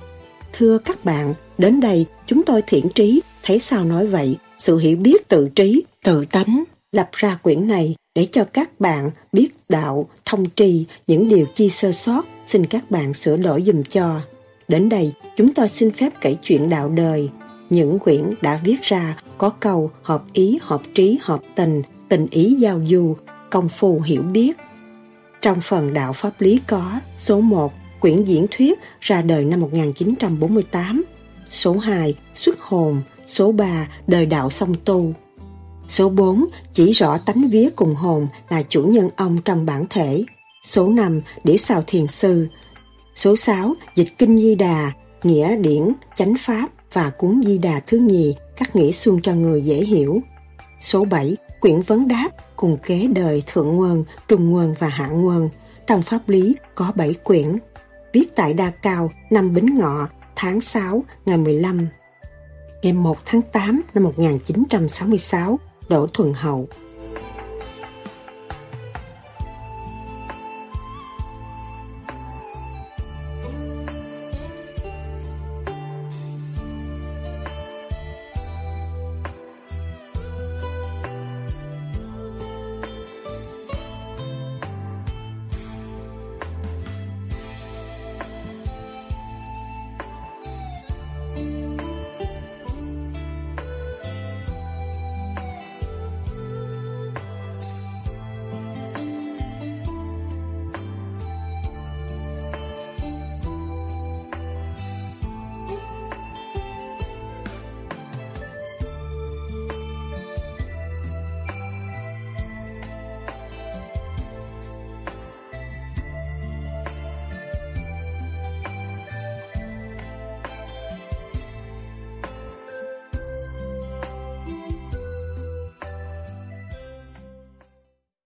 [0.53, 4.97] Thưa các bạn, đến đây chúng tôi thiện trí, thấy sao nói vậy, sự hiểu
[4.97, 10.09] biết tự trí, tự tánh, lập ra quyển này để cho các bạn biết đạo,
[10.25, 14.21] thông trì, những điều chi sơ sót, xin các bạn sửa đổi dùm cho.
[14.69, 17.29] Đến đây, chúng tôi xin phép kể chuyện đạo đời.
[17.71, 22.55] Những quyển đã viết ra có câu hợp ý, hợp trí, hợp tình, tình ý
[22.55, 23.17] giao du,
[23.51, 24.53] công phu hiểu biết.
[25.43, 31.05] Trong phần đạo pháp lý có số 1, quyển diễn thuyết ra đời năm 1948,
[31.49, 35.13] số 2, xuất hồn, số 3, đời đạo song tu.
[35.89, 36.45] Số 4,
[36.75, 40.25] chỉ rõ tánh vía cùng hồn là chủ nhân ông trong bản thể.
[40.65, 42.47] Số 5, điểu xào thiền sư.
[43.15, 44.93] Số 6, dịch kinh di đà,
[45.23, 49.63] nghĩa điển, chánh pháp và cuốn di đà thứ nhì, các nghĩa xuông cho người
[49.63, 50.21] dễ hiểu.
[50.81, 55.49] Số 7, quyển vấn đáp cùng kế đời thượng nguồn, trung nguồn và hạ nguồn.
[55.87, 57.59] Trong pháp lý có 7 quyển.
[58.13, 61.87] Viết tại Đa Cao, năm Bính Ngọ, tháng 6, ngày 15.
[62.83, 65.59] Ngày 1 tháng 8 năm 1966,
[65.89, 66.69] Đỗ Thuần Hậu